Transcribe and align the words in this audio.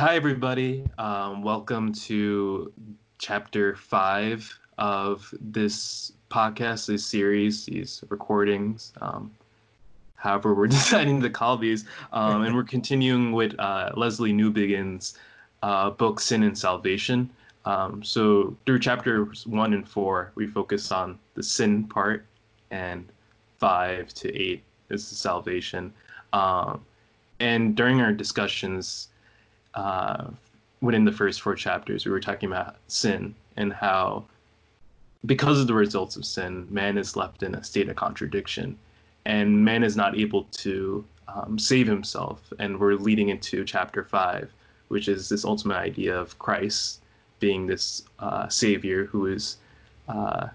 Hi, 0.00 0.16
everybody. 0.16 0.82
Um, 0.96 1.42
welcome 1.42 1.92
to 1.92 2.72
chapter 3.18 3.76
five 3.76 4.50
of 4.78 5.28
this 5.42 6.12
podcast, 6.30 6.86
this 6.86 7.04
series, 7.04 7.66
these 7.66 8.02
recordings, 8.08 8.94
um, 9.02 9.30
however, 10.14 10.54
we're 10.54 10.66
deciding 10.78 11.20
to 11.20 11.28
call 11.28 11.58
these. 11.58 11.84
Um, 12.14 12.44
and 12.44 12.54
we're 12.54 12.64
continuing 12.64 13.32
with 13.32 13.54
uh, 13.58 13.90
Lesslie 13.94 14.32
Newbigin's 14.32 15.18
uh, 15.62 15.90
book, 15.90 16.18
Sin 16.18 16.44
and 16.44 16.56
Salvation. 16.56 17.28
Um, 17.66 18.02
so, 18.02 18.56
through 18.64 18.78
chapters 18.78 19.46
one 19.46 19.74
and 19.74 19.86
four, 19.86 20.32
we 20.34 20.46
focus 20.46 20.92
on 20.92 21.18
the 21.34 21.42
sin 21.42 21.84
part, 21.86 22.24
and 22.70 23.04
five 23.58 24.14
to 24.14 24.34
eight 24.34 24.62
is 24.88 25.10
the 25.10 25.14
salvation. 25.14 25.92
Um, 26.32 26.86
and 27.38 27.76
during 27.76 28.00
our 28.00 28.12
discussions, 28.14 29.08
uh, 29.74 30.28
within 30.80 31.04
the 31.04 31.12
first 31.12 31.40
four 31.40 31.54
chapters, 31.54 32.04
we 32.04 32.12
were 32.12 32.20
talking 32.20 32.50
about 32.50 32.76
sin 32.88 33.34
and 33.56 33.72
how, 33.72 34.24
because 35.26 35.60
of 35.60 35.66
the 35.66 35.74
results 35.74 36.16
of 36.16 36.24
sin, 36.24 36.66
man 36.70 36.96
is 36.96 37.16
left 37.16 37.42
in 37.42 37.54
a 37.54 37.62
state 37.62 37.88
of 37.88 37.96
contradiction, 37.96 38.78
and 39.26 39.64
man 39.64 39.84
is 39.84 39.96
not 39.96 40.18
able 40.18 40.44
to 40.44 41.04
um, 41.28 41.58
save 41.58 41.86
himself. 41.86 42.52
And 42.58 42.78
we're 42.78 42.94
leading 42.94 43.28
into 43.28 43.64
chapter 43.64 44.04
five, 44.04 44.50
which 44.88 45.08
is 45.08 45.28
this 45.28 45.44
ultimate 45.44 45.76
idea 45.76 46.18
of 46.18 46.38
Christ 46.38 47.00
being 47.38 47.66
this 47.66 48.02
uh, 48.18 48.48
savior 48.48 49.04
who 49.06 49.26
is 49.26 49.58
uh, 50.08 50.48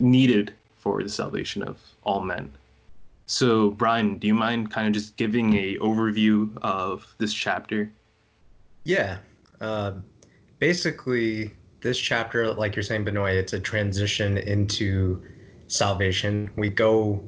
needed 0.00 0.54
for 0.78 1.02
the 1.02 1.08
salvation 1.08 1.62
of 1.62 1.78
all 2.04 2.20
men. 2.20 2.50
So, 3.30 3.72
Brian, 3.72 4.16
do 4.16 4.26
you 4.26 4.32
mind 4.32 4.70
kind 4.70 4.86
of 4.86 4.94
just 4.94 5.18
giving 5.18 5.52
a 5.54 5.76
overview 5.76 6.56
of 6.62 7.06
this 7.18 7.34
chapter? 7.34 7.92
Yeah. 8.84 9.18
Uh, 9.60 9.92
basically, 10.58 11.52
this 11.82 11.98
chapter, 11.98 12.50
like 12.50 12.74
you're 12.74 12.82
saying, 12.82 13.04
Benoit, 13.04 13.34
it's 13.34 13.52
a 13.52 13.60
transition 13.60 14.38
into 14.38 15.22
salvation. 15.66 16.50
We 16.56 16.70
go, 16.70 17.22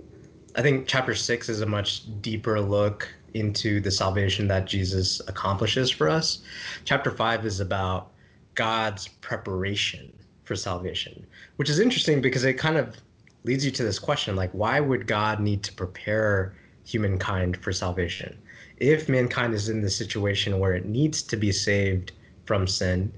I 0.57 0.63
think 0.63 0.89
chapter 0.89 1.15
six 1.15 1.51
is 1.51 1.61
a 1.61 1.67
much 1.67 2.05
deeper 2.23 2.59
look 2.63 3.07
into 3.35 3.79
the 3.79 3.91
salvation 3.91 4.49
that 4.49 4.65
Jesus 4.65 5.21
accomplishes 5.29 5.91
for 5.91 6.09
us. 6.09 6.39
Chapter 6.87 7.11
five 7.11 7.45
is 7.45 7.61
about 7.61 8.13
God's 8.55 9.07
preparation 9.07 10.11
for 10.45 10.57
salvation, 10.57 11.27
which 11.57 11.69
is 11.69 11.79
interesting 11.79 12.23
because 12.23 12.45
it 12.45 12.55
kind 12.55 12.79
of 12.79 12.97
leads 13.45 13.65
you 13.65 13.71
to 13.71 13.83
this 13.83 13.99
question 13.99 14.37
like 14.37 14.51
why 14.53 14.81
would 14.81 15.07
god 15.07 15.41
need 15.41 15.63
to 15.63 15.73
prepare 15.73 16.55
humankind 16.85 17.57
for 17.57 17.73
salvation? 17.73 18.37
If 18.79 19.09
mankind 19.09 19.55
is 19.55 19.69
in 19.69 19.83
the 19.83 19.91
situation 19.91 20.59
where 20.59 20.75
it 20.75 20.87
needs 20.87 21.23
to 21.25 21.37
be 21.37 21.53
saved 21.53 22.13
from 22.47 22.67
sin 22.67 23.13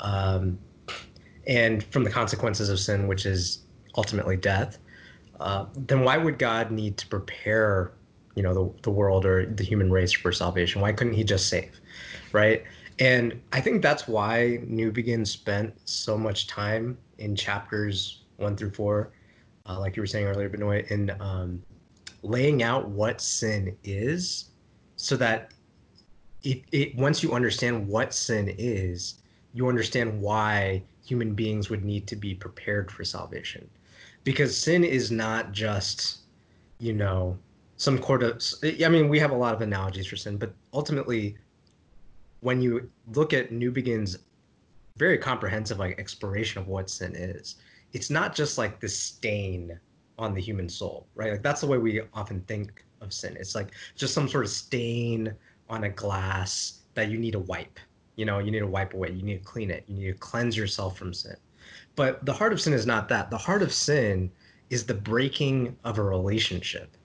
um, 0.00 0.58
and 1.46 1.84
from 1.84 2.04
the 2.04 2.10
consequences 2.10 2.68
of 2.68 2.78
sin 2.78 3.06
which 3.06 3.24
is 3.24 3.60
ultimately 3.96 4.36
death 4.36 4.78
uh, 5.40 5.66
then 5.74 6.02
why 6.02 6.16
would 6.16 6.38
god 6.38 6.70
need 6.70 6.96
to 6.98 7.06
prepare 7.06 7.92
you 8.34 8.42
know 8.42 8.52
the, 8.52 8.82
the 8.82 8.90
world 8.90 9.24
or 9.24 9.46
the 9.46 9.64
human 9.64 9.90
race 9.90 10.12
for 10.12 10.32
salvation? 10.32 10.80
Why 10.80 10.92
couldn't 10.92 11.14
he 11.14 11.24
just 11.24 11.48
save 11.48 11.80
right? 12.32 12.62
And 12.98 13.40
i 13.52 13.60
think 13.60 13.82
that's 13.82 14.08
why 14.08 14.60
Newbigin 14.66 15.26
spent 15.26 15.74
so 15.84 16.16
much 16.16 16.46
time 16.46 16.96
in 17.18 17.36
chapters 17.36 18.22
one 18.36 18.56
through 18.56 18.70
four 18.70 19.12
uh, 19.68 19.78
like 19.78 19.96
you 19.96 20.02
were 20.02 20.06
saying 20.06 20.26
earlier, 20.26 20.48
Benoit, 20.48 20.90
in 20.90 21.10
um, 21.20 21.62
laying 22.22 22.62
out 22.62 22.88
what 22.88 23.20
sin 23.20 23.76
is 23.84 24.50
so 24.96 25.16
that 25.16 25.52
it, 26.42 26.62
it 26.72 26.96
once 26.96 27.22
you 27.22 27.32
understand 27.32 27.86
what 27.86 28.14
sin 28.14 28.54
is, 28.58 29.16
you 29.52 29.68
understand 29.68 30.20
why 30.20 30.82
human 31.04 31.34
beings 31.34 31.70
would 31.70 31.84
need 31.84 32.06
to 32.06 32.16
be 32.16 32.34
prepared 32.34 32.90
for 32.90 33.04
salvation. 33.04 33.68
Because 34.24 34.56
sin 34.56 34.84
is 34.84 35.10
not 35.10 35.52
just, 35.52 36.18
you 36.78 36.92
know, 36.92 37.38
some 37.76 38.02
sort 38.02 38.22
of, 38.22 38.42
I 38.64 38.88
mean, 38.88 39.08
we 39.08 39.18
have 39.18 39.30
a 39.30 39.36
lot 39.36 39.54
of 39.54 39.60
analogies 39.60 40.06
for 40.06 40.16
sin, 40.16 40.36
but 40.36 40.52
ultimately, 40.72 41.36
when 42.40 42.60
you 42.60 42.90
look 43.14 43.32
at 43.32 43.52
New 43.52 43.70
Newbigin's 43.70 44.18
very 44.96 45.18
comprehensive 45.18 45.78
like 45.78 45.98
exploration 45.98 46.60
of 46.60 46.68
what 46.68 46.90
sin 46.90 47.14
is, 47.14 47.56
it's 47.92 48.10
not 48.10 48.34
just 48.34 48.58
like 48.58 48.80
the 48.80 48.88
stain 48.88 49.78
on 50.18 50.34
the 50.34 50.40
human 50.40 50.68
soul, 50.68 51.06
right? 51.14 51.32
Like 51.32 51.42
that's 51.42 51.60
the 51.60 51.66
way 51.66 51.78
we 51.78 52.00
often 52.14 52.40
think 52.42 52.84
of 53.00 53.12
sin. 53.12 53.36
It's 53.38 53.54
like 53.54 53.72
just 53.94 54.14
some 54.14 54.28
sort 54.28 54.44
of 54.44 54.50
stain 54.50 55.34
on 55.68 55.84
a 55.84 55.88
glass 55.88 56.80
that 56.94 57.10
you 57.10 57.18
need 57.18 57.32
to 57.32 57.40
wipe. 57.40 57.78
You 58.16 58.24
know, 58.24 58.38
you 58.38 58.50
need 58.50 58.60
to 58.60 58.66
wipe 58.66 58.94
away. 58.94 59.10
You 59.10 59.22
need 59.22 59.38
to 59.38 59.44
clean 59.44 59.70
it. 59.70 59.84
You 59.86 59.96
need 59.96 60.12
to 60.12 60.18
cleanse 60.18 60.56
yourself 60.56 60.96
from 60.96 61.12
sin. 61.12 61.36
But 61.96 62.24
the 62.24 62.32
heart 62.32 62.52
of 62.52 62.60
sin 62.60 62.72
is 62.72 62.86
not 62.86 63.08
that. 63.08 63.30
The 63.30 63.38
heart 63.38 63.62
of 63.62 63.72
sin 63.72 64.30
is 64.70 64.84
the 64.84 64.94
breaking 64.94 65.76
of 65.84 65.98
a 65.98 66.02
relationship. 66.02 66.96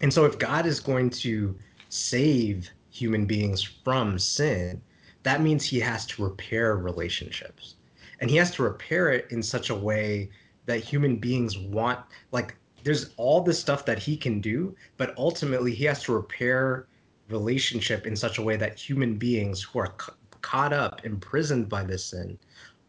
And 0.00 0.12
so 0.12 0.24
if 0.24 0.38
God 0.38 0.66
is 0.66 0.80
going 0.80 1.10
to 1.10 1.56
save 1.88 2.70
human 2.90 3.24
beings 3.24 3.62
from 3.62 4.18
sin, 4.18 4.82
that 5.22 5.40
means 5.40 5.64
he 5.64 5.80
has 5.80 6.04
to 6.06 6.24
repair 6.24 6.76
relationships 6.76 7.76
and 8.22 8.30
he 8.30 8.36
has 8.36 8.52
to 8.52 8.62
repair 8.62 9.10
it 9.10 9.26
in 9.30 9.42
such 9.42 9.68
a 9.68 9.74
way 9.74 10.30
that 10.64 10.78
human 10.78 11.16
beings 11.16 11.58
want 11.58 11.98
like 12.30 12.54
there's 12.84 13.12
all 13.16 13.42
this 13.42 13.58
stuff 13.58 13.84
that 13.84 13.98
he 13.98 14.16
can 14.16 14.40
do 14.40 14.74
but 14.96 15.12
ultimately 15.18 15.74
he 15.74 15.84
has 15.84 16.02
to 16.04 16.14
repair 16.14 16.86
relationship 17.28 18.06
in 18.06 18.14
such 18.14 18.38
a 18.38 18.42
way 18.42 18.56
that 18.56 18.78
human 18.78 19.16
beings 19.16 19.62
who 19.62 19.80
are 19.80 19.88
ca- 19.88 20.14
caught 20.40 20.72
up 20.72 21.04
imprisoned 21.04 21.68
by 21.68 21.82
this 21.82 22.06
sin 22.06 22.38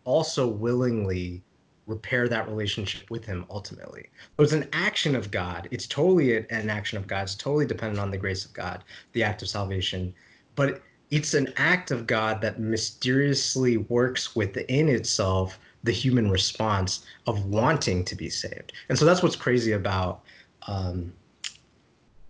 also 0.05 0.47
willingly 0.47 1.43
repair 1.87 2.29
that 2.29 2.47
relationship 2.47 3.09
with 3.09 3.25
him 3.25 3.45
ultimately. 3.49 4.09
So 4.37 4.43
it's 4.43 4.53
an 4.53 4.69
action 4.71 5.15
of 5.15 5.31
god. 5.31 5.67
It's 5.69 5.85
totally 5.85 6.37
an 6.37 6.69
action 6.69 6.97
of 6.97 7.07
god. 7.07 7.23
It's 7.23 7.35
totally 7.35 7.65
dependent 7.65 7.99
on 7.99 8.09
the 8.09 8.17
grace 8.17 8.45
of 8.45 8.53
god 8.53 8.85
the 9.11 9.23
act 9.23 9.41
of 9.41 9.49
salvation. 9.49 10.13
But 10.55 10.81
it's 11.13 11.35
an 11.35 11.53
act 11.57 11.91
of 11.91 12.07
God 12.07 12.41
that 12.41 12.59
mysteriously 12.59 13.77
works 13.77 14.35
within 14.35 14.89
itself 14.89 15.59
the 15.83 15.91
human 15.91 16.31
response 16.31 17.05
of 17.27 17.45
wanting 17.45 18.03
to 18.05 18.15
be 18.15 18.31
saved. 18.31 18.73
And 18.89 18.97
so 18.97 19.05
that's 19.05 19.21
what's 19.21 19.35
crazy 19.35 19.73
about 19.73 20.23
um, 20.65 21.13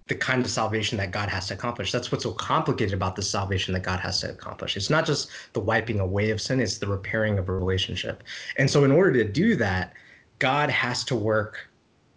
the 0.08 0.16
kind 0.16 0.44
of 0.44 0.52
salvation 0.52 0.98
that 0.98 1.12
God 1.12 1.30
has 1.30 1.48
to 1.48 1.54
accomplish. 1.54 1.94
That's 1.94 2.12
what's 2.12 2.26
so 2.26 2.34
complicated 2.34 2.94
about 2.94 3.16
the 3.16 3.22
salvation 3.22 3.74
that 3.74 3.84
God 3.84 4.02
has 4.02 4.20
to 4.20 4.30
accomplish. 4.30 4.76
It's 4.76 4.90
not 4.90 5.06
just 5.06 5.30
the 5.54 5.62
wiping 5.62 6.02
away 6.02 6.32
of 6.32 6.42
sin, 6.42 6.60
it's 6.60 6.78
the 6.78 6.88
repairing 6.88 7.40
of 7.40 7.48
a 7.48 7.54
relationship. 7.54 8.22
And 8.58 8.70
so, 8.70 8.84
in 8.84 8.92
order 8.92 9.14
to 9.14 9.24
do 9.24 9.56
that, 9.56 9.94
God 10.40 10.70
has 10.70 11.06
to 11.06 11.16
work 11.16 11.70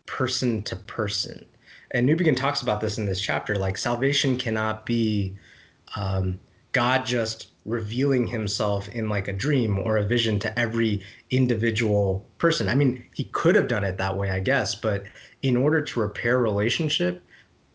person 0.07 0.65
to 0.65 0.75
person. 0.75 1.45
And 1.93 2.09
Newbigin 2.09 2.37
talks 2.37 2.63
about 2.63 2.81
this 2.81 2.99
in 2.99 3.07
this 3.07 3.21
chapter 3.21 3.55
like 3.55 3.79
salvation 3.79 4.37
cannot 4.37 4.85
be 4.85 5.37
um, 5.95 6.41
God 6.77 7.07
just 7.07 7.53
revealing 7.65 8.27
himself 8.27 8.87
in 8.91 9.09
like 9.09 9.29
a 9.29 9.33
dream 9.33 9.79
or 9.79 9.97
a 9.97 10.05
vision 10.05 10.39
to 10.41 10.59
every 10.59 11.03
individual 11.31 12.29
person. 12.37 12.69
I 12.69 12.75
mean, 12.75 13.03
he 13.15 13.25
could 13.25 13.55
have 13.55 13.67
done 13.67 13.83
it 13.83 13.97
that 13.97 14.15
way, 14.15 14.31
I 14.31 14.41
guess, 14.41 14.75
but 14.75 15.05
in 15.41 15.57
order 15.57 15.81
to 15.81 16.01
repair 16.01 16.39
relationship 16.39 17.25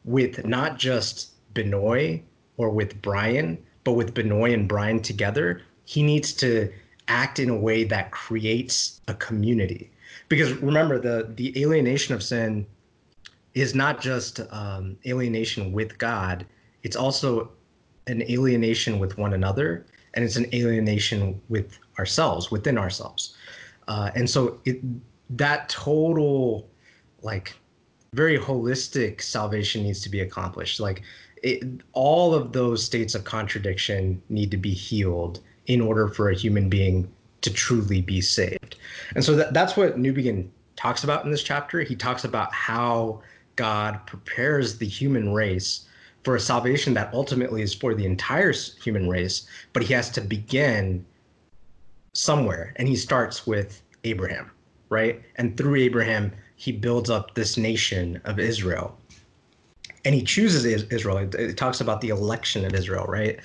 with 0.05 0.45
not 0.45 0.77
just 0.77 1.31
Benoit 1.55 2.21
or 2.57 2.69
with 2.69 3.01
Brian, 3.01 3.57
but 3.85 3.93
with 3.93 4.13
Benoit 4.13 4.53
and 4.53 4.69
Brian 4.69 5.01
together, 5.01 5.63
he 5.85 6.03
needs 6.03 6.31
to 6.33 6.71
act 7.07 7.39
in 7.39 7.49
a 7.49 7.57
way 7.57 7.83
that 7.83 8.11
creates 8.11 9.01
a 9.07 9.15
community. 9.15 9.89
Because 10.29 10.51
remember, 10.61 10.99
the 10.99 11.33
the 11.35 11.59
alienation 11.59 12.13
of 12.13 12.21
sin 12.21 12.67
is 13.55 13.73
not 13.73 13.99
just 13.99 14.41
um, 14.51 14.95
alienation 15.07 15.71
with 15.71 15.97
God; 15.97 16.45
it's 16.83 16.95
also 16.95 17.49
an 18.11 18.21
alienation 18.29 18.99
with 18.99 19.17
one 19.17 19.33
another 19.33 19.85
and 20.13 20.25
it's 20.25 20.35
an 20.35 20.47
alienation 20.53 21.41
with 21.49 21.79
ourselves 21.97 22.51
within 22.51 22.77
ourselves. 22.77 23.35
Uh, 23.87 24.11
and 24.15 24.29
so 24.29 24.59
it 24.65 24.81
that 25.29 25.69
total 25.69 26.69
like 27.21 27.55
very 28.13 28.37
holistic 28.37 29.21
salvation 29.21 29.83
needs 29.83 30.01
to 30.01 30.09
be 30.09 30.19
accomplished. 30.19 30.79
Like 30.79 31.03
it, 31.43 31.63
all 31.93 32.33
of 32.33 32.51
those 32.51 32.83
states 32.83 33.15
of 33.15 33.23
contradiction 33.23 34.21
need 34.29 34.51
to 34.51 34.57
be 34.57 34.73
healed 34.73 35.39
in 35.67 35.79
order 35.79 36.09
for 36.09 36.29
a 36.29 36.35
human 36.35 36.67
being 36.67 37.09
to 37.41 37.51
truly 37.51 38.01
be 38.01 38.19
saved. 38.19 38.75
And 39.15 39.23
so 39.23 39.35
that, 39.35 39.53
that's 39.53 39.77
what 39.77 39.97
Newbigin 39.97 40.49
talks 40.75 41.03
about 41.03 41.23
in 41.23 41.31
this 41.31 41.41
chapter. 41.41 41.81
He 41.81 41.95
talks 41.95 42.25
about 42.25 42.53
how 42.53 43.21
god 43.55 44.05
prepares 44.05 44.77
the 44.77 44.87
human 44.87 45.33
race 45.33 45.87
for 46.23 46.35
a 46.35 46.39
salvation 46.39 46.93
that 46.93 47.13
ultimately 47.13 47.61
is 47.61 47.73
for 47.73 47.93
the 47.95 48.05
entire 48.05 48.53
human 48.83 49.09
race, 49.09 49.47
but 49.73 49.83
he 49.83 49.93
has 49.93 50.09
to 50.11 50.21
begin 50.21 51.05
somewhere. 52.13 52.73
And 52.77 52.87
he 52.87 52.95
starts 52.95 53.47
with 53.47 53.81
Abraham, 54.03 54.51
right? 54.89 55.21
And 55.37 55.57
through 55.57 55.75
Abraham, 55.75 56.31
he 56.55 56.71
builds 56.71 57.09
up 57.09 57.33
this 57.33 57.57
nation 57.57 58.21
of 58.25 58.39
Israel. 58.39 58.97
and 60.03 60.15
he 60.15 60.23
chooses 60.23 60.65
Israel. 60.65 61.17
It, 61.17 61.57
talks 61.57 61.79
about 61.81 62.01
the 62.01 62.09
election 62.09 62.65
of 62.65 62.73
Israel, 62.73 63.05
right? 63.07 63.39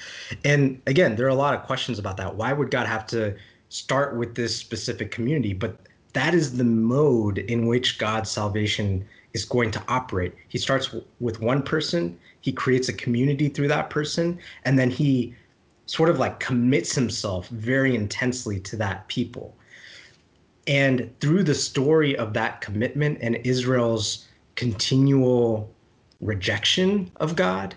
And 0.44 0.80
again, 0.86 1.16
there 1.16 1.26
are 1.26 1.30
a 1.30 1.34
lot 1.34 1.54
of 1.54 1.62
questions 1.64 1.98
about 1.98 2.16
that. 2.16 2.34
Why 2.34 2.52
would 2.52 2.70
God 2.70 2.86
have 2.86 3.06
to 3.08 3.36
start 3.68 4.16
with 4.16 4.34
this 4.34 4.56
specific 4.56 5.10
community? 5.10 5.52
But 5.52 5.76
that 6.14 6.34
is 6.34 6.56
the 6.56 6.64
mode 6.64 7.38
in 7.38 7.66
which 7.66 7.98
God's 7.98 8.30
salvation 8.30 9.04
is 9.34 9.44
going 9.44 9.70
to 9.72 9.82
operate. 9.88 10.34
He 10.48 10.56
starts 10.58 10.94
with 11.20 11.42
one 11.42 11.62
person, 11.62 12.18
he 12.46 12.52
creates 12.52 12.88
a 12.88 12.92
community 12.92 13.48
through 13.48 13.66
that 13.66 13.90
person, 13.90 14.38
and 14.64 14.78
then 14.78 14.88
he 14.88 15.34
sort 15.86 16.08
of 16.08 16.20
like 16.20 16.38
commits 16.38 16.94
himself 16.94 17.48
very 17.48 17.96
intensely 17.96 18.60
to 18.60 18.76
that 18.76 19.08
people. 19.08 19.56
And 20.68 21.12
through 21.18 21.42
the 21.42 21.56
story 21.56 22.16
of 22.16 22.34
that 22.34 22.60
commitment 22.60 23.18
and 23.20 23.34
Israel's 23.42 24.28
continual 24.54 25.68
rejection 26.20 27.10
of 27.16 27.34
God, 27.34 27.74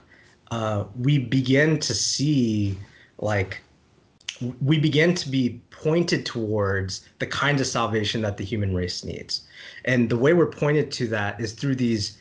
uh, 0.51 0.83
we 1.00 1.18
begin 1.18 1.80
to 1.80 1.95
see 1.95 2.77
like 3.18 3.62
we 4.62 4.77
begin 4.77 5.16
to 5.16 5.30
be 5.30 5.60
pointed 5.71 6.27
towards 6.27 7.10
the 7.18 7.25
kind 7.25 7.60
of 7.60 7.66
salvation 7.66 8.21
that 8.21 8.38
the 8.38 8.45
human 8.45 8.75
race 8.75 9.04
needs. 9.04 9.48
And 9.86 10.12
the 10.12 10.18
way 10.18 10.33
we're 10.33 10.45
pointed 10.45 10.92
to 10.92 11.07
that 11.07 11.42
is 11.42 11.54
through 11.54 11.75
these 11.75 12.19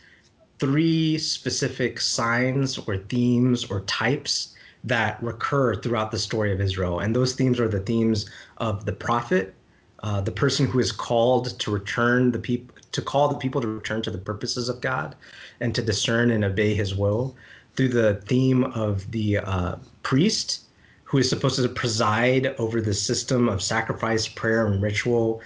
three 0.58 1.18
specific 1.18 2.00
signs 2.00 2.78
or 2.78 2.96
themes 2.96 3.64
or 3.70 3.80
types 3.82 4.54
that 4.84 5.22
recur 5.22 5.74
throughout 5.74 6.10
the 6.10 6.18
story 6.18 6.52
of 6.52 6.60
Israel. 6.60 7.00
And 7.00 7.14
those 7.14 7.34
themes 7.34 7.60
are 7.60 7.68
the 7.68 7.80
themes 7.80 8.30
of 8.58 8.84
the 8.84 8.92
prophet, 8.92 9.54
uh, 10.02 10.20
the 10.20 10.32
person 10.32 10.66
who 10.66 10.78
is 10.78 10.92
called 10.92 11.58
to 11.58 11.70
return 11.70 12.30
the 12.30 12.38
people 12.38 12.74
to 12.90 13.02
call 13.02 13.28
the 13.28 13.36
people 13.36 13.60
to 13.60 13.68
return 13.68 14.00
to 14.02 14.10
the 14.10 14.18
purposes 14.18 14.70
of 14.70 14.80
God 14.80 15.14
and 15.60 15.74
to 15.74 15.82
discern 15.82 16.30
and 16.30 16.42
obey 16.42 16.74
his 16.74 16.94
will 16.94 17.36
through 17.76 17.90
the 17.90 18.14
theme 18.26 18.64
of 18.64 19.10
the 19.10 19.38
uh, 19.38 19.76
priest 20.02 20.62
who 21.04 21.18
is 21.18 21.28
supposed 21.28 21.62
to 21.62 21.68
preside 21.68 22.54
over 22.58 22.80
the 22.80 22.94
system 22.94 23.48
of 23.48 23.62
sacrifice, 23.62 24.26
prayer, 24.26 24.66
and 24.66 24.82
ritual 24.82 25.40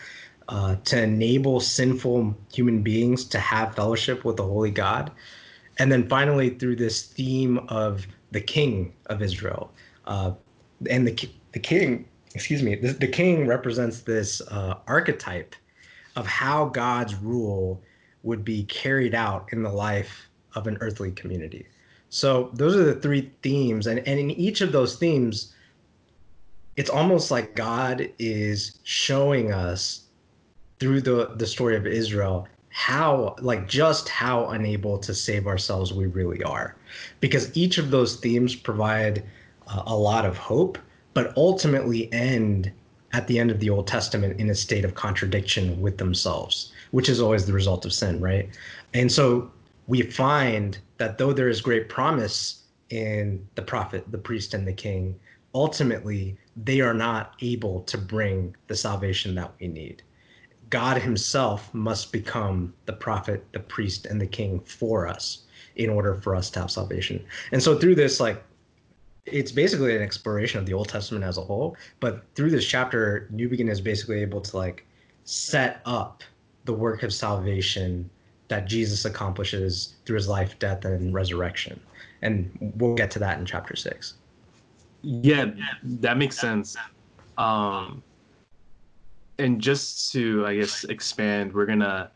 uh, 0.53 0.77
to 0.85 1.03
enable 1.03 1.61
sinful 1.61 2.37
human 2.53 2.83
beings 2.83 3.25
to 3.25 3.39
have 3.39 3.75
fellowship 3.75 4.23
with 4.23 4.37
the 4.37 4.43
holy 4.43 4.71
God. 4.71 5.11
And 5.79 5.91
then 5.91 6.07
finally, 6.07 6.51
through 6.51 6.77
this 6.77 7.07
theme 7.07 7.59
of 7.69 8.07
the 8.33 8.41
king 8.41 8.93
of 9.07 9.23
Israel. 9.23 9.73
Uh, 10.05 10.33
and 10.91 11.09
the, 11.09 11.31
the 11.53 11.59
king, 11.59 12.07
excuse 12.35 12.63
me, 12.63 12.75
the, 12.75 12.93
the 12.93 13.09
king 13.09 13.47
represents 13.47 14.01
this 14.01 14.43
uh, 14.43 14.75
archetype 14.87 15.57
of 16.17 16.27
how 16.27 16.67
God's 16.67 17.15
rule 17.15 17.83
would 18.23 18.45
be 18.45 18.65
carried 18.65 19.15
out 19.15 19.49
in 19.53 19.63
the 19.63 19.73
life 19.73 20.29
of 20.55 20.67
an 20.67 20.77
earthly 20.83 21.13
community. 21.13 21.67
So 22.11 22.51
those 22.53 22.77
are 22.77 22.85
the 22.85 23.01
three 23.01 23.33
themes. 23.43 23.87
And, 23.87 24.01
and 24.01 24.21
in 24.21 24.31
each 24.33 24.61
of 24.61 24.71
those 24.71 24.97
themes, 24.97 25.55
it's 26.77 26.91
almost 26.91 27.31
like 27.31 27.55
God 27.55 28.11
is 28.19 28.81
showing 28.83 29.51
us 29.51 30.09
through 30.83 31.01
the, 31.01 31.31
the 31.37 31.47
story 31.47 31.77
of 31.77 31.87
Israel 31.87 32.49
how 32.71 33.37
like 33.41 33.69
just 33.69 34.09
how 34.09 34.49
unable 34.49 34.99
to 34.99 35.15
save 35.15 35.47
ourselves 35.47 35.93
we 35.93 36.07
really 36.07 36.43
are. 36.43 36.75
Because 37.21 37.57
each 37.57 37.79
of 37.79 37.93
those 37.93 38.17
themes 38.17 38.57
provide 38.57 39.23
uh, 39.69 39.85
a 39.87 39.97
lot 39.97 40.25
of 40.25 40.37
hope 40.37 40.79
but 41.15 41.37
ultimately 41.37 42.13
end 42.13 42.73
at 43.13 43.29
the 43.29 43.39
end 43.39 43.53
of 43.53 43.61
the 43.61 43.71
old 43.71 43.87
testament 43.87 44.41
in 44.41 44.51
a 44.51 44.55
state 44.57 44.85
of 44.85 44.97
contradiction 44.97 45.81
with 45.81 45.99
themselves 45.99 46.73
which 46.91 47.09
is 47.09 47.21
always 47.21 47.47
the 47.47 47.53
result 47.53 47.85
of 47.85 47.93
sin 47.93 48.21
right? 48.21 48.49
And 48.93 49.13
so 49.13 49.53
we 49.87 50.03
find 50.03 50.79
that 50.97 51.17
though 51.17 51.33
there 51.33 51.49
is 51.49 51.61
great 51.61 51.89
promise 51.89 52.65
in 52.91 53.47
the 53.55 53.63
prophet 53.63 54.05
the 54.11 54.19
priest 54.19 54.53
and 54.53 54.67
the 54.67 54.73
king 54.73 55.15
ultimately 55.55 56.37
they 56.57 56.81
are 56.81 56.95
not 56.95 57.35
able 57.41 57.83
to 57.83 57.97
bring 57.97 58.57
the 58.67 58.75
salvation 58.75 59.37
that 59.37 59.53
we 59.61 59.69
need 59.69 60.03
God 60.73 60.97
himself 60.97 61.73
must 61.75 62.13
become 62.13 62.73
the 62.87 62.95
prophet, 62.95 63.45
the 63.53 63.61
priest, 63.61 64.07
and 64.07 64.19
the 64.19 64.27
king 64.27 64.59
for 64.61 65.07
us 65.07 65.43
in 65.77 65.91
order 65.91 66.15
for 66.15 66.35
us 66.35 66.49
to 66.49 66.61
have 66.61 66.71
salvation. 66.71 67.23
And 67.53 67.63
so 67.63 67.79
through 67.79 67.95
this, 67.95 68.21
like, 68.21 68.43
it's 69.27 69.53
basically 69.53 69.95
an 69.95 70.01
exploration 70.01 70.59
of 70.59 70.65
the 70.65 70.73
Old 70.73 70.89
Testament 70.89 71.25
as 71.25 71.37
a 71.37 71.43
whole. 71.43 71.77
But 72.01 72.25
through 72.35 72.53
this 72.53 72.67
chapter, 72.67 73.29
New 73.31 73.51
Newbigin 73.51 73.69
is 73.69 73.83
basically 73.83 74.23
able 74.23 74.41
to 74.41 74.57
like 74.57 74.87
set 75.25 75.83
up 75.85 76.23
the 76.65 76.73
work 76.73 77.03
of 77.03 77.13
salvation 77.13 78.09
that 78.49 78.67
Jesus 78.67 79.05
accomplishes 79.05 79.97
through 80.07 80.17
his 80.17 80.27
life, 80.27 80.59
death, 80.59 80.87
and 80.87 81.13
resurrection. 81.13 81.79
And 82.23 82.73
we'll 82.79 82.95
get 82.95 83.11
to 83.11 83.19
that 83.19 83.39
in 83.39 83.45
chapter 83.45 83.77
six. 83.77 84.15
Yeah, 85.03 85.51
that 85.83 86.17
makes 86.17 86.39
sense. 86.39 86.77
Um, 87.37 88.03
and 89.43 89.61
just 89.61 90.13
to 90.13 90.47
i 90.47 90.55
guess 90.57 90.85
expand 90.85 91.53
we're 91.53 91.67
gonna 91.67 92.11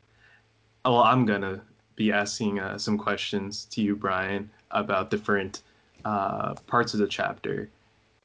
well 0.85 1.03
i'm 1.03 1.27
gonna 1.27 1.61
be 1.97 2.13
asking 2.13 2.61
uh, 2.61 2.79
some 2.79 2.97
questions 2.97 3.65
to 3.67 3.83
you 3.83 3.97
brian 3.97 4.49
about 4.71 5.11
different 5.11 5.63
uh, 6.05 6.55
parts 6.67 6.95
of 6.95 7.01
the 7.01 7.07
chapter. 7.07 7.69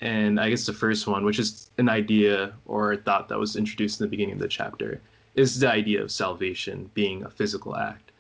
And 0.02 0.40
i 0.40 0.50
guess 0.50 0.66
the 0.66 0.74
first 0.74 1.08
one 1.08 1.26
which 1.26 1.40
is 1.40 1.72
an 1.78 1.90
idea 1.90 2.54
or 2.66 2.94
a 2.94 2.98
thought 2.98 3.28
that 3.30 3.40
was 3.40 3.56
introduced 3.56 4.00
in 4.00 4.06
the 4.06 4.10
beginning 4.10 4.34
of 4.34 4.40
the 4.40 4.48
chapter 4.48 5.02
is 5.36 5.60
the 5.60 5.70
idea 5.70 6.02
of 6.02 6.12
salvation 6.12 6.90
being 6.94 7.24
a 7.24 7.30
physical 7.30 7.76
act 7.76 8.12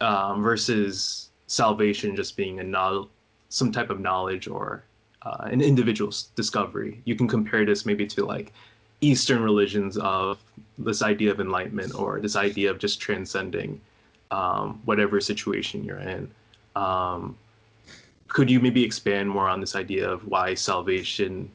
um, 0.00 0.42
versus 0.42 1.30
salvation 1.46 2.14
just 2.14 2.36
being 2.36 2.60
a 2.60 2.62
no- 2.62 3.08
some 3.48 3.72
type 3.72 3.90
of 3.90 4.00
knowledge 4.00 4.46
or 4.46 4.84
uh, 5.22 5.48
an 5.50 5.60
individual's 5.60 6.24
discovery. 6.36 7.00
You 7.04 7.16
can 7.16 7.26
compare 7.26 7.64
this 7.64 7.86
maybe 7.86 8.06
to 8.08 8.24
like 8.24 8.52
Eastern 9.00 9.42
religions 9.42 9.96
of 9.98 10.38
this 10.76 11.02
idea 11.02 11.30
of 11.30 11.40
enlightenment 11.40 11.94
or 11.94 12.20
this 12.20 12.36
idea 12.36 12.70
of 12.70 12.78
just 12.78 13.00
transcending 13.00 13.80
um, 14.30 14.80
whatever 14.84 15.20
situation 15.20 15.84
you're 15.84 15.98
in. 15.98 16.30
Um, 16.76 17.36
could 18.28 18.50
you 18.50 18.60
maybe 18.60 18.84
expand 18.84 19.28
more 19.28 19.48
on 19.48 19.60
this 19.60 19.74
idea 19.74 20.08
of 20.08 20.26
why 20.26 20.54
salvation 20.54 21.50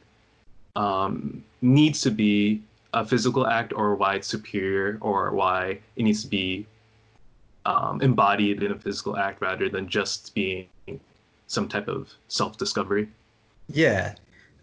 um, 0.75 1.43
needs 1.61 2.01
to 2.01 2.11
be 2.11 2.61
a 2.93 3.05
physical 3.05 3.47
act 3.47 3.73
or 3.73 3.95
why 3.95 4.15
it's 4.15 4.27
superior 4.27 4.97
or 5.01 5.31
why 5.31 5.79
it 5.95 6.03
needs 6.03 6.21
to 6.23 6.27
be 6.27 6.65
um, 7.65 8.01
embodied 8.01 8.63
in 8.63 8.71
a 8.71 8.77
physical 8.77 9.17
act 9.17 9.41
rather 9.41 9.69
than 9.69 9.87
just 9.87 10.33
being 10.35 10.67
some 11.47 11.67
type 11.67 11.87
of 11.87 12.11
self 12.27 12.57
discovery? 12.57 13.07
Yeah. 13.67 14.15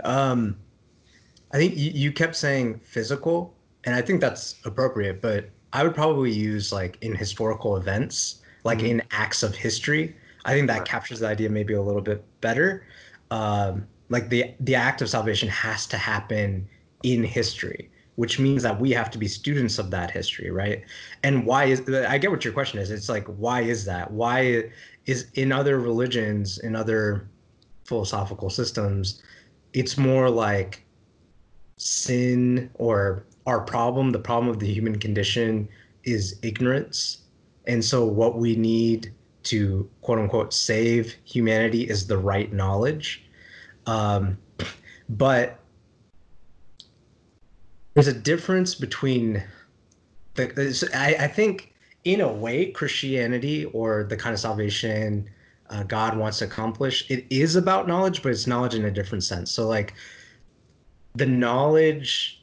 Um, 0.04 0.56
I 1.52 1.56
think 1.58 1.76
you, 1.76 1.90
you 1.90 2.12
kept 2.12 2.36
saying 2.36 2.80
physical, 2.84 3.54
and 3.84 3.94
I 3.94 4.02
think 4.02 4.20
that's 4.20 4.56
appropriate, 4.64 5.20
but 5.20 5.50
I 5.72 5.82
would 5.82 5.94
probably 5.94 6.30
use 6.30 6.72
like 6.72 6.98
in 7.00 7.14
historical 7.14 7.76
events, 7.76 8.42
like 8.64 8.78
mm-hmm. 8.78 9.00
in 9.00 9.02
acts 9.10 9.42
of 9.42 9.54
history. 9.54 10.16
I 10.44 10.54
think 10.54 10.68
that 10.68 10.78
right. 10.78 10.88
captures 10.88 11.20
the 11.20 11.28
idea 11.28 11.50
maybe 11.50 11.74
a 11.74 11.82
little 11.82 12.02
bit 12.02 12.24
better. 12.40 12.86
Um, 13.30 13.86
like 14.08 14.28
the 14.28 14.52
the 14.60 14.74
act 14.74 15.02
of 15.02 15.08
salvation 15.08 15.48
has 15.48 15.86
to 15.88 15.96
happen 15.96 16.68
in 17.02 17.22
history, 17.22 17.90
which 18.16 18.38
means 18.38 18.62
that 18.62 18.78
we 18.80 18.90
have 18.90 19.10
to 19.12 19.18
be 19.18 19.28
students 19.28 19.78
of 19.78 19.90
that 19.90 20.10
history, 20.10 20.50
right? 20.50 20.82
And 21.22 21.46
why 21.46 21.64
is 21.66 21.88
I 21.88 22.18
get 22.18 22.30
what 22.30 22.44
your 22.44 22.52
question 22.52 22.80
is. 22.80 22.90
It's 22.90 23.08
like 23.08 23.26
why 23.26 23.62
is 23.62 23.84
that? 23.84 24.10
Why 24.10 24.64
is 25.06 25.30
in 25.34 25.52
other 25.52 25.78
religions, 25.78 26.58
in 26.58 26.74
other 26.74 27.28
philosophical 27.84 28.50
systems, 28.50 29.22
it's 29.72 29.96
more 29.96 30.28
like 30.28 30.84
sin 31.80 32.70
or 32.74 33.24
our 33.46 33.60
problem, 33.60 34.10
the 34.10 34.18
problem 34.18 34.50
of 34.50 34.58
the 34.58 34.70
human 34.70 34.98
condition 34.98 35.66
is 36.04 36.38
ignorance. 36.42 37.22
And 37.66 37.82
so 37.82 38.04
what 38.04 38.36
we 38.36 38.54
need 38.54 39.12
to 39.44 39.88
quote 40.02 40.18
unquote 40.18 40.52
save 40.52 41.14
humanity 41.24 41.88
is 41.88 42.06
the 42.06 42.18
right 42.18 42.52
knowledge. 42.52 43.24
Um, 43.86 44.36
but 45.08 45.58
there's 47.94 48.08
a 48.08 48.12
difference 48.12 48.74
between 48.74 49.42
the, 50.34 50.90
I, 50.94 51.24
I 51.24 51.28
think 51.28 51.72
in 52.04 52.20
a 52.20 52.30
way 52.30 52.70
Christianity 52.72 53.64
or 53.66 54.04
the 54.04 54.16
kind 54.16 54.34
of 54.34 54.38
salvation 54.38 55.30
uh, 55.70 55.84
God 55.84 56.16
wants 56.18 56.40
to 56.40 56.44
accomplish, 56.44 57.10
it 57.10 57.24
is 57.30 57.56
about 57.56 57.88
knowledge, 57.88 58.22
but 58.22 58.32
it's 58.32 58.46
knowledge 58.46 58.74
in 58.74 58.84
a 58.84 58.90
different 58.90 59.24
sense. 59.24 59.50
So 59.50 59.66
like 59.66 59.94
the 61.14 61.26
knowledge 61.26 62.42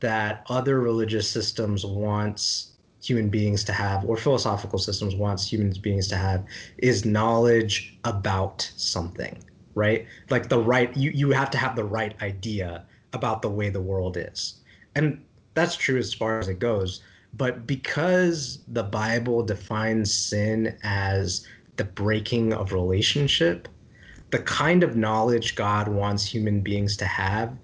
that 0.00 0.44
other 0.48 0.80
religious 0.80 1.28
systems 1.28 1.84
wants 1.84 2.72
human 3.02 3.28
beings 3.28 3.64
to 3.64 3.72
have 3.72 4.04
or 4.04 4.16
philosophical 4.16 4.78
systems 4.78 5.14
wants 5.14 5.46
human 5.46 5.72
beings 5.82 6.08
to 6.08 6.16
have 6.16 6.44
is 6.78 7.04
knowledge 7.04 7.98
about 8.04 8.70
something 8.76 9.42
right? 9.76 10.06
Like 10.30 10.48
the 10.48 10.60
right 10.60 10.96
you, 10.96 11.10
you 11.10 11.32
have 11.32 11.50
to 11.50 11.58
have 11.58 11.74
the 11.74 11.82
right 11.84 12.14
idea 12.22 12.86
about 13.12 13.42
the 13.42 13.50
way 13.50 13.70
the 13.70 13.80
world 13.80 14.16
is. 14.16 14.60
And 14.94 15.24
that's 15.54 15.74
true 15.74 15.98
as 15.98 16.14
far 16.14 16.38
as 16.38 16.48
it 16.48 16.60
goes 16.60 17.02
but 17.36 17.66
because 17.66 18.60
the 18.68 18.82
bible 18.82 19.42
defines 19.42 20.12
sin 20.14 20.76
as 20.84 21.46
the 21.76 21.84
breaking 21.84 22.52
of 22.52 22.72
relationship, 22.72 23.66
the 24.30 24.38
kind 24.40 24.82
of 24.84 24.96
knowledge 24.96 25.56
God 25.56 25.88
wants 25.88 26.24
human 26.24 26.60
beings 26.60 26.96
to 26.98 27.04
have 27.04 27.56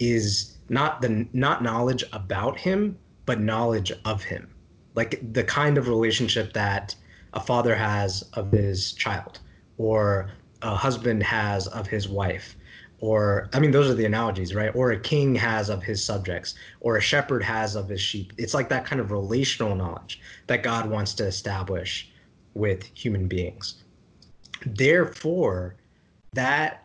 is 0.00 0.56
not 0.68 1.00
the 1.02 1.26
not 1.32 1.62
knowledge 1.62 2.04
about 2.12 2.58
him, 2.58 2.98
but 3.26 3.40
knowledge 3.40 3.92
of 4.04 4.22
him. 4.22 4.48
Like 4.94 5.20
the 5.32 5.44
kind 5.44 5.78
of 5.78 5.88
relationship 5.88 6.52
that 6.54 6.94
a 7.34 7.40
father 7.40 7.74
has 7.74 8.22
of 8.34 8.50
his 8.50 8.92
child 8.92 9.40
or 9.76 10.30
a 10.62 10.74
husband 10.74 11.22
has 11.22 11.66
of 11.68 11.86
his 11.86 12.08
wife 12.08 12.56
or 13.00 13.48
i 13.52 13.60
mean 13.60 13.70
those 13.70 13.88
are 13.88 13.94
the 13.94 14.04
analogies 14.04 14.54
right? 14.54 14.74
Or 14.74 14.90
a 14.90 15.00
king 15.00 15.34
has 15.36 15.68
of 15.68 15.82
his 15.82 16.04
subjects 16.04 16.54
or 16.80 16.96
a 16.96 17.00
shepherd 17.00 17.42
has 17.44 17.76
of 17.76 17.88
his 17.88 18.00
sheep. 18.00 18.32
It's 18.36 18.54
like 18.54 18.68
that 18.70 18.84
kind 18.84 19.00
of 19.00 19.10
relational 19.10 19.74
knowledge 19.74 20.20
that 20.46 20.62
god 20.62 20.90
wants 20.90 21.14
to 21.14 21.26
establish 21.26 22.10
with 22.54 22.82
human 22.94 23.28
beings. 23.28 23.84
Therefore 24.66 25.76
that 26.32 26.84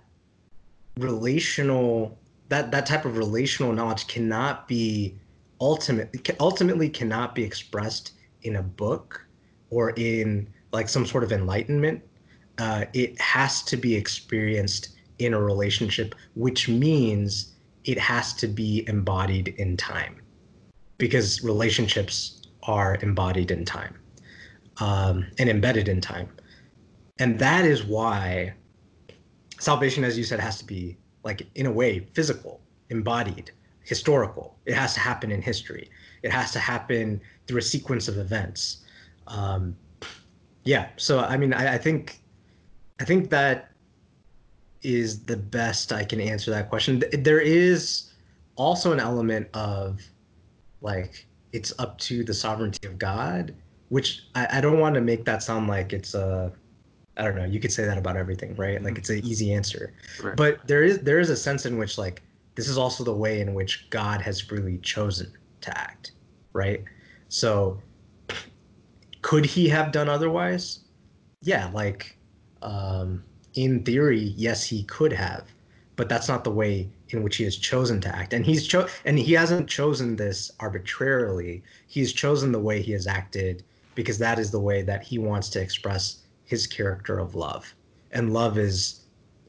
relational 0.98 2.18
that 2.50 2.72
that 2.72 2.86
type 2.86 3.06
of 3.06 3.18
relational 3.18 3.74
knowledge 3.74 4.08
cannot 4.08 4.68
be 4.68 5.16
ultimately 5.62 6.20
ultimately 6.40 6.90
cannot 6.90 7.36
be 7.36 7.44
expressed 7.44 8.12
in 8.44 8.58
a 8.58 8.64
book 8.64 9.26
or 9.70 9.92
in 9.92 10.48
like 10.72 10.90
some 10.90 11.06
sort 11.06 11.24
of 11.24 11.32
enlightenment 11.32 12.04
uh, 12.58 12.86
it 12.94 13.20
has 13.20 13.64
to 13.64 13.78
be 13.78 13.96
experienced 13.96 14.90
in 15.20 15.34
a 15.34 15.42
relationship, 15.42 16.16
which 16.36 16.70
means 16.70 17.54
it 17.86 17.98
has 17.98 18.34
to 18.34 18.48
be 18.48 18.86
embodied 18.88 19.50
in 19.58 19.76
time 19.78 20.22
because 20.98 21.44
relationships 21.44 22.42
are 22.64 22.98
embodied 23.02 23.52
in 23.52 23.66
time 23.66 23.96
um, 24.78 25.26
and 25.40 25.50
embedded 25.50 25.88
in 25.88 26.00
time. 26.00 26.30
And 27.20 27.38
that 27.40 27.66
is 27.66 27.84
why 27.84 28.54
salvation, 29.60 30.04
as 30.04 30.18
you 30.18 30.24
said, 30.24 30.40
has 30.40 30.58
to 30.60 30.66
be 30.66 30.98
like 31.24 31.48
in 31.56 31.66
a 31.66 31.72
way 31.72 32.08
physical, 32.14 32.60
embodied, 32.90 33.52
historical. 33.84 34.56
It 34.66 34.74
has 34.74 34.94
to 34.94 35.00
happen 35.00 35.32
in 35.32 35.42
history. 35.42 35.90
It 36.22 36.32
has 36.32 36.52
to 36.52 36.60
happen 36.60 37.22
through 37.48 37.60
a 37.60 37.64
sequence 37.64 38.08
of 38.08 38.18
events. 38.18 38.78
Um, 39.28 39.76
yeah. 40.64 40.90
So 40.98 41.20
I 41.20 41.38
mean, 41.38 41.54
I, 41.54 41.76
I 41.76 41.78
think, 41.78 42.20
I 43.00 43.06
think 43.06 43.30
that 43.30 43.72
is 44.82 45.24
the 45.24 45.38
best 45.38 45.94
I 45.94 46.04
can 46.04 46.20
answer 46.20 46.52
that 46.52 46.70
question. 46.70 47.04
There 47.12 47.40
is 47.40 48.12
also 48.56 48.92
an 48.92 49.00
element 49.00 49.48
of 49.54 50.02
like 50.82 51.26
it's 51.54 51.74
up 51.80 51.98
to 52.00 52.24
the 52.24 52.34
sovereignty 52.34 52.88
of 52.88 52.98
God, 52.98 53.56
which 53.90 54.24
I, 54.36 54.58
I 54.58 54.62
don't 54.62 54.80
want 54.80 54.96
to 54.96 55.02
make 55.02 55.24
that 55.26 55.44
sound 55.44 55.68
like 55.68 55.94
it's 55.94 56.14
a 56.14 56.52
I 57.18 57.24
don't 57.26 57.36
know, 57.36 57.46
you 57.46 57.60
could 57.60 57.72
say 57.72 57.86
that 57.86 57.98
about 57.98 58.18
everything, 58.18 58.56
right? 58.56 58.82
Like 58.82 58.98
it's 58.98 59.10
an 59.10 59.24
easy 59.26 59.54
answer. 59.54 59.94
Right. 60.22 60.36
But 60.36 60.68
there 60.68 60.84
is 60.84 61.00
there 61.00 61.20
is 61.20 61.30
a 61.30 61.36
sense 61.38 61.66
in 61.66 61.78
which 61.78 61.98
like 61.98 62.24
this 62.56 62.68
is 62.68 62.78
also 62.78 63.04
the 63.04 63.14
way 63.14 63.40
in 63.42 63.54
which 63.54 63.88
God 63.90 64.22
has 64.22 64.42
freely 64.42 64.80
chosen 64.80 65.32
to 65.62 65.78
act, 65.78 66.12
right? 66.54 66.84
So 67.30 67.80
could 69.22 69.46
he 69.46 69.70
have 69.70 69.92
done 69.92 70.10
otherwise? 70.10 70.80
Yeah, 71.42 71.70
like 71.74 72.18
um 72.62 73.24
in 73.54 73.84
theory, 73.84 74.34
yes, 74.36 74.64
he 74.64 74.84
could 74.86 75.14
have, 75.14 75.44
but 75.96 76.10
that's 76.10 76.28
not 76.28 76.44
the 76.44 76.52
way 76.52 76.90
in 77.10 77.22
which 77.22 77.36
he 77.36 77.44
has 77.44 77.56
chosen 77.56 78.02
to 78.02 78.16
act. 78.16 78.34
And 78.34 78.44
he's 78.44 78.66
cho- 78.66 78.88
and 79.06 79.20
he 79.20 79.34
hasn't 79.34 79.70
chosen 79.70 80.16
this 80.16 80.50
arbitrarily. 80.60 81.62
He's 81.88 82.12
chosen 82.12 82.52
the 82.52 82.60
way 82.60 82.82
he 82.82 82.92
has 82.94 83.06
acted 83.06 83.64
because 83.94 84.18
that 84.18 84.40
is 84.40 84.50
the 84.50 84.60
way 84.60 84.82
that 84.82 85.04
he 85.04 85.20
wants 85.20 85.50
to 85.50 85.62
express 85.62 86.23
his 86.46 86.68
character 86.68 87.20
of 87.20 87.36
love. 87.36 87.74
And 88.12 88.34
love 88.34 88.58
is 88.58 89.02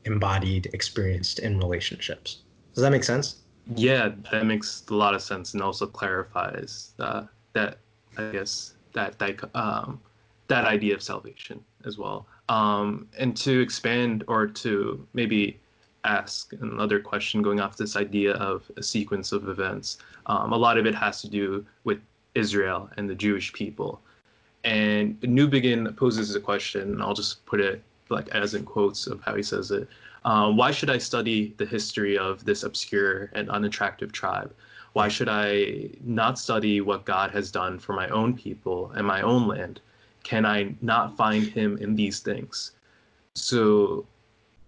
embodied, 0.05 0.71
experienced 0.73 1.39
in 1.39 1.59
relationships. 1.59 2.43
Does 2.75 2.83
that 2.83 2.91
make 2.91 3.05
sense? 3.05 3.37
Yeah, 3.75 4.11
that 4.31 4.47
makes 4.47 4.83
a 4.91 4.95
lot 4.95 5.15
of 5.15 5.23
sense, 5.23 5.55
and 5.55 5.63
also 5.63 5.87
clarifies 5.87 6.93
uh, 6.99 7.25
that 7.55 7.79
I 8.19 8.31
guess 8.31 8.75
that 8.93 9.19
that 9.19 9.39
um, 9.55 10.01
that 10.49 10.65
idea 10.65 10.95
of 10.95 11.03
salvation 11.03 11.65
as 11.87 11.97
well. 11.97 12.27
Um, 12.49 13.09
and 13.19 13.37
to 13.39 13.61
expand 13.61 14.25
or 14.29 14.47
to 14.47 15.07
maybe 15.15 15.59
ask 16.05 16.53
another 16.61 17.01
question 17.01 17.41
going 17.41 17.61
off 17.61 17.79
this 17.79 17.97
idea 17.97 18.35
of 18.35 18.71
a 18.77 18.83
sequence 18.83 19.33
of 19.33 19.49
events, 19.49 19.97
um, 20.27 20.53
a 20.53 20.57
lot 20.57 20.77
of 20.77 20.85
it 20.85 20.95
has 20.95 21.23
to 21.23 21.31
do 21.31 21.65
with 21.85 21.99
Israel 22.35 22.91
and 22.97 23.09
the 23.09 23.15
Jewish 23.15 23.53
people. 23.55 24.03
And 24.65 25.21
Newbigin 25.21 25.97
poses 25.97 26.35
a 26.35 26.41
question, 26.41 26.93
and 26.93 27.03
I'll 27.03 27.15
just 27.15 27.45
put 27.47 27.61
it 27.61 27.83
like 28.09 28.29
as 28.29 28.55
in 28.55 28.65
quotes 28.65 29.07
of 29.07 29.21
how 29.23 29.35
he 29.35 29.43
says 29.43 29.71
it. 29.71 29.89
Um, 30.25 30.57
why 30.57 30.71
should 30.71 30.91
I 30.91 30.99
study 30.99 31.55
the 31.59 31.67
history 31.67 32.17
of 32.17 32.45
this 32.45 32.63
obscure 32.63 33.31
and 33.35 33.51
unattractive 33.51 34.11
tribe? 34.13 34.55
Why 34.95 35.09
should 35.09 35.29
I 35.29 35.91
not 36.03 36.39
study 36.39 36.81
what 36.81 37.05
God 37.05 37.31
has 37.33 37.51
done 37.51 37.79
for 37.79 37.93
my 37.93 38.09
own 38.09 38.35
people 38.35 38.91
and 38.93 39.07
my 39.07 39.21
own 39.23 39.47
land? 39.49 39.81
can 40.25 40.45
I 40.45 40.75
not 40.81 41.17
find 41.17 41.47
him 41.47 41.77
in 41.77 41.95
these 41.95 42.19
things? 42.19 42.73
So 43.35 44.07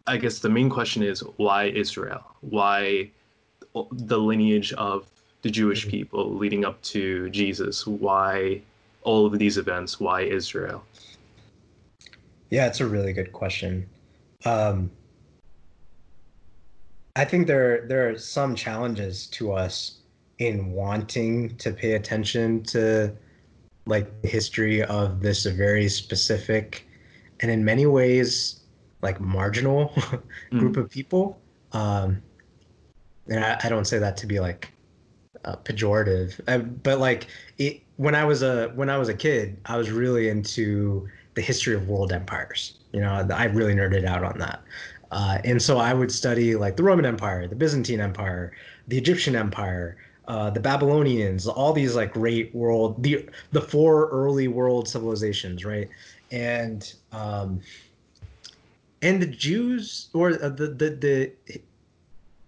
I 0.07 0.19
guess 0.19 0.39
the 0.39 0.51
main 0.51 0.71
question 0.71 1.03
is 1.03 1.21
why 1.39 1.65
Israel? 1.65 2.23
Why 2.43 3.11
the 3.91 4.19
lineage 4.19 4.73
of 4.75 5.07
the 5.43 5.51
Jewish 5.51 5.83
mm-hmm. 5.83 5.91
people 5.91 6.35
leading 6.35 6.65
up 6.65 6.81
to 6.95 7.29
Jesus? 7.31 7.87
Why 7.87 8.61
all 9.07 9.25
of 9.25 9.39
these 9.39 9.57
events? 9.57 9.99
Why 9.99 10.23
Israel? 10.23 10.85
Yeah, 12.51 12.67
it's 12.67 12.81
a 12.81 12.87
really 12.87 13.13
good 13.13 13.33
question. 13.33 13.89
Um, 14.45 14.91
I 17.17 17.25
think 17.25 17.47
there 17.47 17.87
there 17.87 18.11
are 18.11 18.19
some 18.19 18.55
challenges 18.55 19.27
to 19.29 19.53
us 19.53 19.99
in 20.39 20.73
wanting 20.73 21.57
to 21.57 21.73
pay 21.73 21.95
attention 21.95 22.63
to 22.65 23.17
like 23.87 24.21
the 24.21 24.29
history 24.29 24.83
of 24.83 25.23
this 25.23 25.47
very 25.47 25.89
specific 25.89 26.87
and 27.41 27.51
in 27.51 27.65
many 27.65 27.87
ways 27.87 28.61
like 29.01 29.21
marginal 29.21 29.95
group 30.51 30.75
mm. 30.75 30.77
of 30.77 30.91
people 30.91 31.41
um 31.73 32.21
and 33.29 33.43
I, 33.43 33.59
I, 33.65 33.69
don't 33.69 33.87
say 33.87 33.99
that 33.99 34.17
to 34.19 34.27
be 34.27 34.41
like 34.41 34.73
uh, 35.45 35.57
pejorative 35.57 36.39
uh, 36.49 36.59
but 36.59 36.99
like 36.99 37.29
it 37.59 37.83
when 37.97 38.15
i 38.15 38.25
was 38.25 38.43
a 38.43 38.69
when 38.75 38.89
i 38.89 38.99
was 38.99 39.09
a 39.09 39.15
kid 39.15 39.57
i 39.67 39.77
was 39.77 39.91
really 39.91 40.29
into 40.29 41.09
the 41.35 41.43
history 41.43 41.75
of 41.75 41.89
world 41.89 42.13
empires 42.13 42.79
you 42.93 43.01
know 43.01 43.27
i 43.35 43.45
really 43.45 43.75
nerded 43.75 44.05
out 44.05 44.23
on 44.23 44.39
that 44.39 44.63
uh, 45.13 45.39
and 45.45 45.61
so 45.61 45.79
i 45.79 45.93
would 45.93 46.11
study 46.11 46.55
like 46.57 46.77
the 46.77 46.83
roman 46.83 47.05
empire 47.05 47.47
the 47.47 47.57
byzantine 47.57 48.01
empire 48.01 48.53
the 48.89 48.99
egyptian 48.99 49.37
empire 49.37 49.97
uh, 50.29 50.51
the 50.51 50.61
Babylonians, 50.61 51.47
all 51.47 51.73
these 51.73 51.95
like 51.95 52.13
great 52.13 52.53
world, 52.55 53.01
the 53.03 53.29
the 53.53 53.61
four 53.61 54.09
early 54.09 54.49
world 54.49 54.89
civilizations, 54.89 55.65
right? 55.65 55.89
And 56.33 56.93
um, 57.13 57.61
and 59.03 59.23
the 59.23 59.27
Jews 59.27 60.09
or 60.13 60.33
the 60.33 60.49
the 60.49 60.91
the 60.91 61.33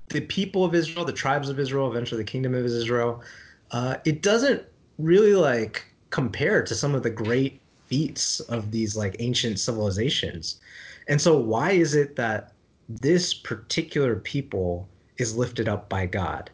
the 0.09 0.21
people 0.23 0.65
of 0.65 0.75
Israel, 0.75 1.05
the 1.05 1.13
tribes 1.13 1.49
of 1.49 1.61
Israel, 1.61 1.89
eventually 1.91 2.21
the 2.21 2.31
kingdom 2.31 2.55
of 2.55 2.65
Israel, 2.65 3.23
uh, 3.71 3.97
it 4.05 4.23
doesn't 4.23 4.63
really 4.99 5.35
like 5.35 5.85
compare 6.11 6.63
to 6.63 6.75
some 6.75 6.95
of 6.95 7.03
the 7.03 7.11
great 7.11 7.61
feats 7.87 8.41
of 8.41 8.71
these 8.71 8.97
like 8.97 9.17
ancient 9.19 9.59
civilizations. 9.59 10.61
And 11.09 11.21
so 11.21 11.39
why 11.39 11.73
is 11.73 11.95
it 11.95 12.17
that 12.17 12.53
this 12.89 13.33
particular 13.33 14.17
people 14.17 14.89
is 15.17 15.37
lifted 15.37 15.69
up 15.69 15.89
by 15.89 16.07
God? 16.07 16.51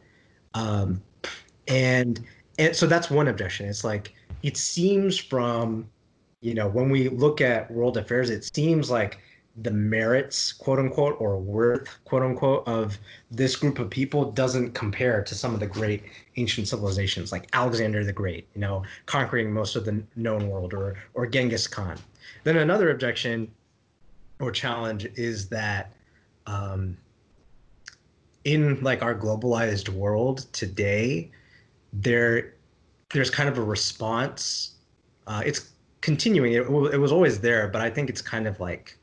Um, 0.55 1.03
and 1.69 2.21
and 2.59 2.75
so 2.77 2.87
that's 2.87 3.11
one 3.11 3.29
objection 3.29 3.67
it's 3.67 3.85
like 3.85 4.15
it 4.43 4.57
seems 4.57 5.19
from 5.19 5.89
you 6.41 6.55
know 6.55 6.69
when 6.69 6.91
we 6.91 7.09
look 7.09 7.41
at 7.41 7.71
world 7.71 7.97
affairs 7.97 8.31
it 8.31 8.49
seems 8.55 8.91
like 8.91 9.19
the 9.62 9.70
merits 9.70 10.52
quote 10.52 10.78
unquote 10.78 11.16
or 11.20 11.38
worth 11.38 11.88
quote 12.04 12.23
unquote 12.23 12.66
of 12.66 12.99
this 13.30 13.54
group 13.54 13.78
of 13.78 13.88
people 13.88 14.32
doesn't 14.32 14.73
compare 14.73 15.23
to 15.23 15.34
some 15.34 15.54
of 15.54 15.61
the 15.61 15.66
great 15.66 16.02
ancient 16.37 16.66
civilizations 16.66 17.30
like 17.30 17.49
alexander 17.52 18.02
the 18.04 18.12
great 18.12 18.49
you 18.54 18.61
know 18.61 18.82
conquering 19.06 19.52
most 19.52 19.76
of 19.76 19.84
the 19.84 20.02
known 20.16 20.49
world 20.49 20.75
or 20.75 20.96
or 21.14 21.25
genghis 21.26 21.68
khan 21.68 21.96
then 22.42 22.56
another 22.56 22.90
objection 22.90 23.49
or 24.40 24.50
challenge 24.50 25.06
is 25.14 25.49
that 25.49 25.92
um, 26.46 26.96
in 28.44 28.82
like 28.82 29.02
our 29.02 29.14
globalized 29.14 29.88
world 29.88 30.46
today 30.52 31.30
there 31.92 32.54
there's 33.14 33.30
kind 33.30 33.49
of 33.49 33.56
a 33.56 33.62
response. 33.62 34.75
Uh, 35.26 35.42
it's 35.46 35.70
continuing. 36.02 36.52
It, 36.52 36.62
it 36.62 36.99
was 36.99 37.12
always 37.12 37.40
there, 37.40 37.68
but 37.68 37.80
I 37.80 37.88
think 37.88 38.11
it's 38.11 38.20
kind 38.20 38.46
of 38.46 38.61
like 38.61 38.99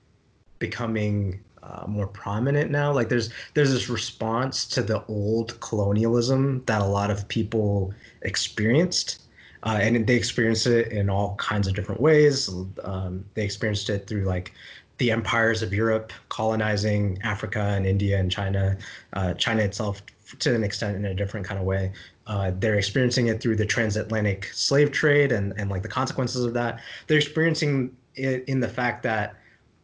becoming 0.61 1.41
uh, 1.63 1.85
more 1.87 2.07
prominent 2.07 2.71
now. 2.71 2.93
Like 2.93 3.09
there's 3.09 3.29
there's 3.53 3.71
this 3.73 3.89
response 3.89 4.65
to 4.67 4.81
the 4.81 5.03
old 5.07 5.59
colonialism 5.59 6.63
that 6.65 6.81
a 6.81 6.85
lot 6.85 7.11
of 7.11 7.27
people 7.27 7.93
experienced, 8.21 9.23
uh, 9.63 9.77
and 9.81 10.07
they 10.07 10.15
experienced 10.15 10.67
it 10.67 10.91
in 10.91 11.09
all 11.09 11.35
kinds 11.35 11.67
of 11.67 11.75
different 11.75 11.99
ways. 11.99 12.49
Um, 12.83 13.25
they 13.33 13.43
experienced 13.43 13.89
it 13.89 14.07
through 14.07 14.23
like 14.23 14.53
the 14.97 15.11
empires 15.11 15.63
of 15.63 15.73
Europe 15.73 16.13
colonizing 16.29 17.17
Africa 17.23 17.59
and 17.59 17.85
India 17.85 18.19
and 18.19 18.31
China, 18.31 18.77
uh, 19.13 19.33
China 19.33 19.63
itself 19.63 20.03
to 20.39 20.55
an 20.55 20.63
extent 20.63 20.95
in 20.95 21.05
a 21.05 21.13
different 21.13 21.45
kind 21.45 21.59
of 21.59 21.65
way. 21.65 21.91
Uh, 22.27 22.51
they're 22.59 22.77
experiencing 22.77 23.27
it 23.27 23.41
through 23.41 23.55
the 23.55 23.65
transatlantic 23.65 24.45
slave 24.53 24.91
trade 24.91 25.31
and, 25.31 25.53
and 25.57 25.69
like 25.69 25.81
the 25.81 25.89
consequences 25.89 26.45
of 26.45 26.53
that. 26.53 26.79
They're 27.07 27.17
experiencing 27.17 27.95
it 28.15 28.43
in 28.47 28.59
the 28.59 28.67
fact 28.67 29.03
that 29.03 29.35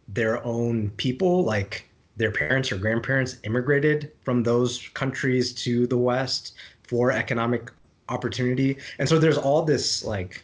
their 0.08 0.44
own 0.46 0.90
people, 0.92 1.44
like 1.44 1.90
their 2.16 2.32
parents 2.32 2.72
or 2.72 2.78
grandparents, 2.78 3.38
immigrated 3.44 4.12
from 4.24 4.44
those 4.44 4.90
countries 4.94 5.54
to 5.54 5.88
the 5.88 5.98
West 5.98 6.56
for 6.84 7.12
economic 7.12 7.72
opportunity. 8.10 8.78
And 9.00 9.08
so 9.08 9.20
there's 9.20 9.38
all 9.38 9.64
this 9.64 10.04
like 10.04 10.44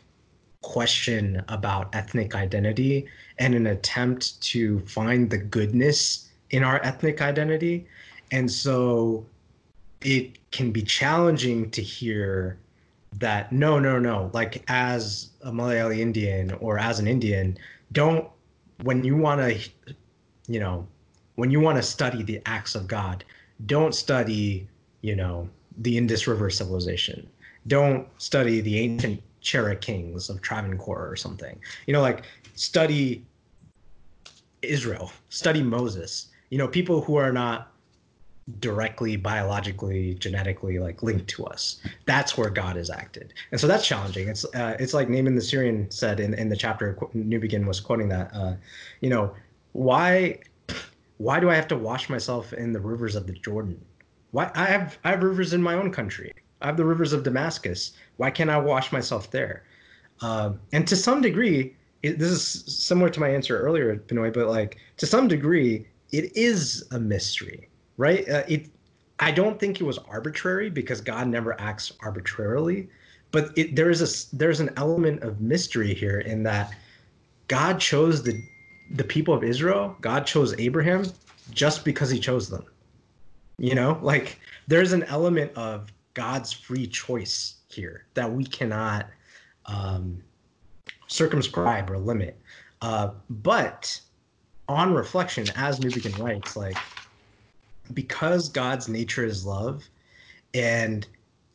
question 0.62 1.44
about 1.48 1.94
ethnic 1.94 2.36
identity 2.36 3.08
and 3.40 3.56
an 3.56 3.68
attempt 3.68 4.42
to 4.42 4.80
find 4.82 5.30
the 5.30 5.38
goodness 5.38 6.30
in 6.52 6.64
our 6.64 6.82
ethnic 6.84 7.22
identity. 7.22 7.88
And 8.32 8.50
so 8.50 9.26
it 10.02 10.38
can 10.52 10.72
be 10.72 10.82
challenging 10.82 11.70
to 11.72 11.82
hear 11.82 12.58
that 13.20 13.52
no, 13.52 13.80
no, 13.80 14.00
no, 14.00 14.30
like 14.34 14.64
as 14.68 15.30
a 15.44 15.52
Malayali 15.52 16.00
Indian 16.00 16.52
or 16.54 16.80
as 16.80 17.00
an 17.00 17.08
Indian, 17.08 17.58
don't, 17.92 18.28
when 18.82 19.04
you 19.04 19.16
want 19.16 19.42
to, 19.42 19.70
you 20.48 20.60
know, 20.60 20.88
when 21.36 21.52
you 21.52 21.60
want 21.60 21.78
to 21.78 21.84
study 21.84 22.24
the 22.24 22.42
acts 22.46 22.76
of 22.76 22.88
God, 22.88 23.24
don't 23.66 23.94
study, 23.94 24.68
you 25.02 25.16
know, 25.16 25.50
the 25.80 25.98
Indus 25.98 26.28
River 26.28 26.50
civilization. 26.50 27.28
Don't 27.68 28.08
study 28.22 28.62
the 28.62 28.80
ancient 28.80 29.22
Chera 29.42 29.80
kings 29.80 30.30
of 30.30 30.42
Travancore 30.42 31.08
or 31.08 31.16
something. 31.16 31.60
You 31.88 31.94
know, 31.94 32.02
like 32.02 32.24
study 32.56 33.26
Israel, 34.62 35.12
study 35.30 35.62
Moses. 35.62 36.30
You 36.50 36.58
know, 36.58 36.68
people 36.68 37.02
who 37.02 37.16
are 37.16 37.32
not 37.32 37.73
directly 38.60 39.16
biologically 39.16 40.16
genetically 40.16 40.80
like 40.80 41.02
linked 41.02 41.28
to 41.30 41.46
us. 41.46 41.82
That's 42.06 42.38
where 42.38 42.50
god 42.50 42.78
is 42.78 42.90
acted. 42.90 43.34
And 43.52 43.60
so 43.60 43.68
that's 43.68 43.88
challenging. 43.88 44.28
It's 44.28 44.46
uh, 44.54 44.76
it's 44.80 44.94
like 44.94 45.10
naaman 45.10 45.36
the 45.36 45.42
syrian 45.42 45.90
said 45.90 46.20
in, 46.20 46.34
in 46.34 46.50
the 46.50 46.56
chapter 46.56 46.98
Newbigin 47.16 47.66
was 47.66 47.80
quoting 47.80 48.10
that 48.10 48.32
uh, 48.34 48.56
you 49.00 49.10
know 49.10 49.34
why 49.72 50.40
why 51.18 51.40
do 51.40 51.50
i 51.50 51.56
have 51.56 51.68
to 51.70 51.78
wash 51.78 52.10
myself 52.10 52.54
in 52.54 52.74
the 52.74 52.80
rivers 52.80 53.16
of 53.16 53.28
the 53.28 53.34
jordan? 53.34 53.80
Why 54.32 54.52
i 54.56 54.66
have 54.66 54.98
i 55.04 55.12
have 55.12 55.24
rivers 55.24 55.54
in 55.54 55.62
my 55.62 55.76
own 55.76 55.92
country. 55.92 56.34
I 56.62 56.68
have 56.68 56.78
the 56.78 56.86
rivers 56.86 57.14
of 57.14 57.24
damascus. 57.24 57.94
Why 58.18 58.30
can't 58.30 58.50
i 58.50 58.58
wash 58.58 58.92
myself 58.92 59.32
there? 59.32 59.64
Uh, 60.22 60.54
and 60.74 60.88
to 60.88 60.96
some 60.96 61.22
degree 61.22 61.76
it, 62.04 62.20
this 62.20 62.32
is 62.32 62.78
similar 62.78 63.10
to 63.10 63.20
my 63.22 63.30
answer 63.30 63.58
earlier 63.58 63.96
benoit 63.96 64.34
but 64.34 64.48
like 64.48 64.78
to 64.98 65.06
some 65.06 65.28
degree 65.30 65.88
it 66.12 66.36
is 66.36 66.86
a 66.92 67.00
mystery 67.00 67.70
right? 67.98 68.28
Uh, 68.28 68.44
it, 68.48 68.70
I 69.20 69.32
don't 69.32 69.60
think 69.60 69.80
it 69.80 69.84
was 69.84 69.98
arbitrary 70.00 70.70
because 70.70 71.02
God 71.02 71.28
never 71.28 71.60
acts 71.60 71.94
arbitrarily, 72.02 72.90
but 73.32 73.52
it, 73.58 73.76
there 73.76 73.90
is 73.90 74.02
a 74.02 74.36
there's 74.36 74.60
an 74.60 74.72
element 74.78 75.24
of 75.24 75.42
mystery 75.42 75.94
here 75.94 76.20
in 76.20 76.44
that 76.44 76.74
God 77.48 77.80
chose 77.80 78.24
the 78.24 78.42
the 78.92 79.04
people 79.04 79.34
of 79.34 79.44
Israel. 79.44 79.96
God 80.02 80.26
chose 80.26 80.54
Abraham 80.60 81.06
just 81.52 81.86
because 81.86 82.10
He 82.10 82.20
chose 82.20 82.50
them. 82.50 82.66
You 83.58 83.76
know, 83.76 84.00
like 84.02 84.40
there's 84.68 84.94
an 84.94 85.04
element 85.04 85.52
of 85.56 85.92
God's 86.14 86.52
free 86.52 86.88
choice 86.88 87.56
here 87.70 88.06
that 88.14 88.32
we 88.32 88.44
cannot 88.44 89.08
um, 89.66 90.22
circumscribe 91.08 91.90
or 91.90 91.98
limit. 91.98 92.40
Uh, 92.82 93.12
but 93.30 94.00
on 94.68 94.94
reflection, 94.94 95.46
as 95.56 95.80
Newbigin 95.80 96.18
writes, 96.20 96.56
like 96.56 96.78
because 97.94 98.50
God's 98.50 98.88
nature 98.88 99.26
is 99.26 99.46
love 99.46 99.84
and 100.54 101.08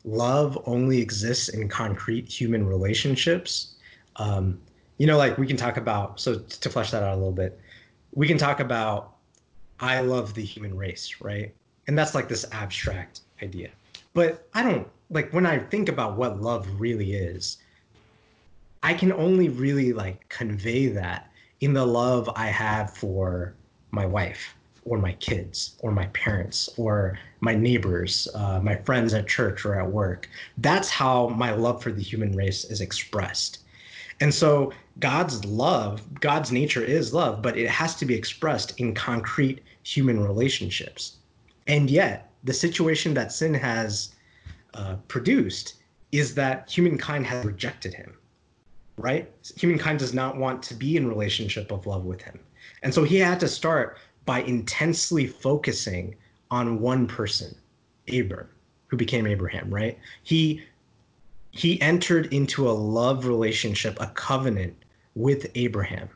love 0.03 0.61
only 0.65 0.99
exists 0.99 1.49
in 1.49 1.67
concrete 1.67 2.27
human 2.27 2.65
relationships, 2.65 3.75
um, 4.17 4.59
you 4.97 5.07
know, 5.07 5.17
like 5.17 5.37
we 5.37 5.47
can 5.47 5.57
talk 5.57 5.77
about, 5.77 6.19
so 6.19 6.39
to 6.39 6.69
flesh 6.69 6.91
that 6.91 7.03
out 7.03 7.13
a 7.13 7.17
little 7.17 7.31
bit, 7.31 7.59
we 8.13 8.27
can 8.27 8.37
talk 8.37 8.59
about, 8.59 9.15
I 9.79 10.01
love 10.01 10.33
the 10.33 10.43
human 10.43 10.75
race, 10.75 11.15
right? 11.21 11.53
And 11.87 11.97
that's 11.97 12.13
like 12.13 12.27
this 12.27 12.45
abstract 12.51 13.21
idea. 13.41 13.69
But 14.13 14.47
I 14.53 14.63
don't, 14.63 14.87
like, 15.09 15.31
when 15.31 15.45
I 15.45 15.59
think 15.59 15.89
about 15.89 16.17
what 16.17 16.41
love 16.41 16.67
really 16.79 17.13
is, 17.13 17.57
I 18.83 18.93
can 18.93 19.11
only 19.13 19.49
really 19.49 19.93
like 19.93 20.27
convey 20.29 20.87
that 20.87 21.31
in 21.61 21.73
the 21.73 21.85
love 21.85 22.29
I 22.35 22.47
have 22.47 22.95
for 22.95 23.53
my 23.91 24.05
wife 24.05 24.55
or 24.89 24.97
my 24.97 25.13
kids 25.13 25.75
or 25.81 25.91
my 25.91 26.07
parents 26.07 26.67
or 26.75 27.17
my 27.41 27.53
neighbors, 27.53 28.27
uh, 28.33 28.59
my 28.59 28.75
friends 28.75 29.13
at 29.13 29.27
church 29.27 29.63
or 29.63 29.79
at 29.79 29.89
work. 29.89 30.27
That's 30.57 30.89
how 30.89 31.27
my 31.29 31.51
love 31.51 31.81
for 31.83 31.91
the 31.91 32.01
human 32.01 32.35
race 32.35 32.65
is 32.65 32.81
expressed. 32.81 33.59
And 34.19 34.33
so 34.33 34.73
God's 34.99 35.45
love, 35.45 36.01
God's 36.19 36.51
nature 36.51 36.83
is 36.83 37.13
love, 37.13 37.41
but 37.43 37.55
it 37.55 37.69
has 37.69 37.95
to 37.97 38.05
be 38.05 38.15
expressed 38.15 38.79
in 38.79 38.95
concrete 38.95 39.61
human 39.83 40.19
relationships. 40.19 41.17
And 41.67 41.89
yet, 41.89 42.31
the 42.43 42.53
situation 42.53 43.13
that 43.13 43.31
sin 43.31 43.53
has 43.53 44.15
uh, 44.73 44.95
produced 45.07 45.75
is 46.11 46.33
that 46.33 46.69
humankind 46.69 47.27
has 47.27 47.45
rejected 47.45 47.93
him, 47.93 48.17
right? 48.97 49.29
Humankind 49.55 49.99
does 49.99 50.15
not 50.15 50.35
want 50.35 50.63
to 50.63 50.73
be 50.73 50.97
in 50.97 51.07
relationship 51.07 51.71
of 51.71 51.85
love 51.85 52.05
with 52.05 52.21
him. 52.23 52.39
And 52.81 52.93
so 52.93 53.03
he 53.03 53.17
had 53.17 53.39
to 53.41 53.47
start 53.47 53.97
by 54.29 54.43
intensely 54.43 55.25
focusing 55.25 56.13
on 56.51 56.79
one 56.79 57.07
person, 57.07 57.55
Abram, 58.13 58.47
who 58.85 58.95
became 58.95 59.25
Abraham, 59.25 59.73
right? 59.73 59.97
He 60.21 60.61
he 61.49 61.81
entered 61.81 62.31
into 62.31 62.69
a 62.69 62.79
love 62.99 63.25
relationship, 63.25 63.97
a 63.99 64.05
covenant 64.05 64.75
with 65.15 65.49
Abraham. 65.55 66.09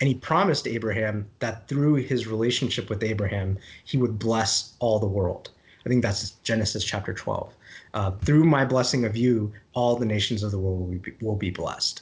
And 0.00 0.08
he 0.08 0.14
promised 0.14 0.66
Abraham 0.66 1.28
that 1.40 1.68
through 1.68 1.96
his 1.96 2.26
relationship 2.26 2.88
with 2.88 3.02
Abraham, 3.02 3.58
he 3.84 3.98
would 3.98 4.18
bless 4.18 4.72
all 4.78 4.98
the 4.98 5.06
world. 5.06 5.50
I 5.84 5.90
think 5.90 6.02
that's 6.02 6.30
Genesis 6.42 6.82
chapter 6.82 7.12
12. 7.12 7.52
Uh, 7.92 8.12
through 8.24 8.44
my 8.44 8.64
blessing 8.64 9.04
of 9.04 9.14
you, 9.14 9.52
all 9.74 9.94
the 9.94 10.06
nations 10.06 10.42
of 10.42 10.52
the 10.52 10.58
world 10.58 10.88
will 10.88 10.98
be, 10.98 11.12
will 11.20 11.36
be 11.36 11.50
blessed. 11.50 12.00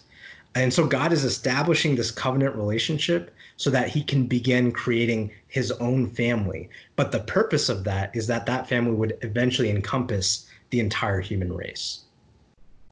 And 0.55 0.73
so 0.73 0.87
God 0.87 1.13
is 1.13 1.25
establishing 1.25 1.97
this 1.97 2.13
covenant 2.13 2.55
relationship 2.55 3.35
so 3.57 3.71
that 3.71 3.89
he 3.89 4.03
can 4.03 4.27
begin 4.27 4.71
creating 4.71 5.31
his 5.49 5.73
own 5.73 6.09
family. 6.11 6.69
But 6.95 7.13
the 7.13 7.21
purpose 7.21 7.69
of 7.69 7.85
that 7.85 8.15
is 8.15 8.27
that 8.27 8.47
that 8.47 8.69
family 8.69 8.93
would 8.93 9.19
eventually 9.23 9.71
encompass 9.71 10.47
the 10.71 10.81
entire 10.81 11.21
human 11.21 11.53
race. 11.53 12.01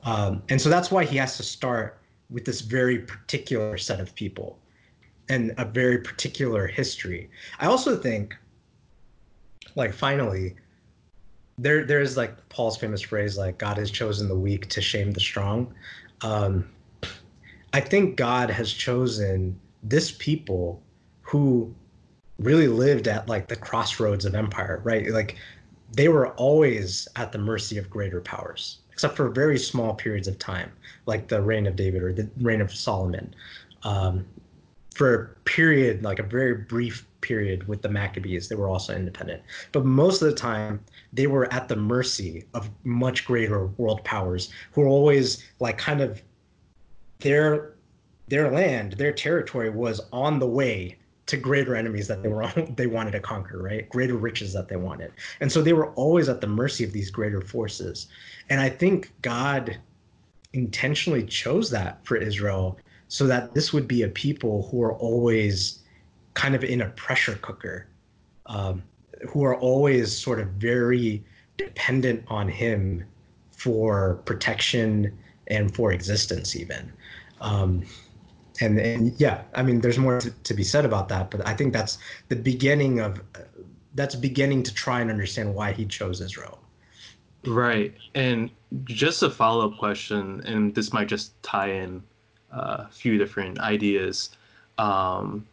Um, 0.05 0.42
and 0.48 0.61
so 0.61 0.68
that's 0.68 0.90
why 0.90 1.05
he 1.05 1.16
has 1.18 1.37
to 1.37 1.42
start 1.42 1.98
with 2.31 2.44
this 2.44 2.61
very 2.61 2.98
particular 2.98 3.77
set 3.77 4.00
of 4.00 4.14
people 4.14 4.59
and 5.29 5.55
a 5.59 5.64
very 5.64 5.98
particular 5.98 6.66
history. 6.66 7.31
I 7.59 7.66
also 7.66 7.96
think, 7.96 8.35
like, 9.74 9.92
finally, 9.92 10.57
there 11.57 11.85
there's 11.85 12.16
like 12.16 12.48
Paul's 12.48 12.77
famous 12.77 13.00
phrase, 13.00 13.38
like 13.38 13.59
God 13.59 13.79
has 13.79 13.90
chosen 13.90 14.29
the 14.29 14.35
weak 14.35 14.68
to 14.70 14.81
shame 14.81 15.12
the 15.12 15.20
strong. 15.20 15.72
Um, 16.22 16.68
I 17.72 17.81
think 17.81 18.16
God 18.16 18.50
has 18.50 18.72
chosen 18.72 19.59
this 19.85 20.12
people 20.12 20.83
who 21.23 21.73
really 22.38 22.68
lived 22.68 23.07
at 23.07 23.29
like 23.29 23.47
the 23.47 23.57
crossroads 23.57 24.25
of 24.25 24.35
empire, 24.35 24.81
right? 24.83 25.09
Like 25.11 25.37
they 25.92 26.09
were 26.09 26.29
always 26.31 27.07
at 27.16 27.31
the 27.31 27.38
mercy 27.38 27.79
of 27.79 27.88
greater 27.88 28.20
powers, 28.20 28.79
except 28.90 29.16
for 29.16 29.29
very 29.29 29.59
small 29.59 29.94
periods 29.94 30.27
of 30.27 30.38
time, 30.38 30.73
like 31.07 31.29
the 31.29 31.40
reign 31.40 31.66
of 31.66 31.77
David 31.77 32.03
or 32.03 32.12
the 32.12 32.29
reign 32.40 32.61
of 32.61 32.75
Solomon. 32.75 33.35
Um, 33.83 34.25
for 34.94 35.14
a 35.14 35.27
period, 35.49 36.03
like 36.03 36.18
a 36.18 36.23
very 36.23 36.55
brief 36.55 37.07
period 37.20 37.66
with 37.66 37.83
the 37.83 37.88
Maccabees, 37.88 38.49
they 38.49 38.55
were 38.55 38.68
also 38.68 38.94
independent. 38.94 39.42
But 39.73 39.85
most 39.85 40.23
of 40.23 40.29
the 40.29 40.37
time, 40.37 40.81
they 41.12 41.27
were 41.27 41.53
at 41.53 41.68
the 41.68 41.77
mercy 41.77 42.44
of 42.55 42.70
much 42.85 43.27
greater 43.27 43.66
world 43.66 44.05
powers 44.05 44.51
who 44.73 44.83
were 44.83 44.87
always 44.87 45.44
like 45.59 45.79
kind 45.79 46.01
of 46.01 46.23
their 47.18 47.75
their 48.29 48.51
land, 48.51 48.93
their 48.95 49.13
territory 49.13 49.71
was 49.71 50.01
on 50.13 50.39
the 50.39 50.47
way 50.47 50.97
to 51.27 51.37
greater 51.37 51.75
enemies 51.75 52.07
that 52.09 52.23
they 52.23 52.29
were 52.29 52.43
on, 52.43 52.75
they 52.77 52.87
wanted 52.87 53.13
to 53.13 53.21
conquer, 53.21 53.63
right? 53.63 53.89
Greater 53.89 54.17
riches 54.17 54.53
that 54.53 54.69
they 54.69 54.77
wanted. 54.77 55.13
And 55.41 55.51
so 55.51 55.63
they 55.63 55.73
were 55.73 55.93
always 55.93 56.29
at 56.29 56.41
the 56.41 56.47
mercy 56.47 56.85
of 56.85 56.93
these 56.93 57.11
greater 57.11 57.41
forces. 57.41 58.09
And 58.51 58.61
I 58.61 58.69
think 58.69 59.13
God 59.23 59.79
intentionally 60.53 61.25
chose 61.25 61.71
that 61.71 62.05
for 62.05 62.17
Israel 62.17 62.79
so 63.09 63.27
that 63.27 63.55
this 63.55 63.73
would 63.73 63.89
be 63.89 64.03
a 64.03 64.09
people 64.09 64.69
who 64.71 64.83
are 64.83 64.95
always 64.95 65.81
kind 66.35 66.55
of 66.55 66.65
in 66.65 66.83
a 66.83 66.89
pressure 66.91 67.37
cooker, 67.43 67.87
um, 68.47 68.83
who 69.29 69.45
are 69.45 69.57
always 69.57 70.17
sort 70.17 70.41
of 70.41 70.49
very 70.49 71.25
dependent 71.57 72.25
on 72.29 72.49
him 72.49 73.05
for 73.53 74.21
protection 74.25 75.17
and 75.47 75.75
for 75.75 75.93
existence 75.93 76.57
even. 76.57 76.93
Um, 77.41 77.85
and, 78.61 78.79
and 78.79 79.12
yeah, 79.19 79.43
I 79.55 79.62
mean, 79.62 79.81
there's 79.81 79.99
more 79.99 80.21
to, 80.21 80.31
to, 80.31 80.55
be 80.55 80.62
said 80.62 80.85
about 80.85 81.09
that, 81.09 81.31
but 81.31 81.47
I 81.47 81.55
think 81.55 81.73
that's 81.73 81.99
the 82.29 82.37
beginning 82.37 83.01
of 83.01 83.21
that's 83.95 84.14
beginning 84.14 84.62
to 84.64 84.75
try 84.75 85.01
and 85.01 85.11
understand 85.11 85.55
why 85.55 85.73
he 85.73 85.87
chose 85.87 86.21
Israel. 86.21 86.59
Right, 87.47 87.95
and 88.14 88.51
just 88.85 89.23
a 89.23 89.31
follow 89.31 89.71
up 89.71 89.79
question, 89.79 90.43
and 90.47 90.75
this 90.75 90.93
might 90.93 91.09
just 91.09 91.40
tie 91.43 91.71
in 91.71 92.03
uh, 92.53 92.87
a 92.87 92.90
few 92.90 93.19
different 93.19 93.59
ideas. 93.61 94.31
Um, 94.79 95.47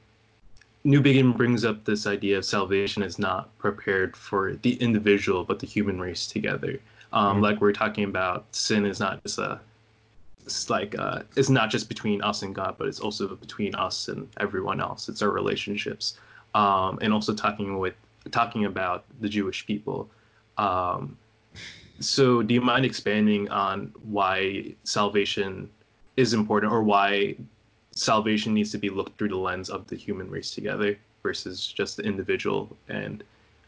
Newbigin 0.85 1.37
brings 1.37 1.63
up 1.63 1.83
this 1.85 2.07
idea 2.07 2.37
of 2.37 2.45
salvation 2.45 3.03
is 3.03 3.19
not 3.19 3.55
prepared 3.59 4.15
for 4.15 4.55
the 4.63 4.73
individual, 4.75 5.43
but 5.43 5.59
the 5.59 5.67
human 5.67 5.99
race 5.99 6.25
together. 6.27 6.79
Um, 7.13 7.35
mm-hmm. 7.35 7.43
Like 7.43 7.61
we 7.61 7.69
are 7.69 7.73
talking 7.73 8.05
about, 8.05 8.45
sin 8.55 8.85
is 8.85 8.99
not 8.99 9.21
just 9.23 9.37
a 9.37 9.59
it's 10.45 10.69
like 10.69 10.97
uh, 10.97 11.23
it's 11.35 11.49
not 11.49 11.69
just 11.69 11.87
between 11.87 12.21
us 12.21 12.41
and 12.41 12.53
God, 12.53 12.75
but 12.77 12.87
it's 12.87 12.99
also 12.99 13.35
between 13.35 13.75
us 13.75 14.07
and 14.07 14.27
everyone 14.39 14.81
else. 14.81 15.09
It's 15.09 15.21
our 15.21 15.29
relationships, 15.29 16.17
um, 16.55 16.99
and 17.01 17.13
also 17.13 17.33
talking 17.33 17.79
with 17.79 17.95
talking 18.31 18.65
about 18.65 19.05
the 19.19 19.29
Jewish 19.29 19.65
people. 19.65 20.09
Um, 20.57 21.17
so, 21.99 22.41
do 22.41 22.53
you 22.53 22.61
mind 22.61 22.85
expanding 22.85 23.49
on 23.49 23.93
why 24.03 24.73
salvation 24.83 25.69
is 26.17 26.33
important, 26.33 26.71
or 26.71 26.83
why 26.83 27.35
salvation 27.91 28.53
needs 28.53 28.71
to 28.71 28.77
be 28.77 28.89
looked 28.89 29.17
through 29.17 29.29
the 29.29 29.37
lens 29.37 29.69
of 29.69 29.87
the 29.87 29.95
human 29.95 30.29
race 30.29 30.51
together 30.51 30.97
versus 31.23 31.67
just 31.67 31.97
the 31.97 32.03
individual, 32.03 32.75
and 32.89 33.23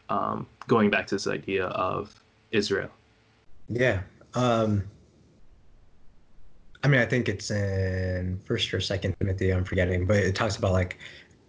um, 0.08 0.46
going 0.66 0.90
back 0.90 1.06
to 1.06 1.14
this 1.14 1.26
idea 1.26 1.66
of 1.66 2.22
Israel? 2.50 2.90
Yeah. 3.68 4.02
Um, 4.34 4.84
I 6.84 6.88
mean, 6.88 7.00
I 7.00 7.06
think 7.06 7.30
it's 7.30 7.50
in 7.50 8.38
First 8.44 8.72
or 8.74 8.80
Second 8.80 9.16
Timothy. 9.18 9.50
I'm 9.50 9.64
forgetting, 9.64 10.04
but 10.06 10.18
it 10.18 10.34
talks 10.34 10.56
about 10.56 10.72
like 10.72 10.98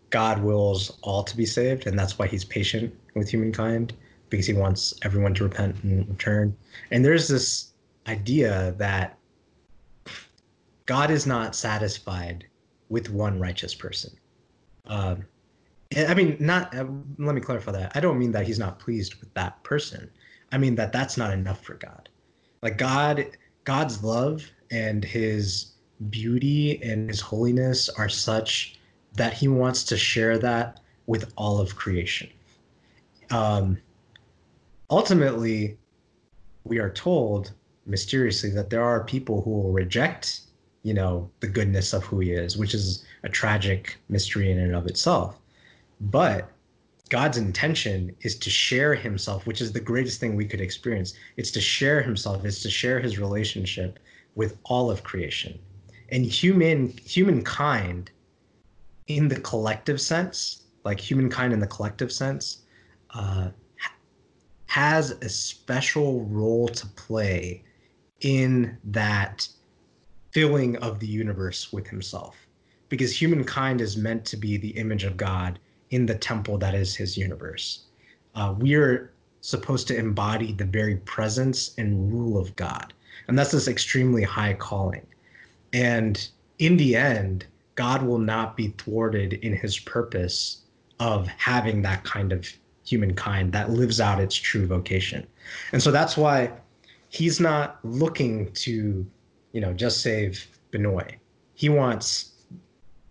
God 0.09 0.41
wills 0.41 0.97
all 1.01 1.23
to 1.23 1.35
be 1.35 1.45
saved, 1.45 1.87
and 1.87 1.99
that's 1.99 2.17
why 2.17 2.25
He's 2.25 2.45
patient 2.45 2.95
with 3.15 3.29
humankind 3.29 3.93
because 4.29 4.47
He 4.47 4.53
wants 4.53 4.93
everyone 5.01 5.33
to 5.33 5.43
repent 5.43 5.83
and 5.83 6.07
return. 6.07 6.55
And 6.91 7.03
there's 7.03 7.27
this 7.27 7.73
idea 8.07 8.75
that 8.77 9.17
God 10.85 11.11
is 11.11 11.27
not 11.27 11.53
satisfied 11.53 12.45
with 12.87 13.09
one 13.09 13.37
righteous 13.37 13.75
person. 13.75 14.11
Um, 14.85 15.25
I 15.97 16.13
mean, 16.13 16.37
not. 16.39 16.73
Uh, 16.73 16.85
let 17.17 17.35
me 17.35 17.41
clarify 17.41 17.73
that. 17.73 17.91
I 17.93 17.99
don't 17.99 18.17
mean 18.17 18.31
that 18.31 18.47
He's 18.47 18.59
not 18.59 18.79
pleased 18.79 19.15
with 19.15 19.33
that 19.33 19.61
person. 19.63 20.09
I 20.53 20.57
mean 20.57 20.75
that 20.75 20.93
that's 20.93 21.17
not 21.17 21.33
enough 21.33 21.61
for 21.61 21.73
God. 21.73 22.07
Like 22.61 22.77
God, 22.77 23.25
God's 23.65 24.01
love 24.01 24.49
and 24.75 25.05
his 25.05 25.71
beauty 26.09 26.83
and 26.83 27.09
his 27.09 27.21
holiness 27.21 27.87
are 27.87 28.09
such 28.09 28.77
that 29.13 29.31
he 29.31 29.47
wants 29.47 29.85
to 29.85 29.95
share 29.95 30.37
that 30.37 30.81
with 31.07 31.31
all 31.37 31.61
of 31.61 31.77
creation. 31.77 32.29
Um, 33.31 33.77
ultimately, 34.89 35.77
we 36.65 36.79
are 36.79 36.89
told 36.89 37.53
mysteriously 37.85 38.49
that 38.49 38.69
there 38.69 38.83
are 38.83 39.05
people 39.05 39.41
who 39.41 39.51
will 39.51 39.71
reject, 39.71 40.41
you 40.83 40.93
know, 40.93 41.29
the 41.39 41.47
goodness 41.47 41.93
of 41.93 42.03
who 42.03 42.19
he 42.19 42.31
is, 42.31 42.57
which 42.57 42.73
is 42.73 43.05
a 43.23 43.29
tragic 43.29 43.97
mystery 44.09 44.51
in 44.51 44.59
and 44.59 44.75
of 44.75 44.87
itself. 44.87 45.37
But 46.01 46.51
God's 47.07 47.37
intention 47.37 48.13
is 48.21 48.35
to 48.39 48.49
share 48.49 48.93
himself, 48.93 49.47
which 49.47 49.61
is 49.61 49.71
the 49.71 49.79
greatest 49.79 50.19
thing 50.19 50.35
we 50.35 50.45
could 50.45 50.59
experience. 50.59 51.13
It's 51.37 51.51
to 51.51 51.61
share 51.61 52.01
himself, 52.01 52.43
it's 52.43 52.63
to 52.63 52.69
share 52.69 52.99
his 52.99 53.17
relationship 53.19 53.99
with 54.35 54.57
all 54.63 54.91
of 54.91 55.03
creation. 55.03 55.57
And 56.09 56.25
human 56.25 56.89
humankind 57.05 58.11
in 59.07 59.27
the 59.27 59.39
collective 59.39 59.99
sense, 59.99 60.63
like 60.83 60.99
humankind 60.99 61.53
in 61.53 61.59
the 61.59 61.67
collective 61.67 62.11
sense, 62.11 62.63
uh, 63.11 63.49
has 64.67 65.11
a 65.11 65.29
special 65.29 66.25
role 66.25 66.67
to 66.67 66.85
play 66.87 67.63
in 68.21 68.77
that 68.83 69.47
filling 70.31 70.75
of 70.77 70.99
the 70.99 71.07
universe 71.07 71.71
with 71.71 71.87
himself. 71.87 72.35
Because 72.89 73.19
humankind 73.19 73.81
is 73.81 73.97
meant 73.97 74.25
to 74.25 74.37
be 74.37 74.57
the 74.57 74.69
image 74.69 75.03
of 75.03 75.17
God 75.17 75.59
in 75.91 76.05
the 76.05 76.15
temple 76.15 76.57
that 76.57 76.75
is 76.75 76.95
his 76.95 77.17
universe. 77.17 77.85
Uh, 78.35 78.53
we're 78.57 79.13
supposed 79.41 79.87
to 79.87 79.97
embody 79.97 80.51
the 80.51 80.65
very 80.65 80.97
presence 80.97 81.73
and 81.77 82.11
rule 82.11 82.37
of 82.37 82.55
God. 82.55 82.93
And 83.27 83.37
that's 83.37 83.51
this 83.51 83.67
extremely 83.67 84.23
high 84.23 84.53
calling. 84.53 85.05
And 85.73 86.27
in 86.59 86.77
the 86.77 86.95
end, 86.95 87.45
God 87.75 88.03
will 88.03 88.19
not 88.19 88.55
be 88.55 88.73
thwarted 88.77 89.33
in 89.33 89.55
his 89.55 89.79
purpose 89.79 90.61
of 90.99 91.27
having 91.27 91.81
that 91.81 92.03
kind 92.03 92.31
of 92.31 92.47
humankind 92.85 93.51
that 93.51 93.71
lives 93.71 93.99
out 93.99 94.19
its 94.21 94.35
true 94.35 94.65
vocation. 94.65 95.27
And 95.71 95.81
so 95.81 95.91
that's 95.91 96.15
why 96.15 96.51
he's 97.09 97.39
not 97.39 97.79
looking 97.83 98.51
to, 98.53 99.05
you 99.51 99.61
know, 99.61 99.73
just 99.73 100.01
save 100.01 100.47
Benoit. 100.71 101.15
He 101.55 101.69
wants 101.69 102.33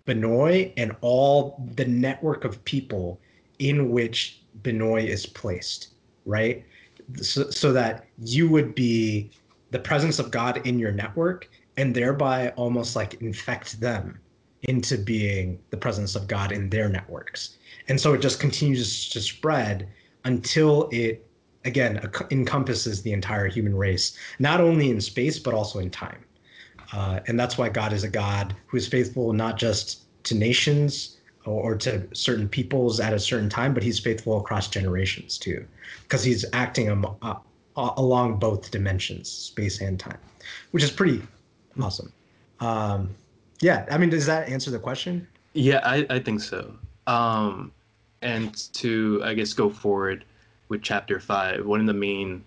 Benoit 0.05 0.73
and 0.77 0.95
all 1.01 1.63
the 1.75 1.85
network 1.85 2.45
of 2.45 2.65
people 2.65 3.21
in 3.59 3.91
which 3.91 4.41
Benoit 4.63 5.05
is 5.05 5.27
placed, 5.27 5.89
right? 6.25 6.65
So, 7.21 7.51
so 7.51 7.73
that 7.73 8.07
you 8.19 8.49
would 8.49 8.75
be 8.75 9.31
the 9.75 9.81
presence 9.81 10.21
of 10.21 10.31
God 10.31 10.65
in 10.65 10.79
your 10.79 10.93
network 10.93 11.51
and 11.77 11.93
thereby 11.93 12.51
almost 12.51 12.95
like 12.95 13.15
infect 13.15 13.81
them 13.81 14.21
into 14.63 14.97
being 14.97 15.59
the 15.71 15.77
presence 15.77 16.15
of 16.15 16.29
God 16.29 16.53
in 16.53 16.71
their 16.71 16.89
networks. 16.89 17.57
And 17.89 18.01
so 18.01 18.15
it 18.15 18.21
just 18.21 18.39
continues 18.39 19.09
to 19.09 19.21
spread 19.21 19.89
until 20.25 20.89
it, 20.93 21.27
again, 21.65 22.09
encompasses 22.31 23.03
the 23.03 23.13
entire 23.13 23.49
human 23.49 23.77
race, 23.77 24.17
not 24.39 24.61
only 24.61 24.91
in 24.91 25.01
space, 25.01 25.41
but 25.41 25.55
also 25.55 25.81
in 25.81 25.91
time. 25.91 26.25
Uh, 26.93 27.19
and 27.27 27.39
that's 27.39 27.59
why 27.59 27.69
God 27.69 27.93
is 27.93 28.05
a 28.05 28.09
God 28.09 28.55
who 28.69 28.77
is 28.77 28.87
faithful 28.87 29.33
not 29.33 29.59
just 29.59 30.03
to 30.23 30.37
nations 30.37 31.17
or, 31.47 31.73
or 31.73 31.77
to 31.79 32.07
certain 32.15 32.49
peoples 32.49 33.01
at 33.01 33.13
a 33.13 33.19
certain 33.19 33.49
time, 33.49 33.75
but 33.75 33.83
he's 33.83 33.99
faithful 33.99 34.39
across 34.39 34.69
generations 34.69 35.37
too, 35.37 35.67
because 36.05 36.23
he's 36.23 36.45
acting 36.53 36.89
um, 36.91 37.05
uh, 37.77 37.93
along 37.97 38.39
both 38.39 38.71
dimensions, 38.71 39.29
space 39.29 39.81
and 39.81 39.99
time, 39.99 40.19
which 40.71 40.83
is 40.83 40.91
pretty 40.91 41.23
awesome. 41.81 42.13
Um, 42.61 43.11
yeah, 43.61 43.87
I 43.91 43.99
mean, 43.99 44.11
does 44.11 44.27
that 44.27 44.49
answer 44.49 44.71
the 44.71 44.79
question? 44.79 45.27
Yeah, 45.55 45.81
I, 45.85 46.07
I 46.11 46.19
think 46.19 46.41
so. 46.41 46.75
Um, 47.07 47.73
and 48.23 48.73
to, 48.75 49.23
I 49.25 49.35
guess, 49.35 49.53
go 49.53 49.71
forward 49.71 50.25
with 50.69 50.83
chapter 50.83 51.21
five, 51.21 51.65
one 51.67 51.81
of 51.81 51.87
the 51.87 51.95
main, 51.95 52.45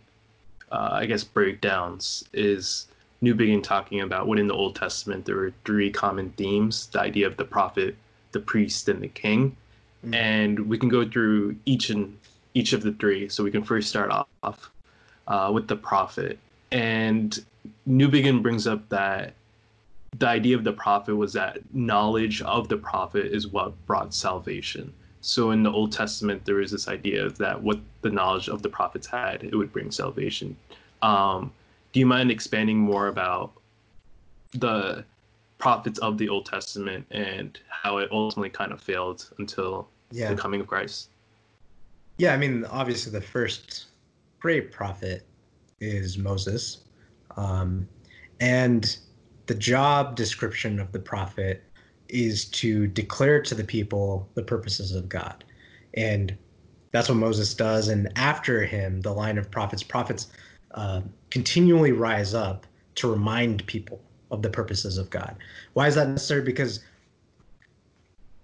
uh, 0.71 0.89
I 0.91 1.05
guess, 1.05 1.23
breakdowns 1.23 2.23
is 2.33 2.87
Newbigin 3.21 3.63
talking 3.63 4.01
about 4.01 4.27
what 4.27 4.39
in 4.39 4.47
the 4.47 4.53
Old 4.53 4.75
Testament 4.75 5.25
there 5.25 5.35
were 5.35 5.53
three 5.65 5.91
common 5.91 6.31
themes 6.31 6.87
the 6.87 6.99
idea 6.99 7.27
of 7.27 7.37
the 7.37 7.45
prophet, 7.45 7.95
the 8.31 8.39
priest, 8.39 8.89
and 8.89 9.01
the 9.01 9.07
king. 9.07 9.55
Mm-hmm. 10.03 10.13
And 10.13 10.59
we 10.67 10.77
can 10.77 10.89
go 10.89 11.07
through 11.07 11.55
each 11.65 11.89
and 11.89 12.17
each 12.53 12.73
of 12.73 12.81
the 12.81 12.93
three. 12.93 13.29
So 13.29 13.43
we 13.43 13.51
can 13.51 13.63
first 13.63 13.89
start 13.89 14.11
off 14.11 14.71
uh, 15.27 15.51
with 15.53 15.67
the 15.67 15.75
prophet. 15.75 16.39
And 16.71 17.43
Newbigin 17.87 18.41
brings 18.41 18.67
up 18.67 18.87
that 18.89 19.33
the 20.17 20.27
idea 20.27 20.55
of 20.55 20.63
the 20.63 20.73
prophet 20.73 21.15
was 21.15 21.33
that 21.33 21.59
knowledge 21.73 22.41
of 22.41 22.69
the 22.69 22.77
prophet 22.77 23.25
is 23.25 23.47
what 23.47 23.73
brought 23.85 24.13
salvation. 24.13 24.93
So 25.21 25.51
in 25.51 25.63
the 25.63 25.71
Old 25.71 25.91
Testament, 25.91 26.45
there 26.45 26.61
is 26.61 26.71
this 26.71 26.87
idea 26.87 27.29
that 27.29 27.61
what 27.61 27.79
the 28.01 28.09
knowledge 28.09 28.47
of 28.49 28.61
the 28.61 28.69
prophets 28.69 29.07
had, 29.07 29.43
it 29.43 29.55
would 29.55 29.71
bring 29.71 29.91
salvation. 29.91 30.55
Um, 31.01 31.51
do 31.91 31.99
you 31.99 32.05
mind 32.05 32.31
expanding 32.31 32.77
more 32.77 33.07
about 33.07 33.51
the 34.53 35.03
prophets 35.57 35.99
of 35.99 36.17
the 36.17 36.29
Old 36.29 36.45
Testament 36.45 37.05
and 37.11 37.59
how 37.69 37.97
it 37.97 38.09
ultimately 38.11 38.49
kind 38.49 38.71
of 38.71 38.81
failed 38.81 39.29
until 39.39 39.87
yeah. 40.11 40.29
the 40.29 40.35
coming 40.39 40.61
of 40.61 40.67
Christ? 40.67 41.09
Yeah, 42.17 42.33
I 42.33 42.37
mean, 42.37 42.65
obviously, 42.65 43.11
the 43.11 43.21
first 43.21 43.85
great 44.39 44.71
prophet 44.71 45.27
is 45.79 46.17
Moses. 46.17 46.83
Um, 47.35 47.87
and 48.39 48.97
the 49.47 49.55
job 49.55 50.15
description 50.15 50.79
of 50.79 50.91
the 50.91 50.99
prophet 50.99 51.63
is 52.09 52.45
to 52.45 52.87
declare 52.87 53.41
to 53.41 53.55
the 53.55 53.63
people 53.63 54.29
the 54.35 54.43
purposes 54.43 54.93
of 54.93 55.09
God. 55.09 55.43
And 55.95 56.37
that's 56.91 57.09
what 57.09 57.15
Moses 57.15 57.53
does. 57.53 57.89
And 57.89 58.11
after 58.15 58.65
him, 58.65 59.01
the 59.01 59.11
line 59.13 59.37
of 59.37 59.51
prophets, 59.51 59.83
prophets 59.83 60.27
uh, 60.71 61.01
continually 61.29 61.91
rise 61.91 62.33
up 62.33 62.65
to 62.95 63.11
remind 63.11 63.65
people 63.67 64.01
of 64.31 64.41
the 64.41 64.49
purposes 64.49 64.97
of 64.97 65.09
God. 65.09 65.35
Why 65.73 65.87
is 65.87 65.95
that 65.95 66.07
necessary? 66.09 66.41
Because 66.41 66.81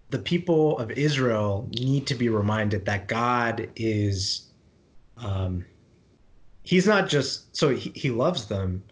the 0.10 0.20
people 0.20 0.78
of 0.78 0.92
Israel 0.92 1.68
need 1.72 2.06
to 2.08 2.16
be 2.16 2.30
reminded 2.30 2.86
that 2.86 3.08
God 3.08 3.70
is 3.76 4.48
um, 5.18 5.66
he's 6.64 6.88
not 6.88 7.08
just 7.08 7.56
so 7.56 7.70
he, 7.70 7.92
he 7.96 8.10
loves 8.10 8.46
them 8.46 8.84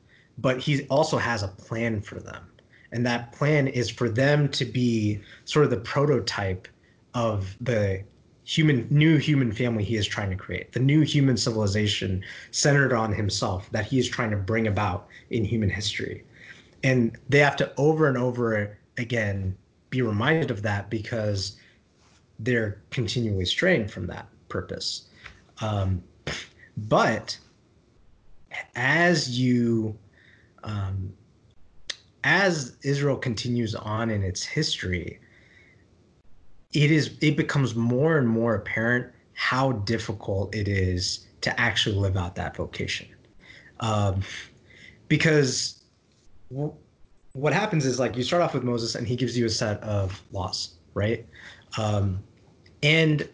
but 0.42 0.60
he 0.60 0.86
also 0.88 1.18
has 1.18 1.44
a 1.44 1.48
plan 1.48 2.02
for 2.02 2.20
them. 2.20 2.44
And 2.92 3.06
that 3.06 3.32
plan 3.32 3.68
is 3.68 3.90
for 3.90 4.10
them 4.10 4.50
to 4.50 4.66
be 4.66 5.22
sort 5.46 5.66
of 5.66 5.72
the 5.72 5.78
prototype 5.78 6.68
of 7.14 7.56
the 7.62 8.04
human 8.44 8.88
new 8.90 9.18
human 9.18 9.52
family 9.52 9.84
he 9.84 9.96
is 9.96 10.08
trying 10.08 10.30
to 10.30 10.36
create 10.36 10.74
the 10.74 10.80
new 10.80 11.02
human 11.02 11.38
civilization 11.38 12.24
centered 12.50 12.92
on 12.92 13.14
himself 13.14 13.70
that 13.72 13.86
he 13.86 14.00
is 14.00 14.10
trying 14.10 14.32
to 14.32 14.36
bring 14.36 14.66
about 14.68 15.08
in 15.30 15.46
human 15.46 15.70
history 15.70 16.24
and 16.84 17.18
they 17.30 17.38
have 17.38 17.56
to 17.56 17.72
over 17.78 18.08
and 18.08 18.18
over 18.18 18.78
again 18.98 19.56
be 19.92 20.02
reminded 20.02 20.50
of 20.50 20.64
that 20.64 20.90
because 20.90 21.58
they're 22.40 22.82
continually 22.90 23.46
straying 23.46 23.88
from 23.88 24.08
that 24.08 24.28
purpose 24.50 25.08
um, 25.62 26.04
but 26.76 27.38
as 28.76 29.40
you 29.40 29.98
um, 30.64 31.14
as 32.24 32.78
israel 32.84 33.18
continues 33.18 33.74
on 33.76 34.10
in 34.10 34.24
its 34.24 34.44
history 34.44 35.20
it 36.74 36.92
is 36.92 37.18
it 37.22 37.36
becomes 37.36 37.76
more 37.76 38.18
and 38.18 38.28
more 38.28 38.56
apparent 38.56 39.12
how 39.34 39.72
difficult 39.72 40.54
it 40.54 40.68
is 40.68 41.28
to 41.42 41.60
actually 41.60 41.96
live 41.96 42.16
out 42.16 42.36
that 42.36 42.56
vocation. 42.56 43.08
Um, 43.80 44.22
because 45.08 45.82
w- 46.52 46.74
what 47.34 47.52
happens 47.52 47.86
is 47.86 48.00
like 48.00 48.16
you 48.16 48.24
start 48.24 48.44
off 48.44 48.54
with 48.54 48.64
moses 48.64 48.94
and 48.94 49.08
he 49.08 49.16
gives 49.16 49.38
you 49.38 49.46
a 49.46 49.50
set 49.50 49.82
of 49.82 50.22
laws 50.32 50.76
right? 50.94 51.26
Um, 51.78 52.24
and 52.84 53.28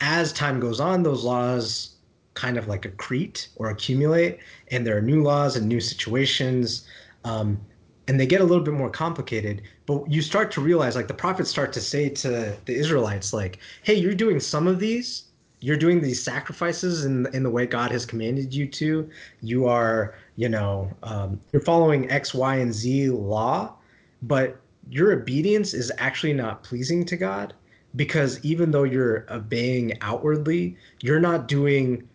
as 0.00 0.32
time 0.32 0.60
goes 0.60 0.80
on 0.80 1.02
those 1.02 1.24
laws 1.24 1.95
kind 2.36 2.56
of 2.56 2.68
like 2.68 2.82
accrete 2.82 3.48
or 3.56 3.70
accumulate 3.70 4.38
and 4.68 4.86
there 4.86 4.96
are 4.96 5.02
new 5.02 5.22
laws 5.22 5.56
and 5.56 5.66
new 5.66 5.80
situations 5.80 6.86
um, 7.24 7.58
and 8.06 8.20
they 8.20 8.26
get 8.26 8.40
a 8.40 8.44
little 8.44 8.62
bit 8.62 8.74
more 8.74 8.90
complicated 8.90 9.62
but 9.86 10.08
you 10.08 10.22
start 10.22 10.52
to 10.52 10.60
realize 10.60 10.94
like 10.94 11.08
the 11.08 11.14
prophets 11.14 11.50
start 11.50 11.72
to 11.72 11.80
say 11.80 12.08
to 12.08 12.56
the 12.66 12.74
israelites 12.74 13.32
like 13.32 13.58
hey 13.82 13.94
you're 13.94 14.14
doing 14.14 14.38
some 14.38 14.68
of 14.68 14.78
these. 14.78 15.22
You're 15.60 15.78
doing 15.78 16.02
these 16.02 16.22
sacrifices 16.22 17.06
in 17.06 17.26
in 17.34 17.42
the 17.42 17.50
way 17.50 17.66
god 17.66 17.90
has 17.90 18.04
commanded 18.04 18.54
you 18.54 18.68
to. 18.68 19.08
You 19.40 19.66
are 19.66 20.14
you 20.36 20.48
know 20.50 20.90
um, 21.02 21.40
you're 21.50 21.62
following 21.62 22.08
x 22.10 22.34
y 22.34 22.56
and 22.56 22.72
z 22.72 23.08
law 23.08 23.74
but 24.22 24.60
your 24.90 25.12
obedience 25.12 25.74
is 25.74 25.90
actually 25.98 26.34
not 26.34 26.62
pleasing 26.62 27.04
to 27.06 27.16
god 27.16 27.54
because 27.96 28.44
even 28.44 28.70
though 28.70 28.84
you're 28.84 29.26
obeying 29.30 29.96
outwardly 30.02 30.76
you're 31.00 31.20
not 31.20 31.48
doing 31.48 32.06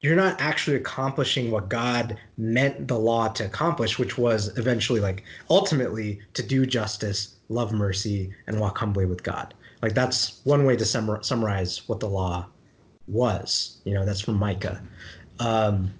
you're 0.00 0.16
not 0.16 0.40
actually 0.40 0.76
accomplishing 0.76 1.50
what 1.50 1.68
God 1.68 2.18
meant 2.36 2.86
the 2.86 2.98
law 2.98 3.28
to 3.28 3.44
accomplish, 3.44 3.98
which 3.98 4.16
was 4.16 4.56
eventually 4.56 5.00
like 5.00 5.24
ultimately 5.50 6.20
to 6.34 6.42
do 6.42 6.66
justice, 6.66 7.36
love 7.48 7.72
mercy, 7.72 8.32
and 8.46 8.60
walk 8.60 8.78
humbly 8.78 9.06
with 9.06 9.22
God. 9.22 9.54
Like 9.82 9.94
that's 9.94 10.40
one 10.44 10.64
way 10.64 10.76
to 10.76 10.84
sum- 10.84 11.22
summarize 11.22 11.88
what 11.88 12.00
the 12.00 12.08
law 12.08 12.46
was. 13.08 13.78
You 13.84 13.94
know, 13.94 14.04
that's 14.04 14.20
from 14.20 14.36
Micah. 14.36 14.80
Um, 15.40 15.92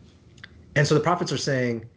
and 0.76 0.86
so 0.86 0.94
the 0.94 1.00
prophets 1.00 1.32
are 1.32 1.38
saying, 1.38 1.88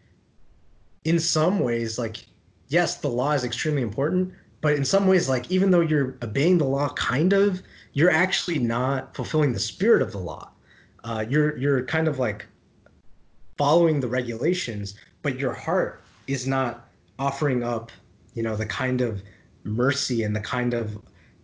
in 1.04 1.20
some 1.20 1.60
ways, 1.60 2.00
like, 2.00 2.26
yes, 2.68 2.98
the 2.98 3.10
law 3.10 3.34
is 3.34 3.44
extremely 3.44 3.82
important, 3.82 4.34
but 4.62 4.76
in 4.76 4.86
some 4.86 5.08
ways, 5.08 5.28
like, 5.28 5.50
even 5.52 5.72
though 5.72 5.82
you're 5.82 6.16
obeying 6.24 6.58
the 6.58 6.66
law, 6.66 6.90
kind 6.94 7.34
of, 7.34 7.62
you're 7.94 8.12
actually 8.12 8.60
not 8.60 9.16
fulfilling 9.16 9.54
the 9.54 9.60
spirit 9.60 10.02
of 10.02 10.12
the 10.12 10.20
law 10.20 10.51
uh, 11.04 11.26
you're 11.28 11.58
you're 11.58 11.84
kind 11.86 12.08
of 12.08 12.20
like 12.20 12.46
following 13.58 14.00
the 14.00 14.08
regulations, 14.08 14.96
but 15.22 15.38
your 15.38 15.54
heart 15.54 16.04
is 16.28 16.48
not 16.48 16.88
offering 17.20 17.64
up, 17.64 17.92
you 18.34 18.44
know, 18.44 18.56
the 18.56 18.66
kind 18.66 19.02
of 19.02 19.22
mercy 19.64 20.24
and 20.24 20.36
the 20.36 20.40
kind 20.40 20.74
of 20.74 20.98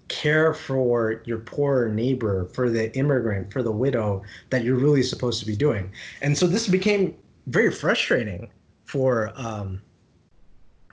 care 0.08 0.54
for 0.54 1.22
your 1.26 1.40
poor 1.40 1.90
neighbor, 1.90 2.46
for 2.54 2.70
the 2.70 2.96
immigrant, 2.98 3.52
for 3.52 3.62
the 3.62 3.72
widow 3.72 4.24
that 4.50 4.64
you're 4.64 4.78
really 4.78 5.04
supposed 5.04 5.40
to 5.40 5.46
be 5.46 5.56
doing. 5.56 5.92
And 6.22 6.38
so 6.38 6.48
this 6.48 6.68
became 6.68 7.16
very 7.48 7.72
frustrating 7.72 8.50
for 8.86 9.32
um, 9.36 9.82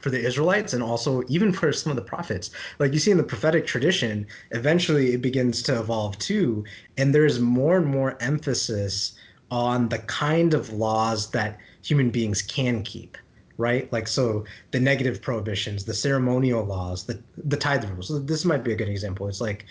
for 0.04 0.10
the 0.10 0.22
Israelites 0.22 0.74
and 0.74 0.82
also 0.82 1.22
even 1.28 1.50
for 1.50 1.72
some 1.72 1.88
of 1.88 1.96
the 1.96 2.02
prophets. 2.02 2.50
Like 2.78 2.92
you 2.92 2.98
see 2.98 3.10
in 3.10 3.16
the 3.16 3.24
prophetic 3.24 3.66
tradition, 3.66 4.26
eventually 4.50 5.14
it 5.14 5.22
begins 5.22 5.62
to 5.62 5.80
evolve 5.80 6.18
too, 6.18 6.62
and 6.98 7.14
there's 7.14 7.40
more 7.40 7.78
and 7.78 7.86
more 7.86 8.18
emphasis 8.20 9.14
on 9.50 9.88
the 9.88 10.00
kind 10.00 10.52
of 10.52 10.70
laws 10.74 11.30
that 11.30 11.58
human 11.82 12.10
beings 12.10 12.42
can 12.42 12.82
keep 12.82 13.16
right? 13.56 13.90
Like 13.92 14.08
so 14.08 14.44
the 14.72 14.80
negative 14.80 15.22
prohibitions, 15.22 15.84
the 15.84 15.94
ceremonial 15.94 16.64
laws, 16.64 17.04
the 17.04 17.22
the 17.36 17.56
tithe 17.56 17.88
rules. 17.88 18.08
So 18.08 18.18
this 18.18 18.44
might 18.44 18.64
be 18.64 18.72
a 18.72 18.76
good 18.76 18.88
example. 18.88 19.28
It's 19.28 19.40
like 19.40 19.64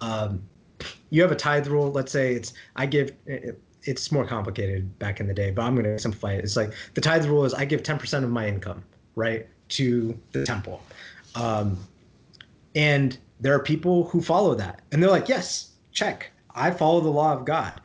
um, 0.00 0.42
you 1.10 1.22
have 1.22 1.30
a 1.30 1.36
tithe 1.36 1.68
rule. 1.68 1.92
Let's 1.92 2.10
say 2.10 2.34
it's 2.34 2.52
I 2.74 2.86
give. 2.86 3.12
it's 3.84 4.10
more 4.10 4.26
complicated 4.26 4.98
back 4.98 5.20
in 5.20 5.28
the 5.28 5.34
day, 5.34 5.52
but 5.52 5.62
I'm 5.62 5.76
going 5.76 5.84
to 5.84 6.00
simplify 6.00 6.32
it. 6.32 6.42
It's 6.42 6.56
like 6.56 6.72
the 6.94 7.00
tithe 7.00 7.26
rule 7.26 7.44
is 7.44 7.54
I 7.54 7.64
give 7.64 7.84
10% 7.84 8.24
of 8.24 8.30
my 8.30 8.48
income, 8.48 8.82
right? 9.14 9.46
To 9.68 10.18
the 10.32 10.44
temple. 10.44 10.82
Um, 11.34 11.78
and 12.74 13.18
there 13.40 13.54
are 13.54 13.62
people 13.62 14.04
who 14.04 14.20
follow 14.20 14.54
that. 14.54 14.80
And 14.92 15.02
they're 15.02 15.10
like, 15.10 15.28
yes, 15.28 15.72
check. 15.92 16.30
I 16.54 16.70
follow 16.70 17.00
the 17.00 17.08
law 17.08 17.32
of 17.32 17.44
God. 17.44 17.80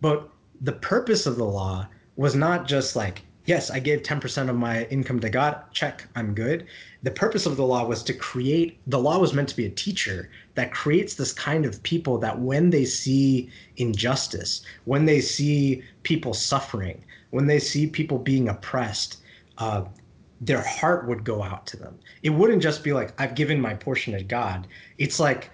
But 0.00 0.28
the 0.60 0.72
purpose 0.72 1.26
of 1.26 1.36
the 1.36 1.44
law 1.44 1.88
was 2.16 2.34
not 2.34 2.66
just 2.66 2.96
like, 2.96 3.22
yes, 3.48 3.70
I 3.70 3.78
gave 3.78 4.02
10% 4.02 4.50
of 4.50 4.56
my 4.56 4.84
income 4.84 5.20
to 5.20 5.30
God, 5.30 5.62
check, 5.72 6.06
I'm 6.14 6.34
good. 6.34 6.66
The 7.02 7.10
purpose 7.10 7.46
of 7.46 7.56
the 7.56 7.64
law 7.64 7.86
was 7.86 8.02
to 8.04 8.12
create, 8.12 8.78
the 8.86 8.98
law 8.98 9.18
was 9.18 9.32
meant 9.32 9.48
to 9.48 9.56
be 9.56 9.64
a 9.64 9.70
teacher 9.70 10.28
that 10.54 10.70
creates 10.70 11.14
this 11.14 11.32
kind 11.32 11.64
of 11.64 11.82
people 11.82 12.18
that 12.18 12.38
when 12.38 12.68
they 12.68 12.84
see 12.84 13.48
injustice, 13.78 14.62
when 14.84 15.06
they 15.06 15.20
see 15.20 15.82
people 16.02 16.34
suffering, 16.34 17.02
when 17.30 17.46
they 17.46 17.58
see 17.58 17.86
people 17.86 18.18
being 18.18 18.48
oppressed, 18.50 19.18
uh, 19.56 19.84
their 20.40 20.62
heart 20.62 21.06
would 21.08 21.24
go 21.24 21.42
out 21.42 21.66
to 21.66 21.76
them. 21.76 21.98
It 22.22 22.30
wouldn't 22.30 22.62
just 22.62 22.84
be 22.84 22.92
like, 22.92 23.12
I've 23.20 23.34
given 23.34 23.60
my 23.60 23.74
portion 23.74 24.12
to 24.14 24.22
God. 24.22 24.68
It's 24.98 25.18
like, 25.18 25.50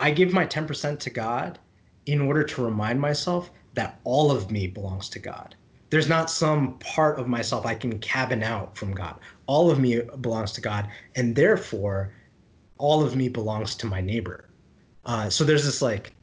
I 0.00 0.10
give 0.10 0.32
my 0.32 0.46
10% 0.46 0.98
to 0.98 1.10
God 1.10 1.58
in 2.06 2.20
order 2.20 2.42
to 2.42 2.64
remind 2.64 3.00
myself 3.00 3.50
that 3.74 4.00
all 4.04 4.30
of 4.30 4.50
me 4.50 4.66
belongs 4.66 5.08
to 5.10 5.18
God. 5.18 5.54
There's 5.90 6.08
not 6.08 6.30
some 6.30 6.78
part 6.78 7.18
of 7.18 7.28
myself 7.28 7.66
I 7.66 7.74
can 7.74 7.98
cabin 7.98 8.42
out 8.42 8.76
from 8.76 8.92
God. 8.92 9.20
All 9.46 9.70
of 9.70 9.78
me 9.78 10.00
belongs 10.20 10.52
to 10.52 10.60
God. 10.60 10.88
And 11.14 11.36
therefore, 11.36 12.12
all 12.78 13.04
of 13.04 13.14
me 13.14 13.28
belongs 13.28 13.74
to 13.76 13.86
my 13.86 14.00
neighbor. 14.00 14.48
Uh, 15.04 15.28
so 15.28 15.44
there's 15.44 15.64
this 15.64 15.82
like 15.82 16.14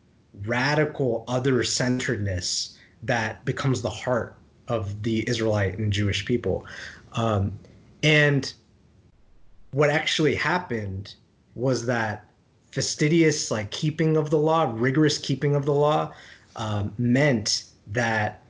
radical 0.45 1.23
other 1.27 1.63
centeredness 1.63 2.77
that 3.03 3.43
becomes 3.45 3.81
the 3.81 3.89
heart 3.89 4.35
of 4.67 5.03
the 5.03 5.27
Israelite 5.29 5.77
and 5.77 5.93
Jewish 5.93 6.25
people. 6.25 6.65
Um, 7.13 7.57
and 8.03 8.53
what 9.71 9.89
actually 9.89 10.35
happened 10.35 11.15
was 11.55 11.85
that 11.85 12.25
fastidious 12.71 13.51
like 13.51 13.69
keeping 13.71 14.17
of 14.17 14.29
the 14.29 14.37
law, 14.37 14.71
rigorous 14.75 15.17
keeping 15.17 15.55
of 15.55 15.65
the 15.65 15.73
law, 15.73 16.13
um, 16.55 16.93
meant 16.97 17.65
that 17.87 18.41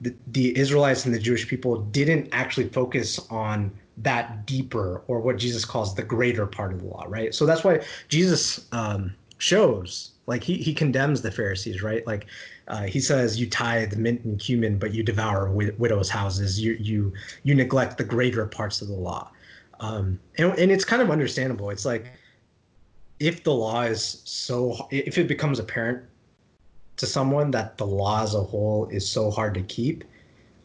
the, 0.00 0.14
the 0.28 0.56
Israelites 0.56 1.06
and 1.06 1.14
the 1.14 1.18
Jewish 1.18 1.48
people 1.48 1.78
didn't 1.82 2.28
actually 2.32 2.68
focus 2.68 3.18
on 3.30 3.72
that 3.98 4.46
deeper 4.46 5.02
or 5.08 5.20
what 5.20 5.36
Jesus 5.36 5.64
calls 5.64 5.94
the 5.94 6.02
greater 6.02 6.46
part 6.46 6.72
of 6.72 6.80
the 6.80 6.86
law, 6.86 7.04
right? 7.08 7.34
So 7.34 7.46
that's 7.46 7.64
why 7.64 7.84
Jesus 8.08 8.66
um, 8.72 9.14
shows 9.38 10.12
like 10.26 10.44
he 10.44 10.56
he 10.58 10.74
condemns 10.74 11.22
the 11.22 11.32
Pharisees, 11.32 11.82
right? 11.82 12.06
Like 12.06 12.26
uh, 12.68 12.82
he 12.82 13.00
says, 13.00 13.40
"You 13.40 13.48
tithe 13.48 13.96
mint 13.96 14.24
and 14.24 14.38
cumin, 14.38 14.78
but 14.78 14.92
you 14.92 15.02
devour 15.02 15.50
widows' 15.50 16.10
houses. 16.10 16.60
You 16.60 16.72
you 16.74 17.12
you 17.42 17.54
neglect 17.54 17.98
the 17.98 18.04
greater 18.04 18.46
parts 18.46 18.82
of 18.82 18.88
the 18.88 18.94
law." 18.94 19.30
Um, 19.80 20.20
and 20.36 20.52
and 20.58 20.70
it's 20.70 20.84
kind 20.84 21.00
of 21.00 21.10
understandable. 21.10 21.70
It's 21.70 21.84
like 21.84 22.12
if 23.20 23.42
the 23.42 23.54
law 23.54 23.82
is 23.82 24.22
so 24.24 24.86
if 24.90 25.16
it 25.18 25.28
becomes 25.28 25.58
apparent 25.58 26.04
to 26.96 27.06
someone 27.06 27.50
that 27.52 27.78
the 27.78 27.86
law 27.86 28.22
as 28.22 28.34
a 28.34 28.42
whole 28.42 28.86
is 28.88 29.08
so 29.08 29.30
hard 29.30 29.54
to 29.54 29.62
keep, 29.62 30.04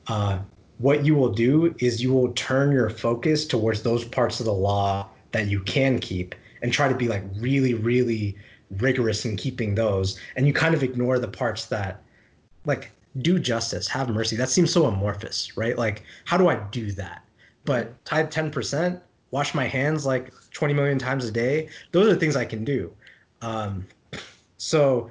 uh, 0.08 0.40
what 0.80 1.06
you 1.06 1.16
will 1.16 1.32
do 1.32 1.74
is 1.80 2.02
you 2.02 2.12
will 2.12 2.34
turn 2.34 2.72
your 2.72 2.90
focus 2.90 3.46
towards 3.46 3.84
those 3.84 4.04
parts 4.04 4.40
of 4.40 4.46
the 4.46 4.54
law 4.54 5.08
that 5.32 5.48
you 5.48 5.62
can 5.62 6.00
keep 6.00 6.36
and 6.62 6.74
try 6.74 6.88
to 6.88 6.96
be 6.96 7.08
like 7.08 7.24
really 7.38 7.74
really 7.74 8.36
rigorous 8.72 9.26
in 9.26 9.36
keeping 9.36 9.76
those 9.76 10.20
and 10.36 10.48
you 10.48 10.54
kind 10.54 10.74
of 10.74 10.84
ignore 10.84 11.20
the 11.20 11.28
parts 11.28 11.66
that 11.66 12.02
like 12.66 12.92
do 13.22 13.38
justice 13.38 13.88
have 13.88 14.10
mercy. 14.10 14.36
That 14.36 14.50
seems 14.50 14.72
so 14.72 14.86
amorphous 14.86 15.56
right? 15.58 15.78
Like 15.78 16.04
how 16.26 16.38
do 16.38 16.48
i 16.48 16.56
do 16.72 16.92
that? 16.94 17.24
But 17.66 18.04
tithe 18.06 18.30
10% 18.30 19.00
wash 19.32 19.56
my 19.56 19.66
hands 19.66 20.06
like 20.06 20.32
20 20.52 20.74
million 20.74 21.00
times 21.00 21.26
a 21.26 21.32
day 21.32 21.70
those 21.92 22.08
are 22.08 22.16
things 22.16 22.36
i 22.36 22.46
can 22.46 22.64
do. 22.64 22.92
Um, 23.42 23.86
so 24.58 25.10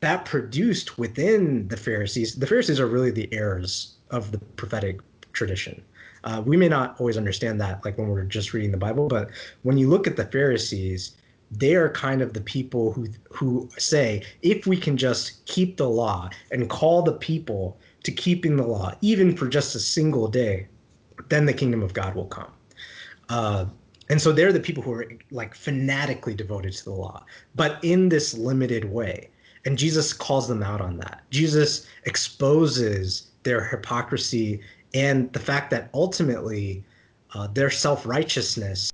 that 0.00 0.24
produced 0.24 0.98
within 0.98 1.68
the 1.68 1.76
pharisees 1.76 2.34
the 2.34 2.46
pharisees 2.46 2.80
are 2.80 2.86
really 2.86 3.10
the 3.10 3.32
heirs 3.32 3.94
of 4.10 4.30
the 4.30 4.38
prophetic 4.38 5.00
tradition. 5.32 5.82
Uh, 6.24 6.42
we 6.44 6.56
may 6.56 6.68
not 6.68 6.98
always 7.00 7.16
understand 7.16 7.60
that, 7.60 7.84
like 7.84 7.98
when 7.98 8.08
we're 8.08 8.22
just 8.22 8.52
reading 8.52 8.70
the 8.70 8.76
Bible, 8.76 9.08
but 9.08 9.30
when 9.62 9.76
you 9.76 9.88
look 9.88 10.06
at 10.06 10.16
the 10.16 10.26
Pharisees, 10.26 11.16
they 11.52 11.74
are 11.74 11.90
kind 11.90 12.22
of 12.22 12.32
the 12.32 12.40
people 12.40 12.92
who 12.92 13.08
who 13.30 13.68
say, 13.78 14.22
if 14.42 14.66
we 14.66 14.76
can 14.76 14.96
just 14.96 15.44
keep 15.46 15.76
the 15.76 15.88
law 15.88 16.30
and 16.50 16.68
call 16.70 17.02
the 17.02 17.12
people 17.12 17.78
to 18.04 18.10
keeping 18.12 18.56
the 18.56 18.66
law, 18.66 18.92
even 19.00 19.36
for 19.36 19.48
just 19.48 19.74
a 19.74 19.78
single 19.78 20.28
day, 20.28 20.66
then 21.28 21.44
the 21.46 21.52
kingdom 21.52 21.82
of 21.82 21.92
God 21.92 22.14
will 22.14 22.26
come. 22.26 22.50
Uh, 23.28 23.66
and 24.08 24.20
so 24.20 24.32
they're 24.32 24.52
the 24.52 24.60
people 24.60 24.82
who 24.82 24.92
are 24.92 25.06
like 25.30 25.54
fanatically 25.54 26.34
devoted 26.34 26.72
to 26.72 26.84
the 26.84 26.92
law, 26.92 27.24
but 27.54 27.78
in 27.82 28.08
this 28.08 28.34
limited 28.34 28.84
way. 28.84 29.30
And 29.64 29.78
Jesus 29.78 30.12
calls 30.12 30.48
them 30.48 30.62
out 30.62 30.80
on 30.80 30.96
that. 30.98 31.22
Jesus 31.30 31.86
exposes 32.04 33.30
their 33.44 33.64
hypocrisy 33.64 34.60
and 34.94 35.32
the 35.32 35.38
fact 35.38 35.70
that 35.70 35.88
ultimately 35.94 36.84
uh, 37.34 37.46
their 37.46 37.70
self 37.70 38.04
righteousness 38.04 38.90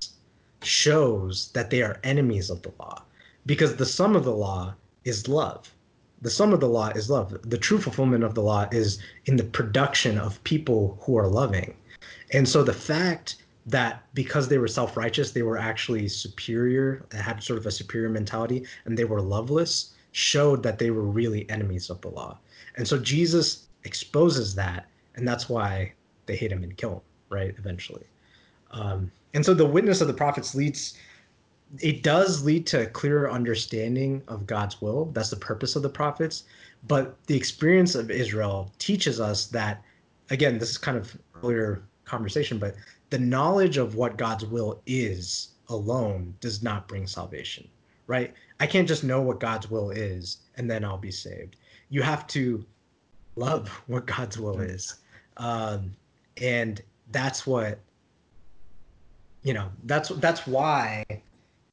shows 0.63 1.51
that 1.53 1.71
they 1.71 1.83
are 1.83 2.01
enemies 2.05 2.51
of 2.51 2.63
the 2.63 2.73
law 2.79 3.03
because 3.47 3.77
the 3.77 3.87
sum 3.87 4.17
of 4.17 4.25
the 4.25 4.35
law 4.35 4.75
is 5.05 5.29
love. 5.29 5.73
The 6.21 6.31
sum 6.31 6.53
of 6.53 6.61
the 6.61 6.69
law 6.69 6.89
is 6.89 7.09
love. 7.09 7.37
The 7.49 7.59
true 7.59 7.79
fulfillment 7.79 8.25
of 8.25 8.35
the 8.35 8.43
law 8.43 8.67
is 8.73 8.99
in 9.27 9.37
the 9.37 9.45
production 9.45 10.19
of 10.19 10.43
people 10.45 10.99
who 11.03 11.17
are 11.17 11.29
loving. 11.29 11.75
And 12.33 12.49
so 12.49 12.63
the 12.63 12.73
fact 12.73 13.37
that 13.67 14.03
because 14.15 14.49
they 14.49 14.59
were 14.59 14.69
self-righteous, 14.69 15.31
they 15.31 15.43
were 15.43 15.59
actually 15.59 16.09
superior, 16.09 17.05
had 17.13 17.43
sort 17.43 17.59
of 17.59 17.67
a 17.67 17.71
superior 17.71 18.09
mentality, 18.09 18.65
and 18.85 18.97
they 18.97 19.05
were 19.05 19.21
loveless, 19.21 19.95
showed 20.13 20.63
that 20.63 20.79
they 20.79 20.91
were 20.91 21.03
really 21.03 21.49
enemies 21.51 21.91
of 21.91 22.01
the 22.01 22.09
law. 22.09 22.39
And 22.77 22.89
so 22.89 22.99
Jesus 22.99 23.69
exposes 23.85 24.55
that, 24.55 24.89
and 25.15 25.29
that's 25.29 25.49
why 25.49 25.93
they 26.27 26.37
hate 26.37 26.51
him 26.51 26.63
and 26.63 26.77
kill 26.77 26.95
him, 26.95 27.01
right? 27.29 27.55
Eventually. 27.59 28.05
Um, 28.71 29.11
and 29.35 29.45
so 29.45 29.55
the 29.55 29.67
witness 29.67 30.01
of 30.01 30.09
the 30.09 30.15
prophets 30.15 30.55
leads 30.55 30.99
it 31.81 32.03
does 32.03 32.43
lead 32.45 32.67
to 32.69 32.83
a 32.83 32.87
clearer 32.87 33.31
understanding 33.31 34.23
of 34.29 34.47
God's 34.47 34.81
will. 34.81 35.07
That's 35.13 35.31
the 35.31 35.37
purpose 35.37 35.77
of 35.77 35.83
the 35.83 35.89
prophets. 35.89 36.45
But 36.87 37.17
the 37.27 37.37
experience 37.37 37.95
of 37.95 38.11
Israel 38.11 38.73
teaches 38.79 39.21
us 39.21 39.47
that, 39.47 39.83
again, 40.31 40.59
this 40.59 40.71
is 40.71 40.79
kind 40.79 40.97
of 40.97 41.17
earlier 41.43 41.83
conversation, 42.05 42.59
but 42.59 42.75
the 43.11 43.19
knowledge 43.19 43.77
of 43.77 43.97
what 43.97 44.17
God's 44.17 44.47
will 44.47 44.81
is 44.87 45.51
alone 45.69 46.35
does 46.41 46.63
not 46.63 46.89
bring 46.89 47.07
salvation, 47.07 47.69
right? 48.07 48.33
I 48.61 48.67
can't 48.67 48.89
just 48.89 49.05
know 49.05 49.21
what 49.21 49.41
God's 49.41 49.71
will 49.71 49.91
is 49.91 50.39
and 50.57 50.71
then 50.71 50.85
I'll 50.85 50.99
be 50.99 51.11
saved. 51.11 51.57
You 51.91 52.03
have 52.03 52.27
to 52.29 52.65
love 53.37 53.69
what 53.87 54.07
God's 54.07 54.39
will 54.39 54.61
is. 54.61 54.97
Um, 55.37 55.95
and 56.41 56.81
that's 57.13 57.47
what 57.47 57.79
you 59.43 59.55
know 59.55 59.71
that's 59.85 60.09
that's 60.09 60.47
why 60.47 61.05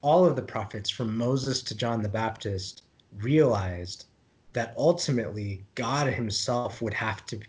all 0.01 0.25
of 0.25 0.35
the 0.35 0.41
prophets 0.41 0.89
from 0.89 1.17
Moses 1.17 1.61
to 1.63 1.75
John 1.75 2.01
the 2.01 2.09
Baptist 2.09 2.83
realized 3.17 4.05
that 4.53 4.73
ultimately 4.77 5.65
God 5.73 6.07
himself 6.07 6.81
would 6.81 6.93
have 6.93 7.25
to 7.27 7.39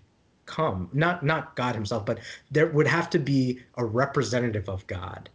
come 0.46 0.88
not 0.92 1.22
not 1.24 1.54
God 1.56 1.74
himself 1.74 2.06
but 2.06 2.20
there 2.50 2.68
would 2.68 2.86
have 2.86 3.10
to 3.10 3.18
be 3.18 3.60
a 3.76 3.84
representative 3.84 4.68
of 4.68 4.86
God. 4.86 5.28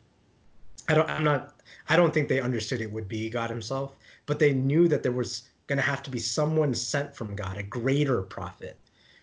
I 0.87 0.95
don't 0.95 1.09
I'm 1.09 1.23
not 1.23 1.61
I 1.89 1.95
don't 1.95 2.13
think 2.13 2.27
they 2.27 2.41
understood 2.41 2.81
it 2.81 2.91
would 2.91 3.07
be 3.07 3.29
God 3.29 3.49
himself 3.49 3.95
but 4.25 4.39
they 4.39 4.53
knew 4.53 4.87
that 4.87 5.03
there 5.03 5.11
was 5.11 5.43
going 5.67 5.77
to 5.77 5.83
have 5.83 6.03
to 6.03 6.09
be 6.09 6.19
someone 6.19 6.73
sent 6.73 7.15
from 7.15 7.35
God 7.35 7.57
a 7.57 7.63
greater 7.63 8.21
prophet 8.23 8.77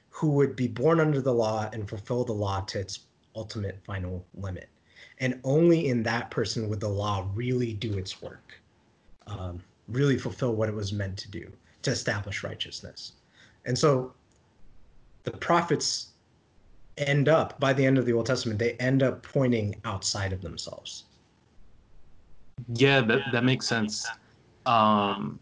who 0.08 0.30
would 0.30 0.56
be 0.56 0.68
born 0.68 1.00
under 1.00 1.20
the 1.20 1.34
law 1.34 1.68
and 1.72 1.88
fulfill 1.88 2.24
the 2.24 2.32
law 2.32 2.60
to 2.60 2.78
its 2.78 3.00
ultimate 3.34 3.78
final 3.84 4.24
limit 4.34 4.68
and 5.20 5.40
only 5.44 5.88
in 5.88 6.02
that 6.04 6.30
person 6.30 6.68
would 6.68 6.80
the 6.80 6.88
law 6.88 7.28
really 7.34 7.72
do 7.72 7.98
its 7.98 8.22
work 8.22 8.58
um, 9.28 9.62
really 9.88 10.18
fulfill 10.18 10.54
what 10.54 10.68
it 10.68 10.74
was 10.74 10.92
meant 10.92 11.16
to 11.18 11.30
do 11.30 11.50
to 11.82 11.90
establish 11.90 12.42
righteousness. 12.42 13.12
And 13.64 13.78
so 13.78 14.12
the 15.24 15.30
prophets 15.30 16.08
end 16.96 17.28
up 17.28 17.58
by 17.60 17.72
the 17.72 17.84
end 17.84 17.96
of 17.98 18.06
the 18.06 18.12
old 18.12 18.26
testament 18.26 18.58
they 18.58 18.72
end 18.74 19.02
up 19.02 19.22
pointing 19.22 19.76
outside 19.84 20.32
of 20.32 20.40
themselves. 20.40 21.04
Yeah 22.74 23.00
that, 23.02 23.20
that 23.32 23.44
makes 23.44 23.66
sense. 23.66 24.06
Um, 24.66 25.38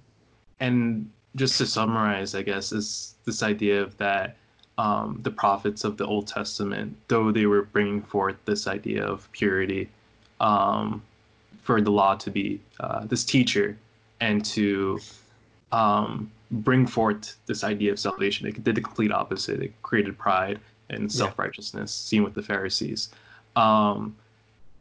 and 0.60 1.10
just 1.34 1.58
to 1.58 1.66
summarize 1.66 2.34
i 2.34 2.40
guess 2.40 2.72
is 2.72 3.16
this 3.26 3.42
idea 3.42 3.82
of 3.82 3.94
that 3.98 4.38
um, 4.78 5.20
the 5.22 5.30
prophets 5.30 5.84
of 5.84 5.96
the 5.96 6.06
Old 6.06 6.26
Testament, 6.26 6.96
though 7.08 7.32
they 7.32 7.46
were 7.46 7.62
bringing 7.62 8.02
forth 8.02 8.36
this 8.44 8.66
idea 8.66 9.04
of 9.04 9.30
purity 9.32 9.88
um, 10.40 11.02
for 11.62 11.80
the 11.80 11.90
law 11.90 12.14
to 12.16 12.30
be 12.30 12.60
uh, 12.80 13.06
this 13.06 13.24
teacher 13.24 13.76
and 14.20 14.44
to 14.44 14.98
um, 15.72 16.30
bring 16.50 16.86
forth 16.86 17.36
this 17.46 17.64
idea 17.64 17.90
of 17.92 17.98
salvation. 17.98 18.46
It 18.46 18.62
did 18.62 18.74
the 18.74 18.80
complete 18.80 19.12
opposite. 19.12 19.62
It 19.62 19.72
created 19.82 20.16
pride 20.18 20.60
and 20.90 21.10
self 21.10 21.38
righteousness, 21.38 21.92
seen 21.92 22.22
with 22.22 22.34
the 22.34 22.42
Pharisees. 22.42 23.10
Um, 23.56 24.16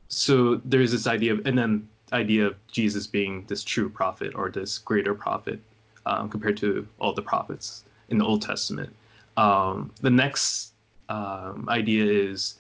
so 0.08 0.62
there's 0.66 0.92
this 0.92 1.08
idea 1.08 1.34
of, 1.34 1.46
and 1.46 1.58
then 1.58 1.88
idea 2.14 2.46
of 2.46 2.56
Jesus 2.68 3.08
being 3.08 3.46
this 3.48 3.64
true 3.64 3.90
prophet 3.90 4.34
or 4.36 4.52
this 4.52 4.78
greater 4.78 5.16
prophet 5.16 5.60
um, 6.06 6.30
compared 6.30 6.58
to 6.58 6.88
all 7.00 7.14
the 7.14 7.22
prophets 7.22 7.84
in 8.10 8.18
the 8.18 8.26
Old 8.26 8.42
Testament. 8.42 8.96
Um, 9.38 9.92
the 10.02 10.10
next 10.10 10.74
um, 11.10 11.68
idea 11.70 12.06
is 12.06 12.60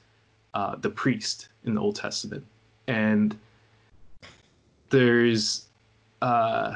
uh, 0.53 0.75
the 0.75 0.89
priest 0.89 1.49
in 1.65 1.75
the 1.75 1.81
Old 1.81 1.95
Testament, 1.95 2.45
and 2.87 3.37
there's, 4.89 5.65
uh, 6.21 6.75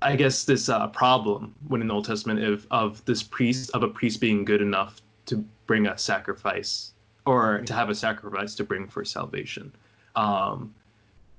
I 0.00 0.16
guess, 0.16 0.44
this 0.44 0.68
uh, 0.68 0.88
problem 0.88 1.54
when 1.68 1.80
in 1.80 1.88
the 1.88 1.94
Old 1.94 2.04
Testament 2.04 2.42
of 2.42 2.66
of 2.70 3.04
this 3.04 3.22
priest 3.22 3.70
of 3.74 3.82
a 3.82 3.88
priest 3.88 4.20
being 4.20 4.44
good 4.44 4.62
enough 4.62 5.00
to 5.26 5.44
bring 5.66 5.86
a 5.86 5.96
sacrifice 5.96 6.92
or 7.24 7.60
to 7.60 7.72
have 7.72 7.88
a 7.88 7.94
sacrifice 7.94 8.54
to 8.56 8.64
bring 8.64 8.86
for 8.86 9.04
salvation. 9.04 9.72
Um, 10.16 10.74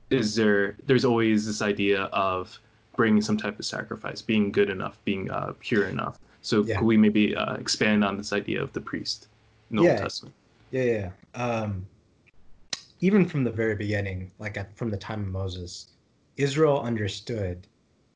is 0.09 0.35
there? 0.35 0.75
There's 0.85 1.05
always 1.05 1.45
this 1.45 1.61
idea 1.61 2.03
of 2.05 2.59
bringing 2.95 3.21
some 3.21 3.37
type 3.37 3.59
of 3.59 3.65
sacrifice, 3.65 4.21
being 4.21 4.51
good 4.51 4.69
enough, 4.69 4.97
being 5.05 5.29
uh, 5.31 5.53
pure 5.59 5.87
enough. 5.87 6.19
So 6.43 6.63
yeah. 6.63 6.77
could 6.77 6.85
we 6.85 6.97
maybe 6.97 7.35
uh, 7.35 7.55
expand 7.55 8.03
on 8.03 8.17
this 8.17 8.33
idea 8.33 8.61
of 8.61 8.71
the 8.73 8.81
priest 8.81 9.29
in 9.71 9.77
the 9.77 9.83
yeah. 9.83 9.91
Old 9.91 9.99
Testament? 9.99 10.35
Yeah, 10.71 10.83
yeah. 10.83 11.09
Um, 11.33 11.85
even 12.99 13.25
from 13.25 13.43
the 13.43 13.51
very 13.51 13.75
beginning, 13.75 14.29
like 14.39 14.57
at, 14.57 14.75
from 14.77 14.89
the 14.91 14.97
time 14.97 15.21
of 15.21 15.29
Moses, 15.29 15.87
Israel 16.35 16.81
understood 16.81 17.65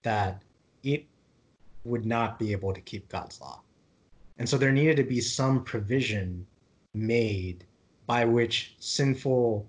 that 0.03 0.41
it 0.83 1.05
would 1.85 2.05
not 2.05 2.37
be 2.37 2.51
able 2.51 2.73
to 2.73 2.81
keep 2.81 3.07
God's 3.09 3.39
law. 3.39 3.61
And 4.37 4.47
so 4.47 4.57
there 4.57 4.71
needed 4.71 4.97
to 4.97 5.03
be 5.03 5.21
some 5.21 5.63
provision 5.63 6.45
made 6.93 7.63
by 8.07 8.25
which 8.25 8.75
sinful 8.79 9.67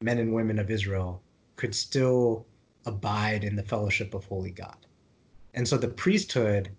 men 0.00 0.18
and 0.18 0.32
women 0.32 0.58
of 0.58 0.70
Israel 0.70 1.22
could 1.56 1.74
still 1.74 2.46
abide 2.84 3.42
in 3.42 3.56
the 3.56 3.62
fellowship 3.62 4.14
of 4.14 4.24
holy 4.24 4.52
God. 4.52 4.76
And 5.54 5.66
so 5.66 5.76
the 5.76 5.88
priesthood 5.88 6.70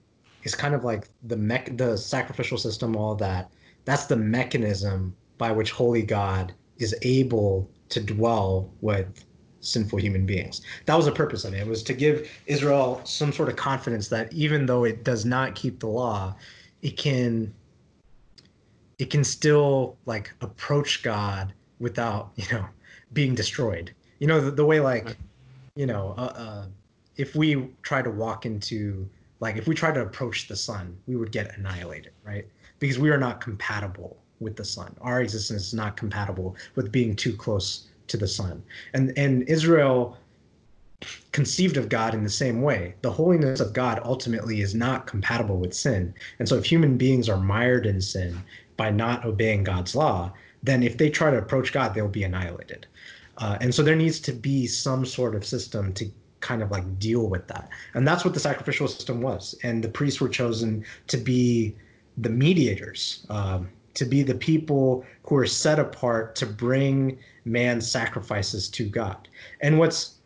is 0.43 0.55
kind 0.55 0.73
of 0.73 0.83
like 0.83 1.09
the 1.23 1.37
mech 1.37 1.75
the 1.77 1.97
sacrificial 1.97 2.57
system 2.57 2.95
all 2.95 3.15
that. 3.15 3.49
That's 3.85 4.05
the 4.05 4.17
mechanism 4.17 5.15
by 5.37 5.51
which 5.51 5.71
holy 5.71 6.01
god 6.01 6.53
is 6.77 6.95
able 7.01 7.69
to 7.89 8.01
dwell 8.01 8.69
with 8.81 9.23
sinful 9.61 9.99
human 9.99 10.25
beings. 10.25 10.61
That 10.85 10.95
was 10.95 11.05
the 11.05 11.11
purpose 11.11 11.43
of 11.43 11.53
it. 11.53 11.59
It 11.59 11.67
was 11.67 11.83
to 11.83 11.93
give 11.93 12.29
israel 12.45 13.01
some 13.03 13.33
sort 13.33 13.49
of 13.49 13.55
confidence 13.55 14.07
that 14.09 14.31
even 14.33 14.65
though 14.65 14.83
it 14.83 15.03
does 15.03 15.25
not 15.25 15.55
keep 15.55 15.79
the 15.79 15.87
law 15.87 16.35
it 16.81 16.97
can 16.97 17.53
it 18.99 19.09
can 19.09 19.23
still 19.23 19.97
like 20.05 20.33
approach 20.41 21.03
god 21.03 21.53
without 21.79 22.31
you 22.35 22.45
know 22.51 22.65
being 23.13 23.35
destroyed. 23.35 23.93
You 24.19 24.27
know 24.27 24.41
the, 24.41 24.51
the 24.51 24.65
way 24.65 24.79
like 24.79 25.17
you 25.75 25.85
know 25.85 26.15
uh, 26.17 26.33
uh, 26.35 26.65
if 27.15 27.35
we 27.35 27.69
try 27.81 28.01
to 28.01 28.09
walk 28.09 28.45
into 28.45 29.09
like 29.39 29.57
if 29.57 29.67
we 29.67 29.75
tried 29.75 29.95
to 29.95 30.01
approach 30.01 30.47
the 30.47 30.55
sun, 30.55 30.97
we 31.07 31.15
would 31.15 31.31
get 31.31 31.57
annihilated, 31.57 32.13
right? 32.23 32.47
Because 32.79 32.99
we 32.99 33.09
are 33.09 33.17
not 33.17 33.41
compatible 33.41 34.17
with 34.39 34.55
the 34.55 34.65
sun. 34.65 34.95
Our 35.01 35.21
existence 35.21 35.67
is 35.67 35.73
not 35.73 35.97
compatible 35.97 36.55
with 36.75 36.91
being 36.91 37.15
too 37.15 37.35
close 37.35 37.87
to 38.07 38.17
the 38.17 38.27
sun. 38.27 38.63
And 38.93 39.17
and 39.17 39.43
Israel 39.43 40.17
conceived 41.31 41.77
of 41.77 41.89
God 41.89 42.15
in 42.15 42.23
the 42.23 42.29
same 42.29 42.61
way. 42.61 42.95
The 43.01 43.11
holiness 43.11 43.59
of 43.59 43.73
God 43.73 43.99
ultimately 44.03 44.61
is 44.61 44.73
not 44.73 45.05
compatible 45.05 45.57
with 45.57 45.73
sin. 45.73 46.13
And 46.39 46.49
so 46.49 46.55
if 46.55 46.65
human 46.65 46.97
beings 46.97 47.29
are 47.29 47.37
mired 47.37 47.85
in 47.85 48.01
sin 48.01 48.41
by 48.77 48.89
not 48.89 49.25
obeying 49.25 49.63
God's 49.63 49.95
law, 49.95 50.33
then 50.63 50.81
if 50.81 50.97
they 50.97 51.09
try 51.09 51.29
to 51.29 51.37
approach 51.37 51.71
God, 51.71 51.93
they'll 51.93 52.07
be 52.07 52.23
annihilated. 52.23 52.87
Uh, 53.37 53.57
and 53.61 53.73
so 53.73 53.83
there 53.83 53.95
needs 53.95 54.19
to 54.21 54.31
be 54.31 54.65
some 54.65 55.05
sort 55.05 55.35
of 55.35 55.45
system 55.45 55.93
to 55.93 56.09
kind 56.47 56.63
of 56.63 56.71
like 56.71 56.97
deal 56.97 57.27
with 57.27 57.45
that. 57.49 57.67
And 57.93 58.07
that's 58.07 58.23
what 58.23 58.33
the 58.33 58.39
sacrificial 58.39 58.87
system 58.87 59.21
was. 59.21 59.53
And 59.63 59.83
the 59.83 59.89
priests 59.89 60.21
were 60.21 60.29
chosen 60.29 60.85
to 61.07 61.17
be 61.17 61.75
the 62.17 62.29
mediators, 62.29 63.27
um, 63.29 63.69
to 63.95 64.05
be 64.05 64.23
the 64.23 64.35
people 64.35 65.05
who 65.23 65.35
are 65.35 65.45
set 65.45 65.77
apart 65.77 66.35
to 66.37 66.45
bring 66.45 67.19
man's 67.43 67.89
sacrifices 67.91 68.69
to 68.69 68.87
God. 68.87 69.27
And 69.59 69.77
what's 69.77 70.17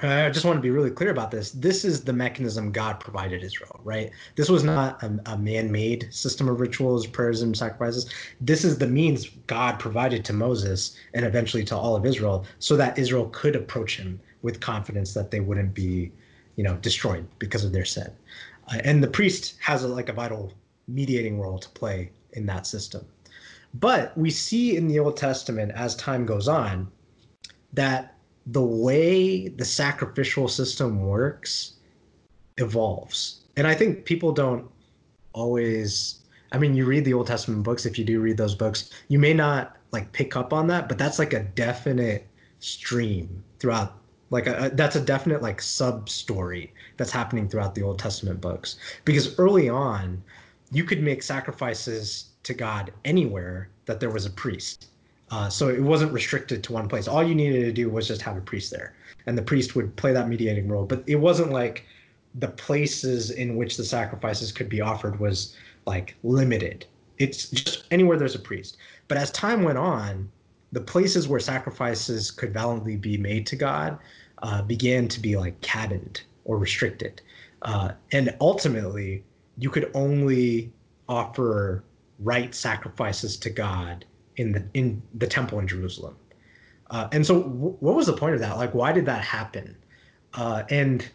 I 0.00 0.28
just 0.28 0.44
want 0.44 0.58
to 0.58 0.62
be 0.62 0.70
really 0.70 0.90
clear 0.90 1.10
about 1.10 1.30
this. 1.30 1.52
This 1.52 1.84
is 1.84 2.04
the 2.04 2.12
mechanism 2.12 2.72
God 2.72 3.00
provided 3.00 3.42
Israel, 3.42 3.80
right? 3.84 4.10
This 4.34 4.50
was 4.50 4.64
not 4.64 5.02
a, 5.02 5.18
a 5.26 5.38
man 5.38 5.70
made 5.70 6.12
system 6.12 6.48
of 6.48 6.60
rituals, 6.60 7.06
prayers, 7.06 7.42
and 7.42 7.56
sacrifices. 7.56 8.10
This 8.40 8.64
is 8.64 8.76
the 8.76 8.88
means 8.88 9.30
God 9.46 9.78
provided 9.78 10.24
to 10.26 10.32
Moses 10.32 10.96
and 11.14 11.24
eventually 11.24 11.64
to 11.64 11.76
all 11.76 11.96
of 11.96 12.04
Israel 12.04 12.44
so 12.58 12.76
that 12.76 12.98
Israel 12.98 13.30
could 13.32 13.56
approach 13.56 13.96
him 13.96 14.20
with 14.44 14.60
confidence 14.60 15.14
that 15.14 15.30
they 15.30 15.40
wouldn't 15.40 15.74
be, 15.74 16.12
you 16.56 16.62
know, 16.62 16.76
destroyed 16.76 17.26
because 17.38 17.64
of 17.64 17.72
their 17.72 17.86
sin. 17.86 18.10
Uh, 18.68 18.78
and 18.84 19.02
the 19.02 19.08
priest 19.08 19.56
has 19.60 19.82
a, 19.82 19.88
like 19.88 20.10
a 20.10 20.12
vital 20.12 20.52
mediating 20.86 21.40
role 21.40 21.58
to 21.58 21.68
play 21.70 22.10
in 22.34 22.44
that 22.44 22.66
system. 22.66 23.04
But 23.72 24.16
we 24.16 24.30
see 24.30 24.76
in 24.76 24.86
the 24.86 24.98
Old 24.98 25.16
Testament 25.16 25.72
as 25.74 25.96
time 25.96 26.26
goes 26.26 26.46
on 26.46 26.92
that 27.72 28.14
the 28.46 28.62
way 28.62 29.48
the 29.48 29.64
sacrificial 29.64 30.46
system 30.46 31.00
works 31.00 31.72
evolves. 32.58 33.40
And 33.56 33.66
I 33.66 33.74
think 33.74 34.04
people 34.04 34.30
don't 34.30 34.70
always 35.32 36.20
I 36.52 36.58
mean, 36.58 36.76
you 36.76 36.84
read 36.84 37.04
the 37.04 37.14
Old 37.14 37.26
Testament 37.26 37.64
books, 37.64 37.84
if 37.84 37.98
you 37.98 38.04
do 38.04 38.20
read 38.20 38.36
those 38.36 38.54
books, 38.54 38.90
you 39.08 39.18
may 39.18 39.34
not 39.34 39.76
like 39.90 40.12
pick 40.12 40.36
up 40.36 40.52
on 40.52 40.68
that, 40.68 40.88
but 40.88 40.98
that's 40.98 41.18
like 41.18 41.32
a 41.32 41.40
definite 41.40 42.28
stream 42.60 43.42
throughout 43.58 44.03
like 44.34 44.48
a, 44.48 44.66
a, 44.66 44.70
that's 44.70 44.96
a 44.96 45.00
definite 45.00 45.42
like 45.42 45.62
sub 45.62 46.08
story 46.08 46.72
that's 46.96 47.12
happening 47.12 47.48
throughout 47.48 47.72
the 47.76 47.82
Old 47.82 48.00
Testament 48.00 48.40
books. 48.40 48.78
Because 49.04 49.38
early 49.38 49.68
on, 49.68 50.20
you 50.72 50.82
could 50.82 51.04
make 51.04 51.22
sacrifices 51.22 52.30
to 52.42 52.52
God 52.52 52.92
anywhere 53.04 53.68
that 53.86 54.00
there 54.00 54.10
was 54.10 54.26
a 54.26 54.30
priest. 54.30 54.88
Uh, 55.30 55.48
so 55.48 55.68
it 55.68 55.80
wasn't 55.80 56.12
restricted 56.12 56.64
to 56.64 56.72
one 56.72 56.88
place. 56.88 57.06
All 57.06 57.22
you 57.22 57.34
needed 57.34 57.60
to 57.60 57.72
do 57.72 57.88
was 57.88 58.08
just 58.08 58.22
have 58.22 58.36
a 58.36 58.40
priest 58.40 58.72
there, 58.72 58.96
and 59.26 59.38
the 59.38 59.42
priest 59.42 59.76
would 59.76 59.94
play 59.94 60.12
that 60.12 60.28
mediating 60.28 60.66
role. 60.66 60.84
But 60.84 61.04
it 61.06 61.16
wasn't 61.16 61.52
like 61.52 61.86
the 62.34 62.48
places 62.48 63.30
in 63.30 63.54
which 63.54 63.76
the 63.76 63.84
sacrifices 63.84 64.50
could 64.50 64.68
be 64.68 64.80
offered 64.80 65.20
was 65.20 65.54
like 65.86 66.16
limited. 66.24 66.86
It's 67.18 67.50
just 67.50 67.84
anywhere 67.92 68.18
there's 68.18 68.34
a 68.34 68.40
priest. 68.40 68.78
But 69.06 69.16
as 69.16 69.30
time 69.30 69.62
went 69.62 69.78
on, 69.78 70.28
the 70.72 70.80
places 70.80 71.28
where 71.28 71.38
sacrifices 71.38 72.32
could 72.32 72.52
validly 72.52 72.96
be 72.96 73.16
made 73.16 73.46
to 73.46 73.54
God 73.54 73.96
uh, 74.42 74.62
began 74.62 75.08
to 75.08 75.20
be 75.20 75.36
like 75.36 75.60
cabined 75.60 76.22
or 76.44 76.58
restricted. 76.58 77.20
Uh, 77.62 77.92
and 78.12 78.34
ultimately, 78.40 79.24
you 79.58 79.70
could 79.70 79.90
only 79.94 80.72
offer 81.08 81.84
right 82.18 82.54
sacrifices 82.54 83.36
to 83.36 83.50
God 83.50 84.04
in 84.36 84.52
the 84.52 84.64
in 84.74 85.02
the 85.14 85.26
temple 85.26 85.58
in 85.58 85.68
Jerusalem. 85.68 86.16
Uh, 86.90 87.08
and 87.12 87.26
so, 87.26 87.42
w- 87.42 87.76
what 87.80 87.94
was 87.94 88.06
the 88.06 88.12
point 88.12 88.34
of 88.34 88.40
that? 88.40 88.56
Like, 88.56 88.74
why 88.74 88.92
did 88.92 89.06
that 89.06 89.22
happen? 89.22 89.76
Uh, 90.34 90.64
and 90.70 91.08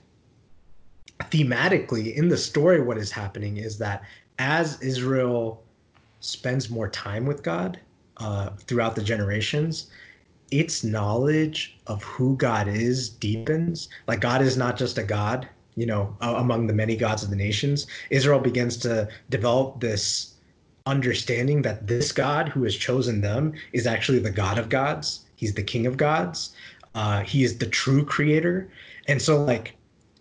thematically, 1.26 2.16
in 2.16 2.30
the 2.30 2.38
story, 2.38 2.82
what 2.82 2.98
is 2.98 3.12
happening 3.12 3.58
is 3.58 3.78
that 3.78 4.04
as 4.40 4.82
Israel 4.82 5.64
spends 6.22 6.70
more 6.70 6.90
time 6.90 7.26
with 7.26 7.44
God 7.44 7.80
uh, 8.18 8.52
throughout 8.66 8.96
the 8.96 9.04
generations, 9.04 9.90
its 10.52 10.84
knowledge 10.84 11.78
of 11.88 12.04
who 12.04 12.36
God 12.38 12.68
is 12.68 13.10
deepens. 13.10 13.90
Like, 14.08 14.22
God 14.22 14.42
is 14.42 14.58
not 14.58 14.78
just 14.78 14.98
a 14.98 15.04
God, 15.04 15.48
you 15.76 15.86
know, 15.86 16.16
among 16.22 16.68
the 16.68 16.74
many 16.74 16.96
gods 16.96 17.24
of 17.24 17.30
the 17.30 17.36
nations. 17.36 17.88
Israel 18.10 18.40
begins 18.40 18.78
to 18.78 19.08
develop 19.30 19.80
this 19.80 20.34
understanding 20.86 21.62
that 21.62 21.88
this 21.88 22.12
God 22.12 22.50
who 22.50 22.64
has 22.64 22.76
chosen 22.76 23.22
them 23.22 23.54
is 23.74 23.86
actually 23.86 24.20
the 24.20 24.32
God 24.32 24.58
of 24.58 24.70
gods. 24.70 25.26
He's 25.36 25.54
the 25.54 25.64
King 25.64 25.86
of 25.86 25.98
gods. 25.98 26.54
Uh, 26.96 27.22
he 27.22 27.44
is 27.44 27.58
the 27.58 27.68
true 27.68 28.04
creator. 28.04 28.70
And 29.08 29.22
so, 29.22 29.44
like, 29.44 29.76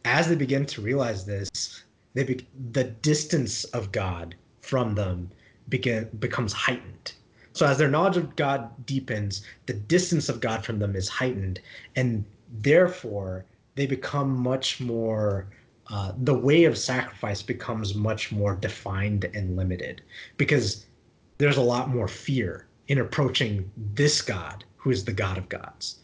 as 0.04 0.28
they 0.28 0.36
begin 0.36 0.66
to 0.66 0.80
realize 0.80 1.24
this, 1.24 1.82
they 2.14 2.24
be- 2.24 2.46
the 2.72 2.84
distance 2.84 3.64
of 3.64 3.92
God 3.92 4.34
from 4.60 4.94
them 4.94 5.30
begin 5.68 6.08
becomes 6.18 6.52
heightened. 6.52 7.12
So 7.58 7.66
as 7.66 7.76
their 7.76 7.90
knowledge 7.90 8.16
of 8.16 8.36
God 8.36 8.86
deepens, 8.86 9.42
the 9.66 9.72
distance 9.72 10.28
of 10.28 10.40
God 10.40 10.64
from 10.64 10.78
them 10.78 10.94
is 10.94 11.08
heightened, 11.08 11.58
and 11.96 12.24
therefore 12.60 13.46
they 13.74 13.84
become 13.84 14.30
much 14.30 14.78
more 14.78 15.48
uh, 15.90 16.12
the 16.18 16.38
way 16.38 16.66
of 16.66 16.78
sacrifice 16.78 17.42
becomes 17.42 17.96
much 17.96 18.30
more 18.30 18.54
defined 18.54 19.24
and 19.34 19.56
limited 19.56 20.02
because 20.36 20.86
there's 21.38 21.56
a 21.56 21.62
lot 21.62 21.88
more 21.88 22.06
fear 22.06 22.66
in 22.86 22.98
approaching 22.98 23.68
this 23.76 24.22
God 24.22 24.62
who 24.76 24.90
is 24.90 25.04
the 25.04 25.12
God 25.12 25.36
of 25.36 25.48
gods. 25.48 25.98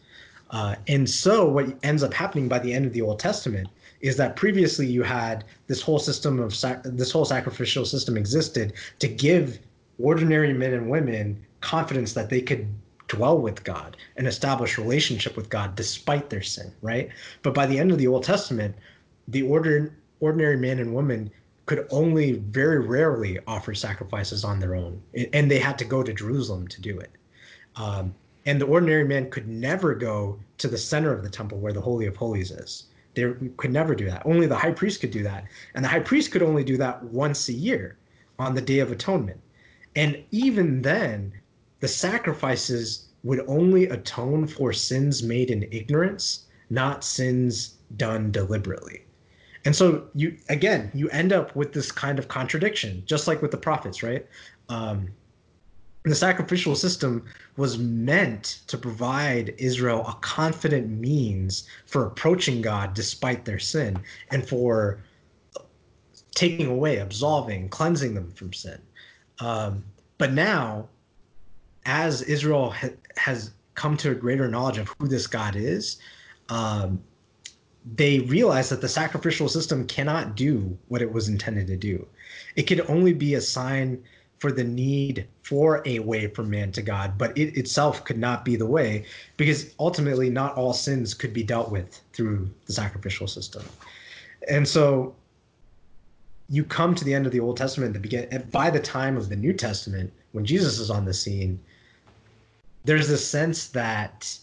Uh, 0.49 0.75
and 0.89 1.09
so, 1.09 1.47
what 1.47 1.67
ends 1.83 2.03
up 2.03 2.13
happening 2.13 2.49
by 2.49 2.59
the 2.59 2.73
end 2.73 2.85
of 2.85 2.91
the 2.91 3.01
Old 3.01 3.19
Testament 3.19 3.69
is 4.01 4.17
that 4.17 4.35
previously 4.35 4.87
you 4.87 5.03
had 5.03 5.45
this 5.67 5.81
whole 5.81 5.99
system 5.99 6.41
of 6.41 6.53
sac- 6.53 6.83
this 6.83 7.11
whole 7.11 7.23
sacrificial 7.23 7.85
system 7.85 8.17
existed 8.17 8.73
to 8.99 9.07
give 9.07 9.59
ordinary 9.99 10.53
men 10.53 10.73
and 10.73 10.89
women 10.89 11.45
confidence 11.61 12.13
that 12.13 12.29
they 12.29 12.41
could 12.41 12.67
dwell 13.07 13.39
with 13.39 13.63
God 13.63 13.97
and 14.17 14.27
establish 14.27 14.77
relationship 14.77 15.35
with 15.37 15.49
God 15.49 15.75
despite 15.75 16.29
their 16.29 16.41
sin, 16.41 16.71
right? 16.81 17.09
But 17.43 17.53
by 17.53 17.65
the 17.65 17.77
end 17.77 17.91
of 17.91 17.97
the 17.97 18.07
Old 18.07 18.23
Testament, 18.23 18.75
the 19.27 19.43
order, 19.43 19.93
ordinary 20.19 20.57
man 20.57 20.79
and 20.79 20.93
woman 20.93 21.31
could 21.65 21.87
only 21.89 22.33
very 22.33 22.79
rarely 22.79 23.39
offer 23.47 23.73
sacrifices 23.73 24.43
on 24.43 24.59
their 24.59 24.75
own, 24.75 25.01
and 25.33 25.49
they 25.49 25.59
had 25.59 25.77
to 25.79 25.85
go 25.85 26.03
to 26.03 26.13
Jerusalem 26.13 26.67
to 26.67 26.81
do 26.81 26.99
it. 26.99 27.11
Um, 27.75 28.13
and 28.45 28.61
the 28.61 28.67
ordinary 28.67 29.03
man 29.03 29.29
could 29.31 29.47
never 29.47 29.95
go 29.95 30.39
to 30.59 30.67
the 30.67 30.77
center 30.77 31.11
of 31.11 31.23
the 31.23 31.29
temple 31.29 31.57
where 31.57 31.73
the 31.73 31.81
Holy 31.81 32.05
of 32.05 32.15
Holies 32.15 32.51
is. 32.51 32.85
They 33.15 33.33
could 33.57 33.71
never 33.71 33.95
do 33.95 34.05
that. 34.05 34.23
Only 34.25 34.45
the 34.45 34.57
high 34.57 34.71
priest 34.71 35.01
could 35.01 35.11
do 35.11 35.23
that. 35.23 35.45
And 35.73 35.83
the 35.83 35.89
high 35.89 36.01
priest 36.01 36.31
could 36.31 36.43
only 36.43 36.63
do 36.63 36.77
that 36.77 37.03
once 37.03 37.49
a 37.49 37.53
year 37.53 37.97
on 38.37 38.53
the 38.53 38.61
Day 38.61 38.79
of 38.79 38.91
Atonement. 38.91 39.39
And 39.95 40.23
even 40.31 40.81
then, 40.81 41.33
the 41.79 41.87
sacrifices 41.87 43.07
would 43.23 43.43
only 43.47 43.85
atone 43.85 44.47
for 44.47 44.71
sins 44.73 45.23
made 45.23 45.49
in 45.49 45.63
ignorance, 45.71 46.45
not 46.69 47.03
sins 47.03 47.75
done 47.97 48.31
deliberately. 48.31 49.01
And 49.65 49.75
so 49.75 50.07
you 50.13 50.37
again, 50.49 50.91
you 50.93 51.09
end 51.09 51.33
up 51.33 51.55
with 51.55 51.73
this 51.73 51.91
kind 51.91 52.19
of 52.19 52.27
contradiction, 52.27 53.03
just 53.05 53.27
like 53.27 53.41
with 53.41 53.51
the 53.51 53.57
prophets, 53.57 54.03
right? 54.03 54.25
Um, 54.69 55.09
the 56.03 56.13
sacrificial 56.13 56.75
system 56.75 57.25
was 57.57 57.79
meant 57.79 58.59
to 58.67 58.77
provide 58.77 59.55
Israel 59.57 60.05
a 60.07 60.13
confident 60.21 60.87
means 60.87 61.67
for 61.87 62.05
approaching 62.05 62.61
God 62.61 62.93
despite 62.93 63.43
their 63.43 63.57
sin 63.57 63.99
and 64.29 64.47
for 64.47 65.03
taking 66.35 66.67
away, 66.67 66.97
absolving, 66.97 67.69
cleansing 67.69 68.13
them 68.13 68.31
from 68.33 68.53
sin. 68.53 68.79
Um, 69.39 69.83
but 70.17 70.33
now, 70.33 70.87
as 71.85 72.21
Israel 72.23 72.71
ha- 72.71 72.89
has 73.17 73.51
come 73.75 73.97
to 73.97 74.11
a 74.11 74.15
greater 74.15 74.47
knowledge 74.47 74.77
of 74.77 74.93
who 74.97 75.07
this 75.07 75.27
God 75.27 75.55
is, 75.55 75.97
um, 76.49 77.01
they 77.95 78.19
realize 78.19 78.69
that 78.69 78.81
the 78.81 78.89
sacrificial 78.89 79.47
system 79.47 79.85
cannot 79.85 80.35
do 80.35 80.77
what 80.87 81.01
it 81.01 81.11
was 81.11 81.29
intended 81.29 81.67
to 81.67 81.77
do. 81.77 82.07
It 82.55 82.63
could 82.63 82.81
only 82.89 83.13
be 83.13 83.35
a 83.35 83.41
sign 83.41 84.03
for 84.39 84.51
the 84.51 84.63
need 84.63 85.27
for 85.43 85.81
a 85.85 85.99
way 85.99 86.27
from 86.27 86.49
man 86.49 86.71
to 86.73 86.81
God, 86.81 87.17
but 87.17 87.37
it 87.37 87.57
itself 87.57 88.03
could 88.03 88.17
not 88.17 88.43
be 88.43 88.55
the 88.55 88.65
way 88.65 89.05
because 89.37 89.73
ultimately 89.79 90.29
not 90.29 90.55
all 90.55 90.73
sins 90.73 91.13
could 91.13 91.33
be 91.33 91.43
dealt 91.43 91.71
with 91.71 92.01
through 92.13 92.49
the 92.65 92.73
sacrificial 92.73 93.27
system. 93.27 93.63
And 94.49 94.67
so 94.67 95.15
you 96.49 96.63
come 96.63 96.93
to 96.95 97.03
the 97.03 97.13
end 97.13 97.25
of 97.25 97.31
the 97.31 97.39
Old 97.39 97.57
Testament, 97.57 97.93
the 97.93 97.99
begin 97.99 98.47
by 98.51 98.69
the 98.69 98.79
time 98.79 99.17
of 99.17 99.29
the 99.29 99.35
New 99.35 99.53
Testament, 99.53 100.13
when 100.31 100.45
Jesus 100.45 100.79
is 100.79 100.89
on 100.89 101.05
the 101.05 101.13
scene, 101.13 101.59
there's 102.83 103.09
a 103.09 103.17
sense 103.17 103.67
that 103.69 104.37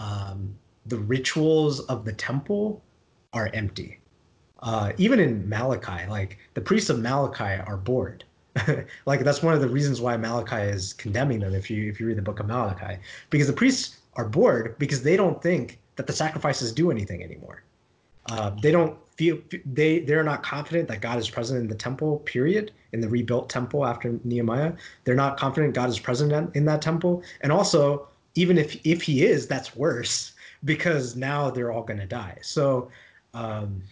um, 0.00 0.54
the 0.86 0.98
rituals 0.98 1.80
of 1.80 2.04
the 2.04 2.12
temple 2.12 2.82
are 3.32 3.50
empty. 3.54 3.98
Uh, 4.60 4.92
even 4.96 5.18
in 5.18 5.48
Malachi, 5.48 6.08
like 6.08 6.38
the 6.54 6.60
priests 6.60 6.90
of 6.90 6.98
Malachi 7.00 7.60
are 7.62 7.76
bored. 7.76 8.24
like 9.06 9.24
that's 9.24 9.42
one 9.42 9.54
of 9.54 9.60
the 9.60 9.68
reasons 9.68 10.00
why 10.00 10.16
Malachi 10.16 10.56
is 10.56 10.92
condemning 10.92 11.40
them. 11.40 11.54
If 11.54 11.70
you 11.70 11.88
if 11.88 11.98
you 11.98 12.06
read 12.06 12.18
the 12.18 12.22
book 12.22 12.38
of 12.38 12.46
Malachi, 12.46 12.98
because 13.30 13.46
the 13.46 13.52
priests 13.52 13.98
are 14.14 14.28
bored 14.28 14.76
because 14.78 15.02
they 15.02 15.16
don't 15.16 15.42
think 15.42 15.78
that 15.96 16.06
the 16.06 16.12
sacrifices 16.12 16.72
do 16.72 16.90
anything 16.90 17.22
anymore. 17.22 17.62
Uh, 18.30 18.50
they 18.50 18.70
don't 18.70 18.96
feel 19.16 19.38
they 19.66 20.00
they're 20.00 20.24
not 20.24 20.42
confident 20.42 20.88
that 20.88 21.00
God 21.00 21.18
is 21.18 21.28
present 21.28 21.60
in 21.60 21.68
the 21.68 21.74
temple. 21.74 22.18
Period. 22.20 22.72
In 22.92 23.00
the 23.00 23.08
rebuilt 23.08 23.48
temple 23.48 23.86
after 23.86 24.18
Nehemiah, 24.24 24.74
they're 25.04 25.14
not 25.14 25.38
confident 25.38 25.74
God 25.74 25.88
is 25.88 25.98
present 25.98 26.54
in 26.54 26.64
that 26.66 26.82
temple. 26.82 27.22
And 27.40 27.50
also, 27.50 28.08
even 28.34 28.58
if 28.58 28.78
if 28.84 29.02
He 29.02 29.24
is, 29.24 29.46
that's 29.46 29.74
worse 29.74 30.32
because 30.64 31.16
now 31.16 31.50
they're 31.50 31.72
all 31.72 31.82
going 31.82 32.00
to 32.00 32.06
die. 32.06 32.38
So, 32.42 32.90
um, 33.34 33.82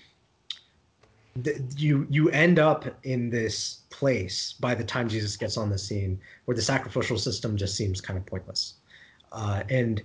you 1.76 2.06
you 2.10 2.28
end 2.30 2.58
up 2.58 2.84
in 3.04 3.30
this 3.30 3.80
place 3.90 4.54
by 4.60 4.74
the 4.74 4.84
time 4.84 5.08
Jesus 5.08 5.36
gets 5.36 5.56
on 5.56 5.70
the 5.70 5.78
scene 5.78 6.20
where 6.44 6.54
the 6.54 6.62
sacrificial 6.62 7.18
system 7.18 7.56
just 7.56 7.76
seems 7.76 8.00
kind 8.00 8.18
of 8.18 8.26
pointless. 8.26 8.74
Uh, 9.32 9.62
and 9.70 10.02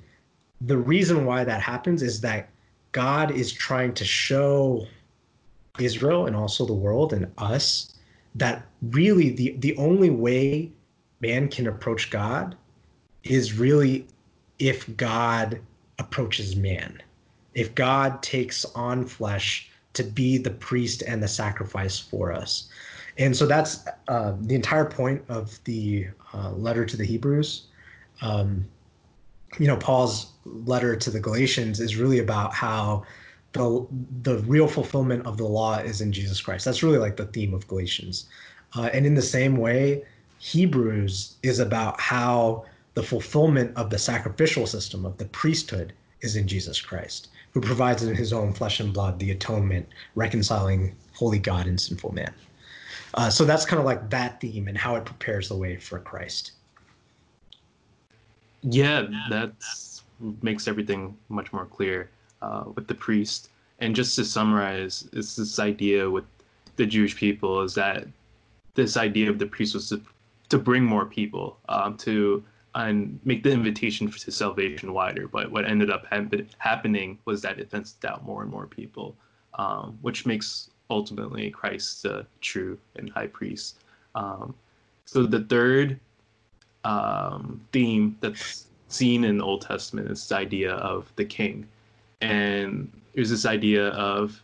the 0.61 0.77
reason 0.77 1.25
why 1.25 1.43
that 1.43 1.61
happens 1.61 2.01
is 2.01 2.21
that 2.21 2.49
God 2.91 3.31
is 3.31 3.51
trying 3.51 3.93
to 3.95 4.05
show 4.05 4.85
Israel 5.79 6.27
and 6.27 6.35
also 6.35 6.65
the 6.65 6.73
world 6.73 7.13
and 7.13 7.31
us 7.37 7.93
that 8.35 8.65
really 8.81 9.29
the 9.29 9.55
the 9.59 9.75
only 9.77 10.09
way 10.09 10.71
man 11.21 11.47
can 11.47 11.67
approach 11.67 12.09
God 12.09 12.55
is 13.23 13.57
really 13.57 14.07
if 14.59 14.95
God 14.97 15.59
approaches 15.99 16.55
man. 16.55 17.01
If 17.53 17.73
God 17.73 18.21
takes 18.21 18.65
on 18.75 19.05
flesh 19.05 19.69
to 19.93 20.03
be 20.03 20.37
the 20.37 20.51
priest 20.51 21.03
and 21.07 21.23
the 21.23 21.27
sacrifice 21.27 21.97
for 21.97 22.31
us. 22.31 22.67
And 23.17 23.35
so 23.35 23.45
that's 23.45 23.85
uh, 24.09 24.33
the 24.41 24.55
entire 24.55 24.85
point 24.85 25.23
of 25.29 25.57
the 25.63 26.07
uh, 26.33 26.51
letter 26.51 26.85
to 26.85 26.97
the 26.97 27.05
Hebrews. 27.05 27.67
Um, 28.21 28.65
you 29.57 29.67
know, 29.67 29.77
Paul's 29.77 30.33
letter 30.43 30.97
to 30.97 31.09
the 31.09 31.19
Galatians 31.19 31.79
is 31.79 31.95
really 31.95 32.19
about 32.19 32.53
how 32.53 33.03
the 33.55 33.87
the 34.23 34.37
real 34.43 34.67
fulfillment 34.67 35.25
of 35.25 35.37
the 35.37 35.45
law 35.45 35.77
is 35.77 36.01
in 36.01 36.11
Jesus 36.11 36.41
Christ. 36.41 36.65
That's 36.65 36.83
really 36.83 36.97
like 36.97 37.17
the 37.17 37.25
theme 37.25 37.53
of 37.53 37.67
Galatians. 37.67 38.27
Uh, 38.75 38.89
and 38.93 39.05
in 39.05 39.15
the 39.15 39.21
same 39.21 39.57
way, 39.57 40.03
Hebrews 40.39 41.35
is 41.43 41.59
about 41.59 41.99
how 41.99 42.65
the 42.93 43.03
fulfillment 43.03 43.75
of 43.75 43.89
the 43.89 43.97
sacrificial 43.97 44.67
system 44.67 45.05
of 45.05 45.17
the 45.17 45.25
priesthood 45.25 45.93
is 46.21 46.35
in 46.35 46.47
Jesus 46.47 46.81
Christ 46.81 47.29
who 47.55 47.61
provides 47.61 48.03
in 48.03 48.13
his 48.13 48.33
own 48.33 48.51
flesh 48.51 48.81
and 48.81 48.93
blood 48.93 49.17
the 49.17 49.31
atonement, 49.31 49.87
reconciling 50.15 50.93
holy 51.13 51.39
God 51.39 51.67
and 51.67 51.79
sinful 51.79 52.13
man. 52.13 52.33
Uh, 53.13 53.29
so 53.29 53.45
that's 53.45 53.65
kind 53.65 53.79
of 53.79 53.85
like 53.85 54.09
that 54.09 54.41
theme 54.41 54.67
and 54.67 54.77
how 54.77 54.97
it 54.97 55.05
prepares 55.05 55.47
the 55.47 55.55
way 55.55 55.77
for 55.77 55.99
Christ. 55.99 56.51
Yeah, 58.61 59.07
that 59.29 59.53
makes 60.41 60.67
everything 60.67 61.15
much 61.29 61.53
more 61.53 61.65
clear 61.65 62.09
uh, 62.41 62.65
with 62.75 62.87
the 62.87 62.95
priest. 62.95 63.49
And 63.79 63.95
just 63.95 64.15
to 64.15 64.25
summarize, 64.25 65.07
it's 65.13 65.35
this 65.35 65.59
idea 65.59 66.09
with 66.09 66.25
the 66.75 66.85
Jewish 66.85 67.15
people 67.15 67.61
is 67.61 67.73
that 67.75 68.07
this 68.73 68.97
idea 68.97 69.29
of 69.29 69.39
the 69.39 69.45
priest 69.45 69.73
was 69.73 69.89
to, 69.89 70.01
to 70.49 70.57
bring 70.57 70.83
more 70.83 71.05
people, 71.05 71.57
um, 71.69 71.97
to 71.97 72.43
and 72.75 73.17
make 73.23 73.41
the 73.41 73.51
invitation 73.51 74.11
to 74.11 74.31
salvation 74.31 74.93
wider. 74.93 75.27
But 75.27 75.49
what 75.49 75.65
ended 75.65 75.89
up 75.89 76.05
ha- 76.07 76.27
happening 76.57 77.17
was 77.23 77.41
that 77.41 77.57
it 77.57 77.69
fenced 77.69 78.03
out 78.03 78.25
more 78.25 78.41
and 78.41 78.51
more 78.51 78.67
people, 78.67 79.15
um, 79.53 79.97
which 80.01 80.25
makes 80.25 80.69
ultimately 80.89 81.49
Christ 81.49 82.03
the 82.03 82.27
true 82.41 82.77
and 82.97 83.09
high 83.09 83.27
priest. 83.27 83.79
Um, 84.13 84.53
so 85.05 85.25
the 85.25 85.43
third 85.45 85.99
um, 86.83 87.61
theme 87.71 88.17
that's 88.19 88.67
seen 88.89 89.23
in 89.23 89.37
the 89.37 89.43
Old 89.43 89.61
Testament 89.61 90.11
is 90.11 90.27
the 90.27 90.35
idea 90.35 90.73
of 90.73 91.11
the 91.15 91.25
king, 91.25 91.67
and 92.21 92.91
there's 93.13 93.29
this 93.29 93.45
idea 93.45 93.89
of 93.89 94.41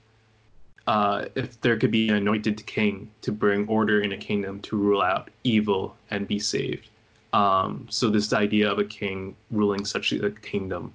uh, 0.88 1.26
if 1.36 1.60
there 1.62 1.78
could 1.78 1.92
be 1.92 2.10
an 2.10 2.16
anointed 2.16 2.66
king 2.66 3.10
to 3.22 3.32
bring 3.32 3.68
order 3.68 4.02
in 4.02 4.12
a 4.12 4.18
kingdom 4.18 4.60
to 4.62 4.76
rule 4.76 5.02
out 5.02 5.30
evil 5.44 5.96
and 6.10 6.28
be 6.28 6.40
saved. 6.40 6.90
Um, 7.34 7.88
so 7.90 8.10
this 8.10 8.34
idea 8.34 8.70
of 8.70 8.80
a 8.80 8.84
king 8.84 9.36
ruling 9.52 9.86
such 9.86 10.12
a 10.12 10.32
kingdom. 10.32 10.94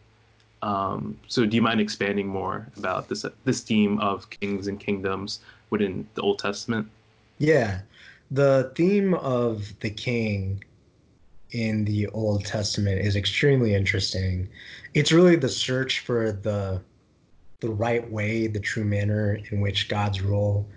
Um, 0.62 1.18
so 1.29 1.47
do 1.47 1.55
you 1.55 1.62
mind 1.62 1.81
expanding 1.81 2.27
more 2.27 2.66
about 2.77 3.09
this 3.09 3.24
this 3.45 3.61
theme 3.61 3.99
of 4.01 4.29
kings 4.31 4.66
and 4.66 4.81
kingdoms 4.81 5.41
within 5.70 6.07
the 6.14 6.22
Old 6.22 6.39
Testament? 6.39 6.89
Yeah, 7.39 7.81
the 8.31 8.72
theme 8.74 9.14
of 9.14 9.72
the 9.81 9.91
king 9.91 10.64
in 11.53 11.85
the 11.85 12.07
Old 12.09 12.45
Testament 12.45 13.01
is 13.01 13.17
extremely 13.17 13.75
interesting. 13.75 14.49
It's 14.95 15.13
really 15.13 15.37
the 15.37 15.49
search 15.49 16.01
for 16.01 16.33
the 16.33 16.81
the 17.61 17.71
right 17.71 18.11
way, 18.11 18.47
the 18.47 18.61
true 18.61 18.85
manner 18.85 19.41
in 19.51 19.61
which 19.61 19.89
God's 19.89 20.21
rule 20.21 20.69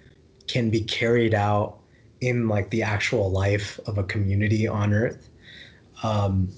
can 0.48 0.70
be 0.70 0.82
carried 0.82 1.34
out 1.34 1.78
in 2.22 2.48
like 2.48 2.70
the 2.70 2.84
actual 2.84 3.30
life 3.30 3.80
of 3.86 3.98
a 3.98 4.04
community 4.04 4.68
on 4.68 4.94
earth. 4.94 5.30
Um, 6.04 6.50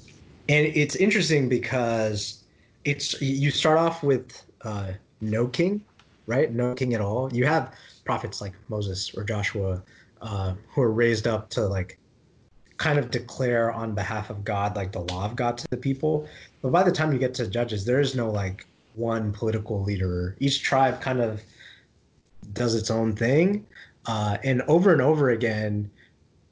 and 0.48 0.68
it's 0.68 0.96
interesting 0.96 1.50
because 1.50 2.44
it's 2.86 3.20
you 3.22 3.52
start 3.52 3.78
off 3.78 4.04
with 4.04 4.44
uh, 4.64 4.92
no 5.22 5.48
king, 5.48 5.84
right? 6.28 6.52
No 6.52 6.74
king 6.76 6.94
at 6.94 7.02
all. 7.02 7.34
You 7.34 7.46
have 7.46 7.74
prophets 8.06 8.42
like 8.42 8.54
Moses 8.70 9.14
or 9.16 9.24
Joshua 9.24 9.82
uh, 10.22 10.54
who 10.70 10.82
are 10.82 10.92
raised 10.92 11.28
up 11.28 11.50
to 11.52 11.62
like 11.62 11.98
kind 12.82 12.98
of 12.98 13.12
declare 13.12 13.72
on 13.72 13.94
behalf 13.94 14.32
of 14.32 14.44
God 14.44 14.76
like 14.76 14.92
the 14.92 15.02
law 15.02 15.24
of 15.24 15.36
God 15.36 15.56
to 15.60 15.68
the 15.70 15.78
people. 15.78 16.28
But 16.64 16.72
by 16.72 16.82
the 16.82 16.92
time 16.92 17.14
you 17.14 17.20
get 17.20 17.36
to 17.36 17.46
Judges, 17.46 17.86
there 17.86 18.00
is 18.00 18.16
no 18.16 18.32
like 18.32 18.66
one 18.96 19.32
political 19.32 19.84
leader. 19.84 20.36
Each 20.40 20.64
tribe 20.64 21.00
kind 21.00 21.22
of 21.22 21.42
does 22.54 22.74
its 22.74 22.90
own 22.90 23.16
thing. 23.16 23.68
Uh, 24.08 24.38
and 24.44 24.64
over 24.64 24.92
and 24.92 25.00
over 25.00 25.30
again 25.30 25.92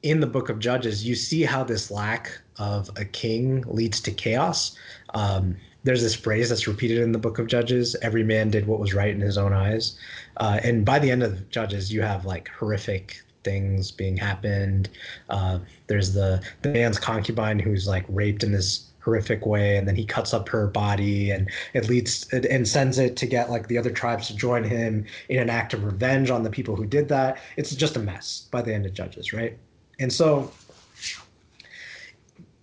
in 0.04 0.20
the 0.20 0.26
book 0.26 0.48
of 0.48 0.60
Judges, 0.60 1.04
you 1.04 1.16
see 1.16 1.42
how 1.42 1.64
this 1.64 1.90
lack 1.90 2.40
of 2.58 2.88
a 2.94 3.04
king 3.04 3.64
leads 3.66 4.00
to 4.02 4.12
chaos. 4.12 4.76
Um, 5.14 5.56
there's 5.82 6.02
this 6.02 6.14
phrase 6.14 6.48
that's 6.50 6.68
repeated 6.68 6.98
in 6.98 7.10
the 7.10 7.18
book 7.18 7.40
of 7.40 7.48
Judges 7.48 7.96
every 8.02 8.22
man 8.22 8.52
did 8.52 8.68
what 8.68 8.78
was 8.78 8.94
right 8.94 9.12
in 9.12 9.20
his 9.20 9.36
own 9.36 9.52
eyes. 9.52 9.98
Uh, 10.36 10.60
and 10.62 10.84
by 10.84 11.00
the 11.00 11.10
end 11.10 11.24
of 11.24 11.50
Judges, 11.50 11.92
you 11.92 12.02
have 12.02 12.24
like 12.24 12.48
horrific 12.50 13.20
things 13.42 13.90
being 13.90 14.16
happened. 14.16 14.88
Uh, 15.28 15.58
there's 15.86 16.12
the, 16.12 16.42
the 16.62 16.70
man's 16.70 16.98
concubine 16.98 17.58
who's 17.58 17.86
like 17.86 18.04
raped 18.08 18.42
in 18.42 18.52
this 18.52 18.86
horrific 19.02 19.46
way 19.46 19.78
and 19.78 19.88
then 19.88 19.96
he 19.96 20.04
cuts 20.04 20.34
up 20.34 20.46
her 20.46 20.66
body 20.66 21.30
and 21.30 21.48
it 21.72 21.88
leads 21.88 22.28
and 22.34 22.68
sends 22.68 22.98
it 22.98 23.16
to 23.16 23.26
get 23.26 23.50
like 23.50 23.66
the 23.66 23.78
other 23.78 23.90
tribes 23.90 24.26
to 24.26 24.36
join 24.36 24.62
him 24.62 25.06
in 25.30 25.38
an 25.40 25.48
act 25.48 25.72
of 25.72 25.82
revenge 25.84 26.28
on 26.28 26.42
the 26.42 26.50
people 26.50 26.76
who 26.76 26.84
did 26.84 27.08
that 27.08 27.38
it's 27.56 27.74
just 27.74 27.96
a 27.96 27.98
mess 27.98 28.46
by 28.50 28.60
the 28.60 28.74
end 28.74 28.84
of 28.84 28.92
judges 28.92 29.32
right 29.32 29.56
and 30.00 30.12
so 30.12 30.52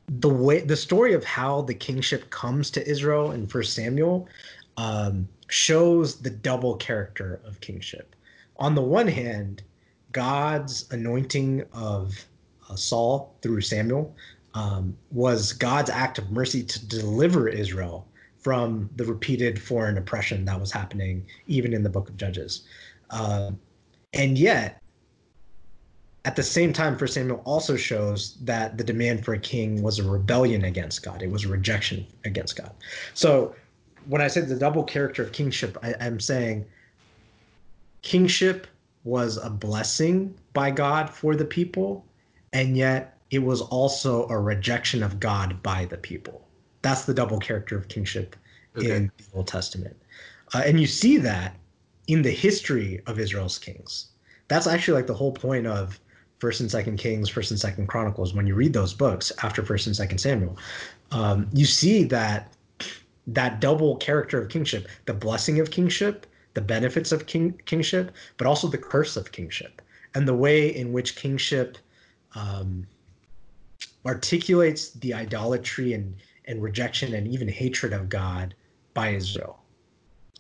the 0.08 0.30
way 0.30 0.62
the 0.62 0.76
story 0.76 1.14
of 1.14 1.24
how 1.24 1.62
the 1.62 1.74
kingship 1.74 2.30
comes 2.30 2.72
to 2.72 2.88
Israel 2.90 3.32
in 3.32 3.46
First 3.46 3.74
Samuel 3.74 4.28
um, 4.78 5.28
shows 5.50 6.18
the 6.18 6.30
double 6.30 6.76
character 6.76 7.42
of 7.46 7.60
kingship. 7.62 8.16
On 8.58 8.74
the 8.74 8.82
one 8.82 9.08
hand, 9.08 9.64
God's 10.18 10.92
anointing 10.92 11.64
of 11.74 12.26
uh, 12.68 12.76
Saul 12.76 13.36
through 13.44 13.62
Samuel 13.62 14.16
um, 14.56 14.98
was 15.12 15.54
God's 15.54 15.92
act 15.92 16.18
of 16.18 16.32
mercy 16.32 16.64
to 16.64 16.88
deliver 16.88 17.48
Israel 17.48 18.08
from 18.40 18.90
the 18.96 19.06
repeated 19.06 19.62
foreign 19.62 19.96
oppression 19.96 20.44
that 20.46 20.60
was 20.60 20.72
happening, 20.72 21.24
even 21.46 21.72
in 21.72 21.84
the 21.84 21.90
book 21.90 22.10
of 22.10 22.18
Judges. 22.18 22.64
Uh, 23.12 23.52
and 24.14 24.40
yet, 24.40 24.82
at 26.26 26.36
the 26.36 26.42
same 26.42 26.74
time, 26.74 26.98
First 26.98 27.14
Samuel 27.14 27.44
also 27.46 27.76
shows 27.76 28.38
that 28.42 28.76
the 28.76 28.84
demand 28.84 29.24
for 29.24 29.36
a 29.36 29.40
king 29.40 29.84
was 29.84 30.00
a 30.00 30.04
rebellion 30.04 30.64
against 30.64 31.04
God. 31.04 31.22
It 31.22 31.30
was 31.30 31.46
a 31.46 31.48
rejection 31.48 32.08
against 32.26 32.56
God. 32.58 32.72
So 33.14 33.54
when 34.08 34.24
I 34.24 34.30
say 34.30 34.42
the 34.42 34.56
double 34.56 34.84
character 34.84 35.22
of 35.22 35.32
kingship, 35.32 35.78
I, 35.84 35.94
I'm 36.02 36.20
saying 36.20 36.66
kingship 38.02 38.66
was 39.08 39.38
a 39.38 39.50
blessing 39.50 40.36
by 40.54 40.70
God 40.70 41.10
for 41.10 41.36
the 41.36 41.46
people, 41.46 42.06
and 42.52 42.76
yet 42.76 43.18
it 43.32 43.40
was 43.40 43.62
also 43.62 44.28
a 44.28 44.38
rejection 44.38 45.02
of 45.02 45.20
God 45.20 45.64
by 45.64 45.86
the 45.86 45.98
people. 45.98 46.46
That's 46.82 47.06
the 47.06 47.14
double 47.14 47.40
character 47.40 47.78
of 47.78 47.88
kingship 47.88 48.36
okay. 48.78 48.92
in 48.92 49.12
the 49.18 49.24
Old 49.38 49.48
Testament. 49.48 49.96
Uh, 50.54 50.64
and 50.66 50.80
you 50.80 50.88
see 50.88 51.18
that 51.18 51.56
in 52.08 52.22
the 52.22 52.32
history 52.32 53.02
of 53.08 53.18
Israel's 53.18 53.58
kings. 53.58 54.08
That's 54.50 54.68
actually 54.68 54.96
like 54.96 55.08
the 55.08 55.14
whole 55.14 55.32
point 55.32 55.68
of 55.68 56.00
First 56.40 56.62
and 56.62 56.70
Second 56.70 56.98
Kings, 56.98 57.30
First 57.30 57.52
and 57.52 57.60
Second 57.60 57.88
Chronicles, 57.88 58.34
when 58.34 58.46
you 58.46 58.56
read 58.56 58.74
those 58.74 58.94
books 58.94 59.32
after 59.42 59.64
First 59.64 59.88
and 59.88 59.96
Second 59.96 60.20
Samuel, 60.20 60.58
um, 61.12 61.50
you 61.54 61.66
see 61.66 62.04
that 62.06 62.54
that 63.26 63.60
double 63.60 63.98
character 63.98 64.42
of 64.42 64.50
kingship, 64.50 64.88
the 65.06 65.14
blessing 65.14 65.60
of 65.60 65.72
kingship, 65.72 66.26
the 66.58 66.62
benefits 66.62 67.12
of 67.12 67.28
king, 67.28 67.54
kingship, 67.66 68.16
but 68.38 68.48
also 68.48 68.68
the 68.68 68.80
curse 68.80 69.16
of 69.16 69.32
kingship, 69.32 69.80
and 70.16 70.28
the 70.28 70.34
way 70.34 70.76
in 70.76 70.92
which 70.92 71.16
kingship 71.16 71.78
um, 72.34 72.88
articulates 74.04 74.90
the 74.94 75.14
idolatry 75.14 75.94
and 75.94 76.16
and 76.46 76.64
rejection 76.64 77.14
and 77.14 77.28
even 77.28 77.48
hatred 77.48 77.94
of 77.94 78.10
God 78.10 78.56
by 78.96 79.10
Israel. 79.10 79.60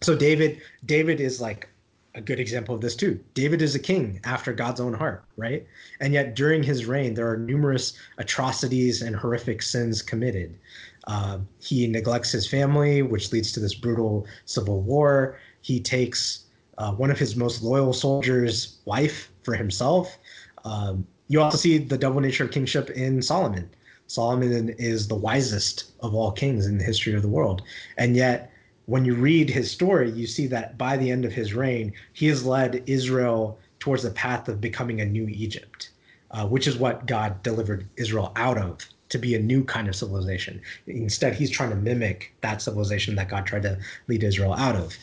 So 0.02 0.16
David, 0.16 0.60
David 0.86 1.22
is 1.22 1.40
like 1.40 1.70
a 2.16 2.22
good 2.22 2.40
example 2.40 2.74
of 2.74 2.82
this 2.82 2.96
too. 2.96 3.20
David 3.36 3.62
is 3.62 3.76
a 3.76 3.80
king 3.80 4.20
after 4.24 4.54
God's 4.54 4.80
own 4.80 4.96
heart, 4.96 5.24
right? 5.36 5.68
And 6.00 6.14
yet 6.14 6.36
during 6.36 6.64
his 6.64 6.88
reign, 6.88 7.14
there 7.14 7.30
are 7.30 7.38
numerous 7.38 7.94
atrocities 8.18 9.04
and 9.04 9.16
horrific 9.16 9.62
sins 9.62 10.02
committed. 10.02 10.58
Uh, 11.06 11.40
he 11.60 11.88
neglects 11.88 12.32
his 12.32 12.48
family, 12.48 13.02
which 13.02 13.32
leads 13.32 13.52
to 13.52 13.60
this 13.60 13.76
brutal 13.76 14.26
civil 14.46 14.82
war. 14.82 15.38
He 15.62 15.80
takes 15.80 16.46
uh, 16.78 16.92
one 16.94 17.12
of 17.12 17.20
his 17.20 17.36
most 17.36 17.64
loyal 17.64 17.94
soldiers' 17.94 18.78
wife 18.86 19.32
for 19.44 19.56
himself. 19.56 20.18
Um, 20.64 21.06
you 21.28 21.42
also 21.42 21.58
see 21.58 21.78
the 21.78 21.98
double 21.98 22.22
nature 22.22 22.46
of 22.46 22.52
kingship 22.52 22.90
in 22.92 23.22
Solomon. 23.22 23.70
Solomon 24.08 24.70
is 24.78 25.08
the 25.08 25.16
wisest 25.16 25.92
of 26.00 26.16
all 26.16 26.32
kings 26.32 26.66
in 26.66 26.78
the 26.78 26.84
history 26.84 27.14
of 27.14 27.22
the 27.22 27.28
world. 27.28 27.62
And 27.98 28.16
yet, 28.16 28.52
when 28.86 29.04
you 29.04 29.16
read 29.16 29.50
his 29.50 29.70
story, 29.70 30.10
you 30.12 30.26
see 30.26 30.48
that 30.48 30.78
by 30.78 30.96
the 30.96 31.12
end 31.12 31.26
of 31.26 31.34
his 31.34 31.54
reign, 31.54 31.92
he 32.14 32.28
has 32.28 32.46
led 32.46 32.84
Israel 32.86 33.60
towards 33.80 34.04
the 34.04 34.12
path 34.12 34.48
of 34.48 34.62
becoming 34.62 35.02
a 35.02 35.06
new 35.06 35.28
Egypt, 35.28 35.90
uh, 36.32 36.48
which 36.48 36.68
is 36.68 36.78
what 36.78 37.06
God 37.06 37.44
delivered 37.44 37.86
Israel 37.98 38.32
out 38.38 38.58
of 38.58 38.88
to 39.10 39.18
be 39.18 39.36
a 39.36 39.40
new 39.40 39.64
kind 39.64 39.88
of 39.88 39.96
civilization. 39.96 40.62
Instead, 40.88 41.36
he's 41.36 41.50
trying 41.50 41.70
to 41.70 41.76
mimic 41.76 42.34
that 42.42 42.62
civilization 42.62 43.16
that 43.16 43.30
God 43.30 43.46
tried 43.46 43.64
to 43.64 43.78
lead 44.08 44.24
Israel 44.24 44.54
out 44.54 44.76
of. 44.76 44.96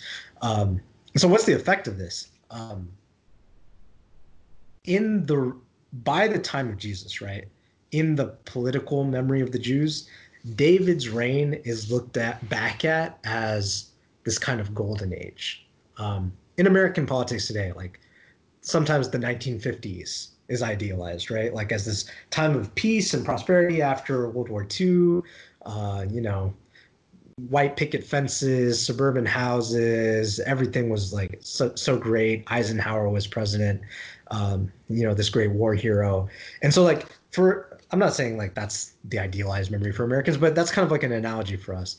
Um, 0.45 0.81
so, 1.17 1.27
what's 1.27 1.47
the 1.47 1.55
effect 1.55 1.89
of 1.89 1.97
this? 1.97 2.29
Um, 2.51 2.91
in 4.85 5.25
the 5.25 5.57
by 6.05 6.29
the 6.29 6.39
time 6.39 6.69
of 6.69 6.77
Jesus, 6.77 7.21
right? 7.21 7.47
In 7.93 8.15
the 8.15 8.27
political 8.45 9.05
memory 9.05 9.41
of 9.41 9.53
the 9.53 9.59
Jews, 9.59 10.09
David's 10.55 11.09
reign 11.09 11.55
is 11.65 11.91
looked 11.91 12.17
at 12.19 12.47
back 12.49 12.85
at 12.85 13.19
as 13.25 13.91
this 14.25 14.39
kind 14.39 14.61
of 14.61 14.75
golden 14.75 15.15
age. 15.15 15.67
Um, 15.97 16.33
in 16.59 16.67
American 16.67 17.07
politics 17.07 17.47
today, 17.47 17.73
like 17.73 18.01
sometimes 18.61 19.09
the 19.09 19.19
1950s 19.19 20.29
is 20.49 20.63
idealized, 20.63 21.31
right? 21.31 21.55
Like 21.55 21.73
as 21.73 21.87
this 21.87 22.11
time 22.31 22.55
of 22.55 22.75
peace 22.75 23.15
and 23.15 23.25
prosperity 23.25 23.81
after 23.81 24.29
World 24.29 24.51
War 24.51 24.67
II, 24.79 25.23
uh, 25.65 26.05
you 26.11 26.21
know, 26.21 26.53
white 27.37 27.77
picket 27.77 28.05
fences, 28.05 28.85
suburban 28.85 29.27
houses, 29.27 30.41
everything 30.41 30.89
was 30.89 31.13
like 31.13 31.39
so, 31.41 31.75
so 31.75 31.97
great. 31.97 32.45
Eisenhower 32.49 33.09
was 33.09 33.27
president, 33.27 33.81
um, 34.31 34.73
you 34.89 35.05
know, 35.05 35.15
this 35.15 35.29
great 35.29 35.51
war 35.51 35.75
hero. 35.75 36.29
And 36.63 36.73
so 36.73 36.83
like 36.83 37.07
for 37.33 37.79
I'm 37.91 37.99
not 37.99 38.15
saying 38.15 38.37
like 38.37 38.55
that's 38.55 38.95
the 39.05 39.19
idealized 39.19 39.71
memory 39.71 39.93
for 39.93 40.05
Americans, 40.05 40.37
but 40.37 40.55
that's 40.55 40.71
kind 40.71 40.85
of 40.85 40.91
like 40.91 41.03
an 41.03 41.13
analogy 41.13 41.57
for 41.57 41.75
us. 41.75 41.97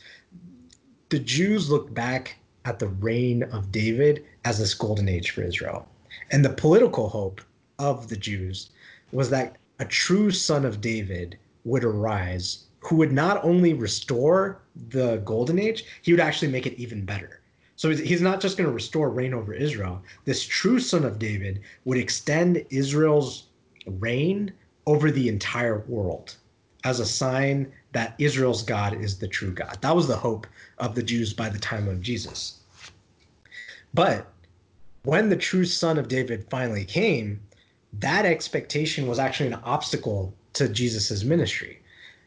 The 1.10 1.20
Jews 1.20 1.70
look 1.70 1.94
back 1.94 2.38
at 2.66 2.80
the 2.80 2.88
reign 2.88 3.44
of 3.44 3.72
David 3.72 4.26
as 4.44 4.60
this 4.60 4.74
golden 4.74 5.08
age 5.08 5.32
for 5.32 5.42
Israel. 5.44 5.88
And 6.32 6.44
the 6.44 6.50
political 6.50 7.10
hope 7.10 7.42
of 7.78 8.08
the 8.08 8.18
Jews 8.18 8.70
was 9.12 9.30
that 9.30 9.58
a 9.80 9.86
true 9.86 10.32
son 10.32 10.66
of 10.66 10.82
David 10.82 11.38
would 11.64 11.84
arise 11.84 12.65
who 12.86 12.98
would 12.98 13.12
not 13.12 13.44
only 13.44 13.74
restore 13.74 14.62
the 14.90 15.18
golden 15.26 15.58
age, 15.58 15.86
he 16.04 16.12
would 16.12 16.20
actually 16.20 16.52
make 16.52 16.68
it 16.68 16.80
even 16.80 17.04
better. 17.04 17.42
So 17.78 17.90
he's 17.90 18.22
not 18.22 18.40
just 18.40 18.58
going 18.58 18.70
to 18.70 18.74
restore 18.74 19.10
reign 19.10 19.34
over 19.34 19.54
Israel. 19.54 20.02
This 20.24 20.44
true 20.44 20.80
son 20.80 21.04
of 21.04 21.20
David 21.20 21.62
would 21.84 21.98
extend 21.98 22.64
Israel's 22.70 23.48
reign 23.88 24.54
over 24.86 25.10
the 25.10 25.28
entire 25.28 25.80
world 25.88 26.36
as 26.84 27.00
a 27.00 27.06
sign 27.06 27.72
that 27.92 28.14
Israel's 28.20 28.62
God 28.62 28.94
is 29.02 29.18
the 29.18 29.28
true 29.28 29.52
God. 29.52 29.80
That 29.82 29.96
was 29.96 30.08
the 30.08 30.16
hope 30.16 30.46
of 30.78 30.94
the 30.94 31.04
Jews 31.04 31.34
by 31.34 31.50
the 31.50 31.60
time 31.60 31.88
of 31.88 32.02
Jesus. 32.02 32.60
But 33.96 34.32
when 35.04 35.30
the 35.30 35.38
true 35.38 35.66
son 35.66 35.98
of 35.98 36.08
David 36.08 36.46
finally 36.50 36.86
came, 36.86 37.42
that 37.94 38.26
expectation 38.26 39.08
was 39.08 39.18
actually 39.18 39.48
an 39.48 39.62
obstacle 39.64 40.36
to 40.54 40.70
Jesus's 40.70 41.26
ministry. 41.26 41.82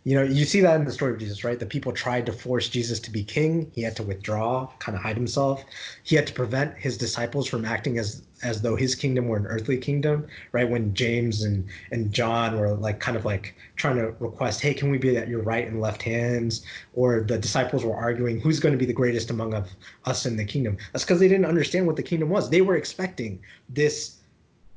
You 0.04 0.14
know, 0.14 0.22
you 0.22 0.44
see 0.44 0.60
that 0.60 0.78
in 0.78 0.86
the 0.86 0.92
story 0.92 1.12
of 1.12 1.18
Jesus, 1.18 1.44
right? 1.44 1.58
The 1.58 1.66
people 1.66 1.92
tried 1.92 2.24
to 2.26 2.32
force 2.32 2.68
Jesus 2.68 3.00
to 3.00 3.10
be 3.10 3.24
king. 3.24 3.70
He 3.74 3.82
had 3.82 3.96
to 3.96 4.02
withdraw, 4.02 4.68
kind 4.78 4.96
of 4.96 5.02
hide 5.02 5.16
himself. 5.16 5.64
He 6.02 6.16
had 6.16 6.26
to 6.28 6.32
prevent 6.32 6.78
his 6.78 6.96
disciples 6.96 7.46
from 7.48 7.64
acting 7.64 7.98
as 7.98 8.22
as 8.42 8.62
though 8.62 8.76
his 8.76 8.94
kingdom 8.94 9.26
were 9.26 9.36
an 9.36 9.46
earthly 9.46 9.76
kingdom, 9.76 10.24
right? 10.52 10.68
When 10.70 10.94
James 10.94 11.42
and 11.42 11.66
and 11.90 12.12
John 12.12 12.58
were 12.58 12.74
like 12.74 13.00
kind 13.00 13.16
of 13.16 13.24
like 13.24 13.54
trying 13.76 13.96
to 13.96 14.14
request, 14.20 14.60
"Hey, 14.60 14.72
can 14.74 14.90
we 14.90 14.98
be 14.98 15.16
at 15.16 15.28
your 15.28 15.42
right 15.42 15.66
and 15.66 15.80
left 15.80 16.02
hands?" 16.02 16.64
Or 16.94 17.20
the 17.20 17.36
disciples 17.36 17.84
were 17.84 17.96
arguing, 17.96 18.40
"Who's 18.40 18.60
going 18.60 18.72
to 18.72 18.78
be 18.78 18.86
the 18.86 18.92
greatest 18.92 19.30
among 19.30 19.54
of 19.54 19.68
us 20.04 20.24
in 20.24 20.36
the 20.36 20.44
kingdom?" 20.44 20.78
That's 20.92 21.04
because 21.04 21.18
they 21.20 21.28
didn't 21.28 21.46
understand 21.46 21.86
what 21.86 21.96
the 21.96 22.02
kingdom 22.02 22.28
was. 22.28 22.48
They 22.48 22.60
were 22.60 22.76
expecting 22.76 23.40
this 23.68 24.17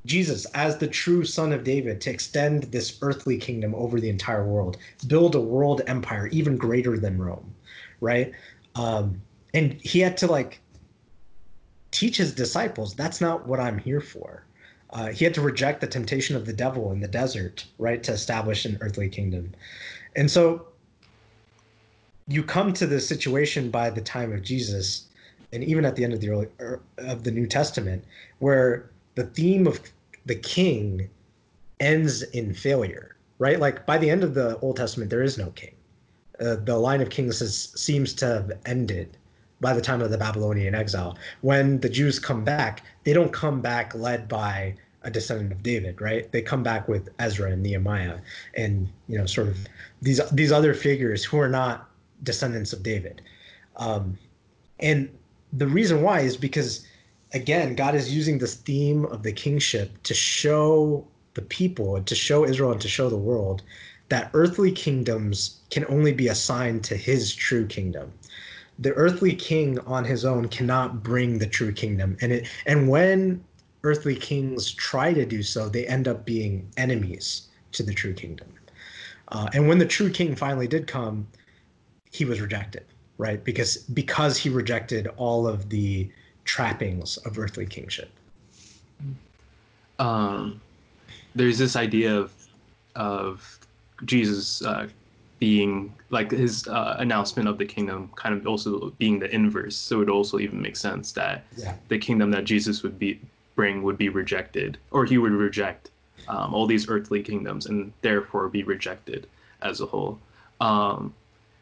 Jesus 0.06 0.45
as 0.54 0.78
the 0.78 0.88
true 0.88 1.24
son 1.24 1.54
of 1.54 1.64
David 1.64 2.02
to 2.02 2.10
extend 2.10 2.64
this 2.64 2.97
earthly 3.02 3.38
kingdom 3.38 3.76
over 3.76 3.99
the 3.99 4.10
entire 4.10 4.45
world, 4.45 4.78
build 5.08 5.36
a 5.36 5.41
world 5.41 5.82
empire 5.88 6.28
even 6.28 6.58
greater 6.58 6.97
than 6.97 7.22
Rome, 7.22 7.54
right? 7.99 8.32
Um, 8.76 9.22
and 9.54 9.74
he 9.74 9.99
had 9.99 10.18
to 10.18 10.28
like 10.28 10.60
teach 11.91 12.18
his 12.18 12.34
disciples 12.34 12.95
that's 12.95 13.22
not 13.22 13.45
what 13.47 13.60
I'm 13.60 13.78
here 13.78 14.02
for. 14.02 14.43
Uh, 14.91 15.08
he 15.08 15.24
had 15.24 15.34
to 15.34 15.41
reject 15.41 15.82
the 15.82 15.88
temptation 15.88 16.36
of 16.36 16.45
the 16.45 16.54
devil 16.54 16.91
in 16.91 16.99
the 16.99 17.08
desert, 17.08 17.66
right, 17.78 18.04
to 18.04 18.12
establish 18.12 18.66
an 18.66 18.78
earthly 18.82 19.08
kingdom. 19.08 19.54
And 20.16 20.30
so 20.30 20.66
you 22.28 22.43
come 22.43 22.74
to 22.74 22.86
this 22.86 23.08
situation 23.08 23.72
by 23.72 23.89
the 23.89 24.02
time 24.02 24.34
of 24.34 24.41
Jesus, 24.41 25.08
and 25.54 25.64
even 25.64 25.86
at 25.86 25.95
the 25.95 26.04
end 26.04 26.14
of 26.14 26.20
the 26.20 26.30
early 26.30 26.47
er, 26.60 26.82
of 26.97 27.24
the 27.24 27.32
New 27.32 27.47
Testament, 27.47 28.04
where 28.39 28.90
the 29.16 29.24
theme 29.24 29.68
of 29.68 29.80
the 30.26 30.36
king 30.36 31.09
ends 31.80 32.22
in 32.22 32.53
failure, 32.53 33.16
right? 33.39 33.59
Like 33.59 33.86
by 33.86 33.97
the 33.97 34.09
end 34.09 34.24
of 34.24 34.34
the 34.34 34.57
Old 34.59 34.78
Testament, 34.78 35.09
there 35.09 35.24
is 35.24 35.38
no 35.38 35.49
king. 35.51 35.76
Uh, 36.39 36.55
the 36.55 36.78
line 36.78 37.01
of 37.01 37.09
kings 37.09 37.39
has, 37.39 37.72
seems 37.76 38.14
to 38.16 38.26
have 38.26 38.51
ended 38.66 39.18
by 39.59 39.74
the 39.74 39.82
time 39.82 40.01
of 40.01 40.09
the 40.09 40.18
Babylonian 40.18 40.74
exile. 40.74 41.18
When 41.41 41.80
the 41.80 41.89
Jews 41.89 42.20
come 42.20 42.43
back, 42.43 42.84
they 43.03 43.14
don't 43.14 43.32
come 43.32 43.62
back 43.62 43.93
led 43.93 44.28
by 44.28 44.76
a 45.03 45.12
descendant 45.12 45.51
of 45.51 45.64
David, 45.64 46.01
right? 46.01 46.32
They 46.32 46.41
come 46.41 46.64
back 46.64 46.88
with 46.88 47.09
Ezra 47.20 47.51
and 47.51 47.64
Nehemiah 47.64 48.20
and 48.55 48.88
you 49.07 49.18
know 49.18 49.26
sort 49.26 49.47
of 49.47 49.57
these 50.01 50.22
these 50.32 50.51
other 50.51 50.74
figures 50.74 51.24
who 51.24 51.39
are 51.39 51.49
not 51.49 51.89
descendants 52.24 52.74
of 52.74 52.84
David. 52.84 53.22
Um, 53.78 54.18
and 54.80 55.09
the 55.53 55.68
reason 55.68 56.01
why 56.01 56.22
is 56.22 56.38
because 56.38 56.86
again, 57.34 57.75
God 57.75 57.95
is 57.95 58.13
using 58.13 58.38
this 58.38 58.55
theme 58.55 59.05
of 59.05 59.23
the 59.23 59.32
kingship 59.32 60.03
to 60.03 60.13
show 60.13 61.07
the 61.34 61.41
people 61.41 61.95
and 61.95 62.05
to 62.07 62.15
show 62.15 62.45
Israel 62.45 62.71
and 62.71 62.82
to 62.82 62.88
show 62.88 63.09
the 63.09 63.17
world 63.17 63.63
that 64.09 64.29
earthly 64.34 64.73
kingdoms 64.73 65.61
can 65.69 65.86
only 65.88 66.11
be 66.11 66.27
assigned 66.27 66.84
to 66.84 66.97
his 66.97 67.34
true 67.34 67.65
kingdom. 67.65 68.11
The 68.79 68.91
earthly 68.93 69.34
king 69.34 69.79
on 69.79 70.03
his 70.03 70.25
own 70.25 70.49
cannot 70.49 71.01
bring 71.01 71.38
the 71.38 71.47
true 71.47 71.71
kingdom. 71.71 72.17
And 72.19 72.34
it 72.34 72.47
and 72.65 72.89
when 72.89 73.41
earthly 73.84 74.15
kings 74.15 74.71
try 74.71 75.13
to 75.13 75.25
do 75.25 75.41
so, 75.41 75.69
they 75.69 75.88
end 75.88 76.09
up 76.09 76.25
being 76.25 76.69
enemies 76.75 77.47
to 77.71 77.84
the 77.84 77.93
true 77.93 78.13
kingdom. 78.13 78.49
Uh, 79.29 79.47
and 79.53 79.69
when 79.69 79.77
the 79.77 79.86
true 79.86 80.09
king 80.09 80.36
finally 80.36 80.67
did 80.67 80.88
come, 80.88 81.25
he 82.11 82.25
was 82.25 82.41
rejected, 82.41 82.84
right? 83.17 83.41
Because 83.41 83.77
because 83.77 84.38
he 84.38 84.49
rejected 84.49 85.07
all 85.15 85.47
of 85.47 85.69
the 85.69 86.11
trappings 86.45 87.17
of 87.17 87.37
earthly 87.37 87.65
kingship. 87.65 88.09
Um, 89.99 90.61
there's 91.35 91.57
this 91.57 91.75
idea 91.75 92.15
of 92.15 92.33
of 92.95 93.59
Jesus 94.05 94.61
uh, 94.63 94.87
being 95.39 95.93
like 96.09 96.31
his 96.31 96.67
uh, 96.67 96.95
announcement 96.99 97.47
of 97.47 97.57
the 97.57 97.65
kingdom, 97.65 98.11
kind 98.15 98.35
of 98.35 98.45
also 98.45 98.89
being 98.97 99.19
the 99.19 99.33
inverse. 99.33 99.75
So 99.75 100.01
it 100.01 100.09
also 100.09 100.39
even 100.39 100.61
makes 100.61 100.79
sense 100.79 101.11
that 101.13 101.45
yeah. 101.57 101.75
the 101.87 101.97
kingdom 101.97 102.31
that 102.31 102.43
Jesus 102.43 102.83
would 102.83 102.99
be 102.99 103.19
bring 103.55 103.83
would 103.83 103.97
be 103.97 104.09
rejected, 104.09 104.77
or 104.91 105.05
he 105.05 105.17
would 105.17 105.31
reject 105.31 105.89
um, 106.27 106.53
all 106.53 106.67
these 106.67 106.89
earthly 106.89 107.21
kingdoms, 107.23 107.65
and 107.65 107.91
therefore 108.01 108.49
be 108.49 108.63
rejected 108.63 109.27
as 109.61 109.81
a 109.81 109.85
whole. 109.85 110.19
Um, 110.59 111.13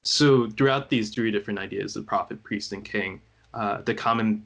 so 0.04 0.50
throughout 0.50 0.90
these 0.90 1.10
three 1.10 1.32
different 1.32 1.60
ideas, 1.60 1.94
the 1.94 2.02
prophet, 2.02 2.42
priest, 2.44 2.74
and 2.74 2.84
king, 2.84 3.22
uh, 3.54 3.82
the 3.82 3.94
common 3.94 4.44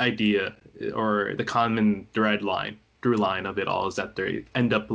idea 0.00 0.54
or 0.94 1.34
the 1.36 1.44
common 1.44 2.06
thread 2.12 2.42
line 2.42 2.76
through 3.02 3.16
line 3.16 3.46
of 3.46 3.58
it 3.58 3.68
all 3.68 3.86
is 3.86 3.96
that 3.96 4.16
they 4.16 4.44
end 4.54 4.72
up 4.72 4.90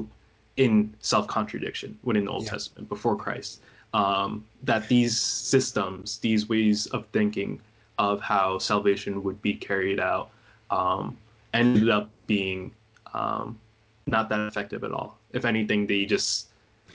in 0.58 0.94
self 1.00 1.28
contradiction 1.28 1.98
within 2.04 2.26
the 2.26 2.32
Old 2.32 2.44
yeah. 2.44 2.52
Testament 2.52 2.90
before 2.90 3.16
Christ. 3.16 3.62
Um, 3.94 4.46
that 4.64 4.90
these 4.90 5.18
systems, 5.18 6.18
these 6.20 6.50
ways 6.50 6.88
of 6.88 7.06
thinking 7.14 7.62
of 7.98 8.20
how 8.20 8.58
salvation 8.58 9.24
would 9.24 9.42
be 9.42 9.54
carried 9.54 10.00
out, 10.00 10.32
um, 10.70 11.18
ended 11.54 11.90
up 11.90 12.10
being 12.28 12.74
um, 13.14 13.58
not 14.06 14.28
that 14.30 14.42
effective 14.48 14.84
at 14.84 14.92
all. 14.92 15.18
If 15.32 15.46
anything, 15.46 15.88
they 15.88 16.06
just 16.06 16.48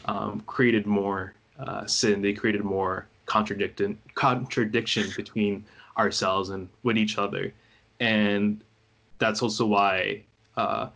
um, 0.05 0.41
created 0.47 0.87
more 0.87 1.33
uh, 1.59 1.87
sin. 1.87 2.21
They 2.21 2.35
created 2.35 2.65
more 2.65 3.07
contradiction 3.27 3.97
contradiction 4.15 5.09
between 5.17 5.65
ourselves 5.97 6.51
and 6.51 6.69
with 6.83 6.99
each 6.99 7.17
other 7.17 7.53
and 8.01 8.65
that's 9.19 9.43
also 9.43 9.67
why 9.67 10.23
uh, 10.57 10.89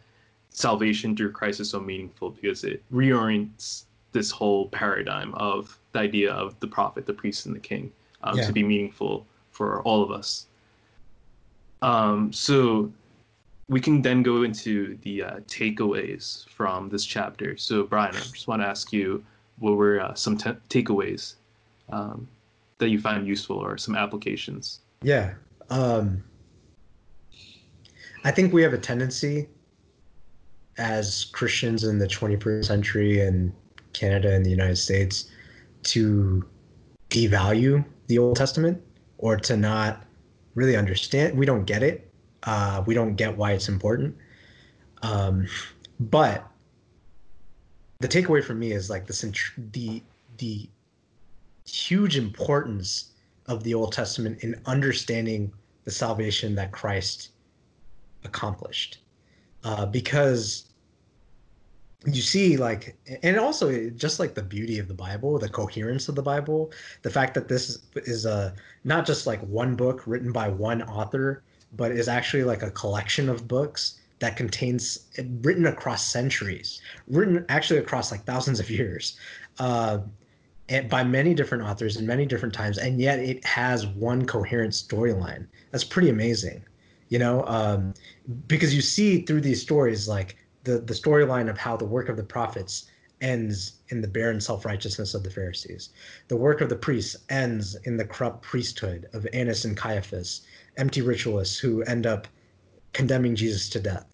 salvation 0.51 1.17
through 1.17 1.33
Christ 1.33 1.61
is 1.61 1.71
so 1.71 1.81
meaningful 1.81 2.31
because 2.31 2.65
it 2.65 2.83
reorients 2.93 3.85
this 4.13 4.31
whole 4.31 4.69
paradigm 4.69 5.35
of 5.35 5.79
the 5.93 5.99
idea 5.99 6.33
of 6.33 6.59
the 6.61 6.67
prophet, 6.67 7.07
the 7.07 7.13
priest, 7.13 7.47
and 7.47 7.55
the 7.55 7.61
king 7.61 7.93
um, 8.23 8.39
yeah. 8.39 8.47
to 8.47 8.53
be 8.53 8.63
meaningful 8.63 9.27
for 9.51 9.83
all 9.83 10.03
of 10.03 10.11
us. 10.11 10.47
Um, 11.83 12.33
so 12.33 12.91
we 13.69 13.81
can 13.81 14.03
then 14.03 14.23
go 14.23 14.43
into 14.43 14.97
the 15.03 15.23
uh, 15.23 15.37
takeaways 15.47 16.49
from 16.49 16.89
this 16.89 17.05
chapter. 17.05 17.57
So 17.57 17.83
Brian, 17.85 18.15
I 18.15 18.21
just 18.21 18.49
want 18.49 18.63
to 18.63 18.67
ask 18.67 18.93
you, 18.93 19.25
what 19.59 19.77
were 19.77 20.01
uh, 20.01 20.15
some 20.15 20.37
t- 20.37 20.51
takeaways 20.69 21.35
um, 21.91 22.27
that 22.79 22.89
you 22.89 23.01
find 23.01 23.27
useful 23.27 23.57
or 23.57 23.77
some 23.79 23.95
applications? 23.95 24.81
Yeah. 25.03 25.35
Um, 25.71 26.23
I 28.25 28.31
think 28.31 28.53
we 28.53 28.63
have 28.63 28.73
a 28.73 28.79
tendency 28.79 29.49
as 30.79 31.27
Christians 31.27 31.85
in 31.85 31.99
the 31.99 32.07
21st 32.07 32.65
century 32.65 33.21
in 33.21 33.55
Canada 33.93 34.35
and 34.35 34.45
the 34.45 34.51
United 34.51 34.77
States 34.77 35.31
to 35.85 36.45
devalue 37.11 37.85
the 38.07 38.19
Old 38.19 38.37
Testament 38.37 38.83
or 39.19 39.37
to 39.37 39.57
not 39.57 40.05
really 40.55 40.75
understand. 40.75 41.37
We 41.37 41.45
don't 41.45 41.65
get 41.65 41.83
it. 41.83 42.11
Uh, 42.45 42.83
we 42.87 42.95
don't 42.95 43.15
get 43.15 43.37
why 43.37 43.53
it's 43.53 43.69
important. 43.69 44.17
Um, 45.03 45.47
but 46.01 46.47
the 48.01 48.09
takeaway 48.09 48.43
for 48.43 48.55
me 48.55 48.73
is 48.73 48.89
like 48.89 49.07
the 49.07 49.35
the 49.73 50.03
the 50.39 50.69
huge 51.67 52.17
importance 52.17 53.13
of 53.47 53.63
the 53.65 53.75
Old 53.75 53.93
Testament 53.93 54.43
in 54.43 54.61
understanding 54.67 55.53
the 55.85 55.91
salvation 55.91 56.55
that 56.55 56.73
Christ 56.73 57.31
accomplished. 58.25 58.99
Uh, 59.63 59.87
because 59.87 60.67
you 62.07 62.21
see 62.21 62.57
like 62.57 62.97
and 63.23 63.39
also 63.39 63.89
just 63.91 64.21
like 64.21 64.35
the 64.35 64.43
beauty 64.43 64.79
of 64.79 64.89
the 64.89 64.95
bible 64.95 65.39
the 65.39 65.49
coherence 65.49 66.09
of 66.09 66.15
the 66.15 66.23
bible 66.23 66.71
the 67.03 67.11
fact 67.11 67.35
that 67.35 67.49
this 67.49 67.79
is 67.97 68.27
a 68.27 68.53
not 68.85 69.07
just 69.07 69.27
like 69.27 69.41
one 69.43 69.75
book 69.75 70.03
written 70.07 70.31
by 70.31 70.49
one 70.49 70.83
author 70.83 71.43
but 71.73 71.91
is 71.91 72.09
actually 72.09 72.45
like 72.45 72.63
a 72.63 72.71
collection 72.71 73.29
of 73.29 73.49
books 73.49 74.01
that 74.19 74.37
contains 74.37 75.07
written 75.41 75.67
across 75.67 76.07
centuries 76.07 76.81
written 77.09 77.45
actually 77.49 77.79
across 77.79 78.11
like 78.11 78.25
thousands 78.25 78.61
of 78.61 78.71
years 78.71 79.19
uh, 79.59 79.99
and 80.69 80.89
by 80.89 81.03
many 81.03 81.35
different 81.35 81.65
authors 81.65 81.97
in 81.97 82.07
many 82.07 82.27
different 82.27 82.55
times 82.55 82.77
and 82.77 83.01
yet 83.01 83.19
it 83.19 83.43
has 83.45 83.87
one 83.87 84.27
coherent 84.27 84.73
storyline 84.73 85.47
that's 85.71 85.85
pretty 85.85 86.11
amazing 86.11 86.63
you 87.09 87.19
know 87.19 87.45
um, 87.47 87.95
because 88.47 88.75
you 88.75 88.81
see 88.81 89.23
through 89.23 89.41
these 89.41 89.61
stories 89.61 90.09
like 90.09 90.37
the 90.65 90.79
the 90.79 90.95
storyline 90.95 91.49
of 91.49 91.59
how 91.59 91.77
the 91.77 91.85
work 91.85 92.09
of 92.09 92.17
the 92.17 92.23
prophets 92.23 92.87
ends 93.21 93.75
in 93.89 94.01
the 94.01 94.09
barren 94.09 94.41
self-righteousness 94.41 95.15
of 95.15 95.23
the 95.23 95.31
Pharisees. 95.31 95.91
The 96.29 96.37
work 96.37 96.61
of 96.61 96.69
the 96.69 96.77
priests 96.77 97.17
ends 97.31 97.75
in 97.85 97.97
the 97.97 98.05
corrupt 98.05 98.43
priesthood 98.43 99.09
of 99.15 99.27
Annas 99.33 99.65
and 99.65 99.77
Caiaphas, 99.77 100.43
empty 100.77 101.01
ritualists 101.01 101.59
who 101.59 101.83
end 101.85 102.07
up 102.07 102.29
condemning 102.93 103.35
Jesus 103.35 103.69
to 103.71 103.81
death. 103.81 104.07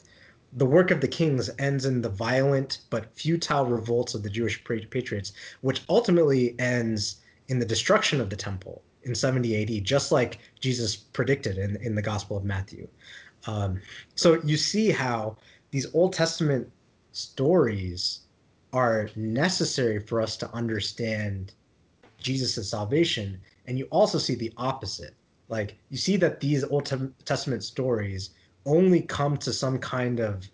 The 0.52 0.66
work 0.66 0.90
of 0.90 1.00
the 1.00 1.08
kings 1.08 1.50
ends 1.58 1.86
in 1.86 2.02
the 2.02 2.08
violent 2.08 2.80
but 2.90 3.14
futile 3.14 3.66
revolts 3.66 4.14
of 4.14 4.22
the 4.22 4.30
Jewish 4.30 4.62
patriots, 4.64 5.32
which 5.60 5.82
ultimately 5.88 6.58
ends 6.60 7.16
in 7.48 7.58
the 7.58 7.66
destruction 7.66 8.20
of 8.20 8.30
the 8.30 8.36
temple 8.36 8.82
in 9.04 9.14
70 9.14 9.78
AD, 9.78 9.84
just 9.84 10.12
like 10.12 10.38
Jesus 10.60 10.96
predicted 10.96 11.58
in, 11.58 11.76
in 11.76 11.94
the 11.94 12.02
Gospel 12.02 12.36
of 12.36 12.44
Matthew. 12.44 12.86
Um, 13.46 13.80
so 14.14 14.40
you 14.42 14.56
see 14.56 14.90
how 14.90 15.36
these 15.70 15.86
Old 15.94 16.12
Testament 16.12 16.70
stories 17.12 18.20
are 18.72 19.08
necessary 19.16 20.00
for 20.00 20.20
us 20.20 20.36
to 20.38 20.50
understand 20.52 21.52
Jesus' 22.18 22.70
salvation. 22.70 23.40
And 23.66 23.78
you 23.78 23.86
also 23.86 24.18
see 24.18 24.34
the 24.34 24.52
opposite. 24.56 25.14
Like 25.48 25.76
you 25.88 25.96
see 25.96 26.16
that 26.18 26.40
these 26.40 26.64
Old 26.64 26.92
Testament 27.24 27.64
stories 27.64 28.30
only 28.66 29.00
come 29.00 29.36
to 29.38 29.52
some 29.52 29.78
kind 29.78 30.20
of 30.20 30.48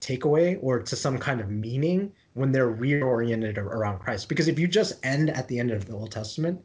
takeaway 0.00 0.58
or 0.60 0.80
to 0.80 0.96
some 0.96 1.18
kind 1.18 1.40
of 1.40 1.48
meaning 1.50 2.12
when 2.34 2.52
they're 2.52 2.74
reoriented 2.74 3.56
around 3.56 4.00
Christ. 4.00 4.28
Because 4.28 4.48
if 4.48 4.58
you 4.58 4.68
just 4.68 5.04
end 5.04 5.30
at 5.30 5.48
the 5.48 5.58
end 5.58 5.70
of 5.70 5.86
the 5.86 5.94
Old 5.94 6.10
Testament, 6.10 6.62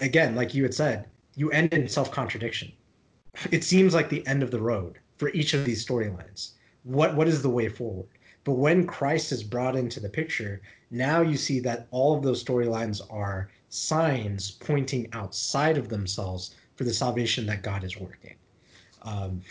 again, 0.00 0.34
like 0.34 0.54
you 0.54 0.62
had 0.62 0.74
said, 0.74 1.06
you 1.36 1.50
end 1.50 1.72
in 1.72 1.88
self 1.88 2.10
contradiction. 2.10 2.72
It 3.50 3.64
seems 3.64 3.94
like 3.94 4.08
the 4.08 4.26
end 4.26 4.42
of 4.42 4.50
the 4.50 4.60
road 4.60 4.98
for 5.16 5.30
each 5.30 5.54
of 5.54 5.64
these 5.64 5.84
storylines. 5.84 6.52
What 6.84 7.14
what 7.16 7.28
is 7.28 7.42
the 7.42 7.50
way 7.50 7.68
forward? 7.68 8.08
But 8.44 8.54
when 8.54 8.86
christ 8.86 9.32
is 9.32 9.42
brought 9.42 9.74
into 9.74 10.00
the 10.00 10.08
picture 10.08 10.60
now 10.90 11.22
you 11.22 11.36
see 11.36 11.60
that 11.60 11.88
all 11.90 12.16
of 12.16 12.22
those 12.22 12.44
storylines 12.44 13.00
are 13.10 13.48
signs 13.70 14.52
pointing 14.52 15.08
outside 15.12 15.76
of 15.76 15.88
themselves 15.88 16.54
for 16.76 16.84
the 16.84 16.92
salvation 16.92 17.46
that 17.46 17.62
god 17.62 17.82
is 17.82 17.98
working. 17.98 18.36
Um, 19.02 19.42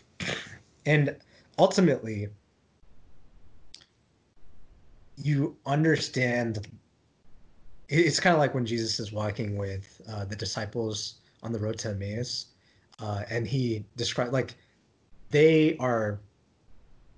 and 0.85 1.15
ultimately 1.57 2.27
you 5.17 5.57
understand 5.65 6.67
it's 7.89 8.19
kind 8.19 8.33
of 8.33 8.39
like 8.39 8.53
when 8.53 8.65
jesus 8.65 8.99
is 8.99 9.11
walking 9.11 9.57
with 9.57 10.01
uh, 10.09 10.25
the 10.25 10.35
disciples 10.35 11.15
on 11.41 11.51
the 11.51 11.59
road 11.59 11.77
to 11.77 11.89
emmaus 11.89 12.47
uh, 12.99 13.23
and 13.29 13.47
he 13.47 13.85
described 13.95 14.31
like 14.31 14.55
they 15.31 15.75
are 15.77 16.19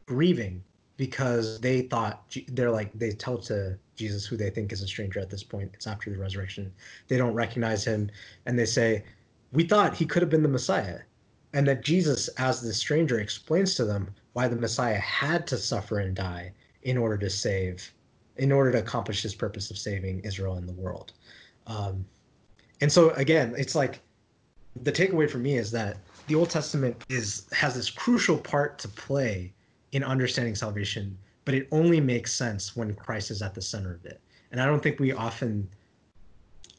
grieving 0.05 0.63
because 0.97 1.59
they 1.59 1.81
thought 1.81 2.33
they're 2.49 2.71
like 2.71 2.91
they 2.93 3.11
tell 3.11 3.37
to 3.37 3.77
Jesus 3.95 4.25
who 4.25 4.37
they 4.37 4.49
think 4.49 4.71
is 4.71 4.81
a 4.81 4.87
stranger 4.87 5.19
at 5.19 5.29
this 5.29 5.43
point. 5.43 5.71
It's 5.73 5.87
after 5.87 6.09
the 6.09 6.17
resurrection. 6.17 6.71
They 7.07 7.17
don't 7.17 7.33
recognize 7.33 7.83
him 7.85 8.09
and 8.45 8.57
they 8.57 8.65
say, 8.65 9.03
"We 9.51 9.65
thought 9.67 9.95
he 9.95 10.05
could 10.05 10.21
have 10.21 10.29
been 10.29 10.43
the 10.43 10.49
Messiah." 10.49 11.01
And 11.53 11.67
that 11.67 11.83
Jesus 11.83 12.27
as 12.37 12.61
the 12.61 12.73
stranger 12.73 13.19
explains 13.19 13.75
to 13.75 13.85
them 13.85 14.13
why 14.33 14.47
the 14.47 14.55
Messiah 14.55 14.99
had 14.99 15.47
to 15.47 15.57
suffer 15.57 15.99
and 15.99 16.15
die 16.15 16.53
in 16.83 16.97
order 16.97 17.17
to 17.17 17.29
save 17.29 17.93
in 18.37 18.51
order 18.51 18.71
to 18.71 18.79
accomplish 18.79 19.21
his 19.21 19.33
purpose 19.33 19.71
of 19.71 19.77
saving 19.77 20.19
Israel 20.21 20.55
and 20.55 20.67
the 20.67 20.73
world. 20.73 21.13
Um, 21.67 22.05
and 22.81 22.91
so 22.91 23.11
again, 23.11 23.53
it's 23.57 23.75
like 23.75 24.01
the 24.83 24.91
takeaway 24.91 25.29
for 25.29 25.37
me 25.37 25.57
is 25.57 25.71
that 25.71 25.97
the 26.27 26.35
Old 26.35 26.49
Testament 26.49 27.03
is 27.09 27.47
has 27.53 27.75
this 27.75 27.89
crucial 27.89 28.37
part 28.37 28.77
to 28.79 28.87
play 28.87 29.53
in 29.91 30.03
understanding 30.03 30.55
salvation, 30.55 31.17
but 31.45 31.53
it 31.53 31.67
only 31.71 32.01
makes 32.01 32.33
sense 32.33 32.75
when 32.75 32.93
Christ 32.95 33.31
is 33.31 33.41
at 33.41 33.53
the 33.53 33.61
center 33.61 33.93
of 33.93 34.05
it. 34.05 34.19
And 34.51 34.61
I 34.61 34.65
don't 34.65 34.81
think 34.81 34.99
we 34.99 35.13
often 35.13 35.67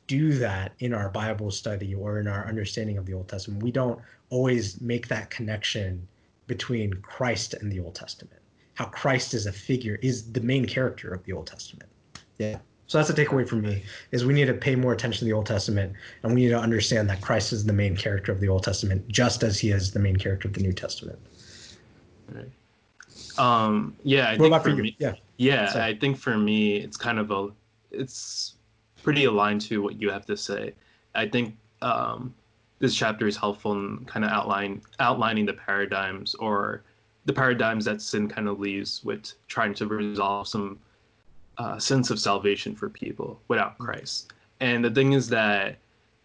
do 0.06 0.34
that 0.34 0.72
in 0.80 0.92
our 0.92 1.08
Bible 1.08 1.50
study 1.50 1.94
or 1.94 2.20
in 2.20 2.28
our 2.28 2.46
understanding 2.46 2.98
of 2.98 3.06
the 3.06 3.14
Old 3.14 3.28
Testament. 3.28 3.62
We 3.62 3.72
don't 3.72 4.00
always 4.30 4.80
make 4.80 5.08
that 5.08 5.30
connection 5.30 6.06
between 6.46 6.92
Christ 6.94 7.54
and 7.54 7.72
the 7.72 7.80
Old 7.80 7.94
Testament. 7.94 8.40
How 8.76 8.84
Christ 8.84 9.34
is 9.34 9.46
a 9.46 9.52
figure 9.52 9.98
is 10.02 10.30
the 10.32 10.40
main 10.40 10.64
character 10.66 11.12
of 11.12 11.24
the 11.24 11.32
Old 11.32 11.46
Testament. 11.46 11.90
Yeah. 12.38 12.58
So 12.86 12.98
that's 12.98 13.10
a 13.10 13.14
takeaway 13.14 13.48
for 13.48 13.56
me 13.56 13.82
is 14.12 14.24
we 14.24 14.32
need 14.34 14.44
to 14.46 14.54
pay 14.54 14.76
more 14.76 14.92
attention 14.92 15.20
to 15.20 15.24
the 15.24 15.32
Old 15.32 15.46
Testament 15.46 15.92
and 16.22 16.32
we 16.34 16.42
need 16.42 16.50
to 16.50 16.58
understand 16.58 17.10
that 17.10 17.20
Christ 17.20 17.52
is 17.52 17.64
the 17.64 17.72
main 17.72 17.96
character 17.96 18.30
of 18.30 18.40
the 18.40 18.48
Old 18.48 18.62
Testament 18.62 19.08
just 19.08 19.42
as 19.42 19.58
he 19.58 19.70
is 19.70 19.90
the 19.90 19.98
main 19.98 20.14
character 20.16 20.46
of 20.46 20.54
the 20.54 20.60
New 20.60 20.72
Testament. 20.72 21.18
Right. 22.32 22.50
Um, 23.38 23.96
yeah, 24.04 24.28
I 24.28 24.32
what 24.32 24.36
think 24.38 24.46
about 24.48 24.62
for 24.62 24.70
for 24.70 24.76
you? 24.76 24.82
me, 24.84 24.96
Yeah. 25.00 25.14
yeah, 25.38 25.68
So- 25.72 25.80
I 25.80 25.96
think 25.98 26.16
for 26.18 26.36
me, 26.36 26.76
it's 26.76 26.96
kind 26.96 27.18
of 27.18 27.30
a, 27.30 27.48
it's 27.90 28.54
pretty 29.02 29.24
aligned 29.24 29.62
to 29.62 29.82
what 29.82 30.00
you 30.00 30.10
have 30.10 30.26
to 30.26 30.36
say. 30.36 30.72
I 31.14 31.26
think 31.26 31.56
um, 31.82 32.34
this 32.78 32.94
chapter 32.94 33.26
is 33.26 33.36
helpful 33.36 33.72
in 33.72 34.04
kind 34.04 34.24
of 34.24 34.30
outline 34.30 34.82
outlining 35.00 35.46
the 35.46 35.54
paradigms 35.54 36.34
or 36.36 36.82
the 37.26 37.32
paradigms 37.32 37.84
that 37.84 38.00
sin 38.00 38.28
kind 38.28 38.48
of 38.48 38.58
leaves 38.58 39.04
with 39.04 39.34
trying 39.48 39.74
to 39.74 39.86
resolve 39.86 40.48
some 40.48 40.78
uh, 41.58 41.78
sense 41.78 42.10
of 42.10 42.18
salvation 42.18 42.74
for 42.74 42.88
people 42.88 43.40
without 43.48 43.78
Christ. 43.78 44.32
And 44.60 44.84
the 44.84 44.90
thing 44.90 45.12
is 45.12 45.28
that 45.28 45.76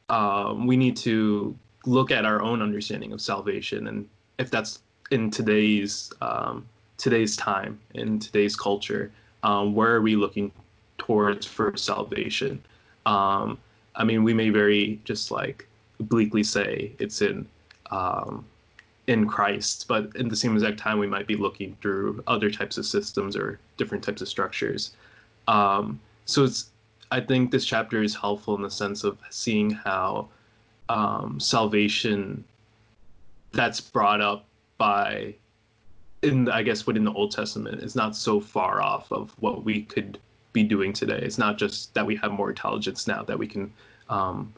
um, 0.09 0.67
we 0.67 0.77
need 0.77 0.95
to 0.97 1.55
look 1.85 2.11
at 2.11 2.25
our 2.25 2.41
own 2.41 2.61
understanding 2.61 3.11
of 3.11 3.21
salvation, 3.21 3.87
and 3.87 4.07
if 4.37 4.49
that's 4.49 4.79
in 5.11 5.29
today's 5.29 6.11
um, 6.21 6.65
today's 6.97 7.35
time 7.35 7.79
in 7.95 8.19
today's 8.19 8.55
culture 8.55 9.11
um, 9.43 9.73
where 9.73 9.95
are 9.95 10.01
we 10.01 10.15
looking 10.15 10.51
towards 10.97 11.45
for 11.45 11.75
salvation 11.75 12.63
um, 13.05 13.57
i 13.95 14.03
mean 14.03 14.23
we 14.23 14.33
may 14.33 14.49
very 14.49 14.99
just 15.03 15.31
like 15.31 15.67
obliquely 15.99 16.43
say 16.43 16.91
it's 16.99 17.21
in 17.21 17.47
um, 17.89 18.45
in 19.07 19.27
christ 19.27 19.87
but 19.87 20.15
in 20.15 20.27
the 20.29 20.35
same 20.35 20.53
exact 20.53 20.77
time 20.77 20.99
we 20.99 21.07
might 21.07 21.27
be 21.27 21.35
looking 21.35 21.75
through 21.81 22.23
other 22.27 22.49
types 22.49 22.77
of 22.77 22.85
systems 22.85 23.35
or 23.35 23.59
different 23.77 24.03
types 24.03 24.21
of 24.21 24.27
structures 24.27 24.91
um, 25.47 25.99
so 26.25 26.43
it's 26.43 26.69
i 27.11 27.19
think 27.19 27.51
this 27.51 27.65
chapter 27.65 28.03
is 28.03 28.15
helpful 28.15 28.55
in 28.55 28.61
the 28.61 28.69
sense 28.69 29.03
of 29.03 29.17
seeing 29.29 29.71
how 29.71 30.27
um, 30.89 31.39
salvation 31.39 32.43
that's 33.53 33.81
brought 33.81 34.21
up 34.21 34.45
by 34.77 35.33
in 36.21 36.49
I 36.49 36.63
guess 36.63 36.85
within 36.85 37.03
the 37.03 37.13
Old 37.13 37.31
Testament 37.31 37.81
is 37.81 37.95
not 37.95 38.15
so 38.15 38.39
far 38.39 38.81
off 38.81 39.11
of 39.11 39.31
what 39.39 39.63
we 39.63 39.83
could 39.83 40.19
be 40.53 40.63
doing 40.63 40.93
today. 40.93 41.19
It's 41.21 41.37
not 41.37 41.57
just 41.57 41.93
that 41.93 42.05
we 42.05 42.15
have 42.17 42.31
more 42.31 42.49
intelligence 42.49 43.07
now 43.07 43.23
that 43.23 43.37
we 43.37 43.47
can 43.47 43.71
um, 44.09 44.53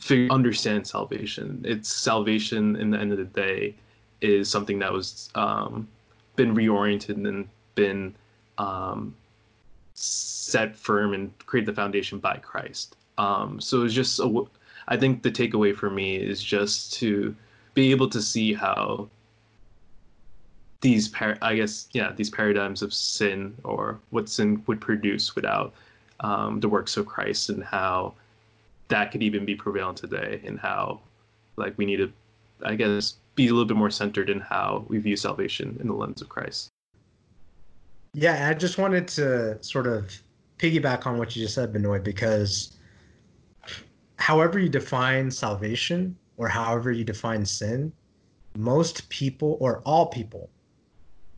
figure, 0.00 0.32
understand 0.32 0.86
salvation. 0.86 1.62
It's 1.64 1.88
salvation 1.88 2.76
in 2.76 2.90
the 2.90 2.98
end 2.98 3.12
of 3.12 3.18
the 3.18 3.24
day 3.24 3.74
is 4.20 4.50
something 4.50 4.78
that 4.80 4.92
was 4.92 5.30
um, 5.34 5.88
been 6.36 6.54
reoriented 6.54 7.26
and 7.28 7.48
been 7.74 8.14
um, 8.58 9.14
set 9.94 10.76
firm 10.76 11.14
and 11.14 11.36
create 11.46 11.66
the 11.66 11.72
foundation 11.72 12.18
by 12.18 12.36
Christ. 12.36 12.96
Um, 13.18 13.60
so 13.60 13.84
it's 13.84 13.94
just, 13.94 14.18
a, 14.18 14.42
I 14.88 14.96
think 14.96 15.22
the 15.22 15.30
takeaway 15.30 15.74
for 15.74 15.90
me 15.90 16.16
is 16.16 16.42
just 16.42 16.92
to 16.94 17.34
be 17.74 17.90
able 17.90 18.08
to 18.10 18.20
see 18.20 18.52
how 18.52 19.08
these 20.80 21.08
par- 21.08 21.38
I 21.42 21.56
guess 21.56 21.88
yeah 21.92 22.12
these 22.12 22.30
paradigms 22.30 22.82
of 22.82 22.92
sin 22.94 23.54
or 23.64 24.00
what 24.10 24.28
sin 24.28 24.62
would 24.66 24.80
produce 24.80 25.34
without 25.34 25.74
um, 26.20 26.60
the 26.60 26.68
works 26.68 26.96
of 26.96 27.06
Christ 27.06 27.50
and 27.50 27.62
how 27.62 28.14
that 28.90 29.10
could 29.10 29.22
even 29.22 29.44
be 29.44 29.54
prevalent 29.54 29.98
today 29.98 30.40
in 30.44 30.56
how 30.56 31.00
like 31.56 31.76
we 31.78 31.86
need 31.86 31.96
to 31.96 32.12
I 32.62 32.74
guess 32.74 33.14
be 33.34 33.48
a 33.48 33.50
little 33.50 33.64
bit 33.64 33.76
more 33.76 33.90
centered 33.90 34.28
in 34.28 34.40
how 34.40 34.84
we 34.88 34.98
view 34.98 35.16
salvation 35.16 35.78
in 35.80 35.88
the 35.88 35.94
lens 35.94 36.20
of 36.20 36.28
Christ. 36.28 36.68
Yeah, 38.12 38.48
I 38.50 38.54
just 38.54 38.76
wanted 38.76 39.08
to 39.08 39.62
sort 39.62 39.86
of 39.86 40.20
piggyback 40.58 41.06
on 41.06 41.16
what 41.16 41.34
you 41.34 41.42
just 41.42 41.54
said, 41.54 41.72
Benoit, 41.72 42.04
because 42.04 42.76
however 44.16 44.58
you 44.58 44.68
define 44.68 45.30
salvation 45.30 46.16
or 46.36 46.48
however 46.48 46.92
you 46.92 47.04
define 47.04 47.46
sin, 47.46 47.92
most 48.56 49.08
people 49.08 49.56
or 49.60 49.80
all 49.86 50.06
people 50.06 50.50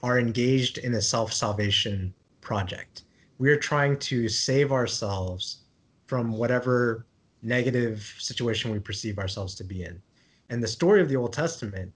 are 0.02 0.18
engaged 0.18 0.78
in 0.78 0.94
a 0.94 1.02
self 1.02 1.32
salvation 1.32 2.12
project. 2.40 3.04
We 3.38 3.50
are 3.50 3.56
trying 3.56 3.98
to 3.98 4.28
save 4.28 4.72
ourselves 4.72 5.58
from 6.06 6.32
whatever 6.32 7.06
negative 7.42 8.14
situation 8.18 8.70
we 8.70 8.78
perceive 8.78 9.18
ourselves 9.18 9.54
to 9.56 9.64
be 9.64 9.82
in. 9.82 10.00
And 10.48 10.62
the 10.62 10.68
story 10.68 11.00
of 11.00 11.08
the 11.08 11.16
Old 11.16 11.32
Testament 11.32 11.92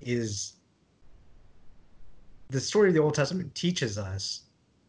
is 0.00 0.54
the 2.48 2.60
story 2.60 2.88
of 2.88 2.94
the 2.94 3.00
Old 3.00 3.14
Testament 3.14 3.54
teaches 3.54 3.98
us 3.98 4.42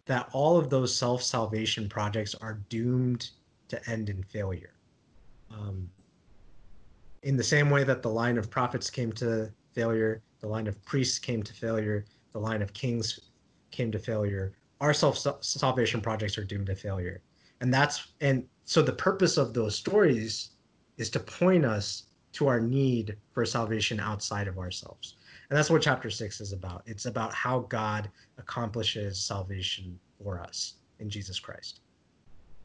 that 0.05 0.29
all 0.31 0.57
of 0.57 0.69
those 0.69 0.95
self 0.95 1.21
salvation 1.21 1.87
projects 1.87 2.33
are 2.35 2.59
doomed 2.69 3.29
to 3.67 3.89
end 3.89 4.09
in 4.09 4.23
failure. 4.23 4.73
Um, 5.51 5.89
in 7.23 7.35
the 7.35 7.43
same 7.43 7.69
way 7.69 7.83
that 7.83 8.01
the 8.01 8.09
line 8.09 8.37
of 8.37 8.49
prophets 8.49 8.89
came 8.89 9.11
to 9.13 9.51
failure, 9.73 10.23
the 10.39 10.47
line 10.47 10.67
of 10.67 10.83
priests 10.85 11.19
came 11.19 11.43
to 11.43 11.53
failure, 11.53 12.05
the 12.33 12.39
line 12.39 12.61
of 12.61 12.73
kings 12.73 13.19
came 13.71 13.91
to 13.91 13.99
failure, 13.99 14.53
our 14.81 14.93
self 14.93 15.17
salvation 15.43 16.01
projects 16.01 16.37
are 16.37 16.43
doomed 16.43 16.67
to 16.67 16.75
failure. 16.75 17.21
And 17.61 17.73
that's 17.73 18.07
and 18.21 18.47
so 18.69 18.83
the 18.83 18.93
purpose 18.93 19.37
of 19.37 19.55
those 19.55 19.75
stories 19.75 20.51
is 20.97 21.09
to 21.09 21.19
point 21.19 21.65
us 21.65 22.03
to 22.33 22.47
our 22.47 22.59
need 22.59 23.17
for 23.31 23.43
salvation 23.43 23.99
outside 23.99 24.47
of 24.47 24.59
ourselves. 24.59 25.15
And 25.49 25.57
that's 25.57 25.71
what 25.71 25.81
chapter 25.81 26.11
six 26.11 26.39
is 26.39 26.53
about. 26.53 26.83
It's 26.85 27.07
about 27.07 27.33
how 27.33 27.61
God 27.61 28.11
accomplishes 28.37 29.19
salvation 29.19 29.99
for 30.21 30.39
us 30.39 30.75
in 30.99 31.09
Jesus 31.09 31.39
Christ. 31.39 31.81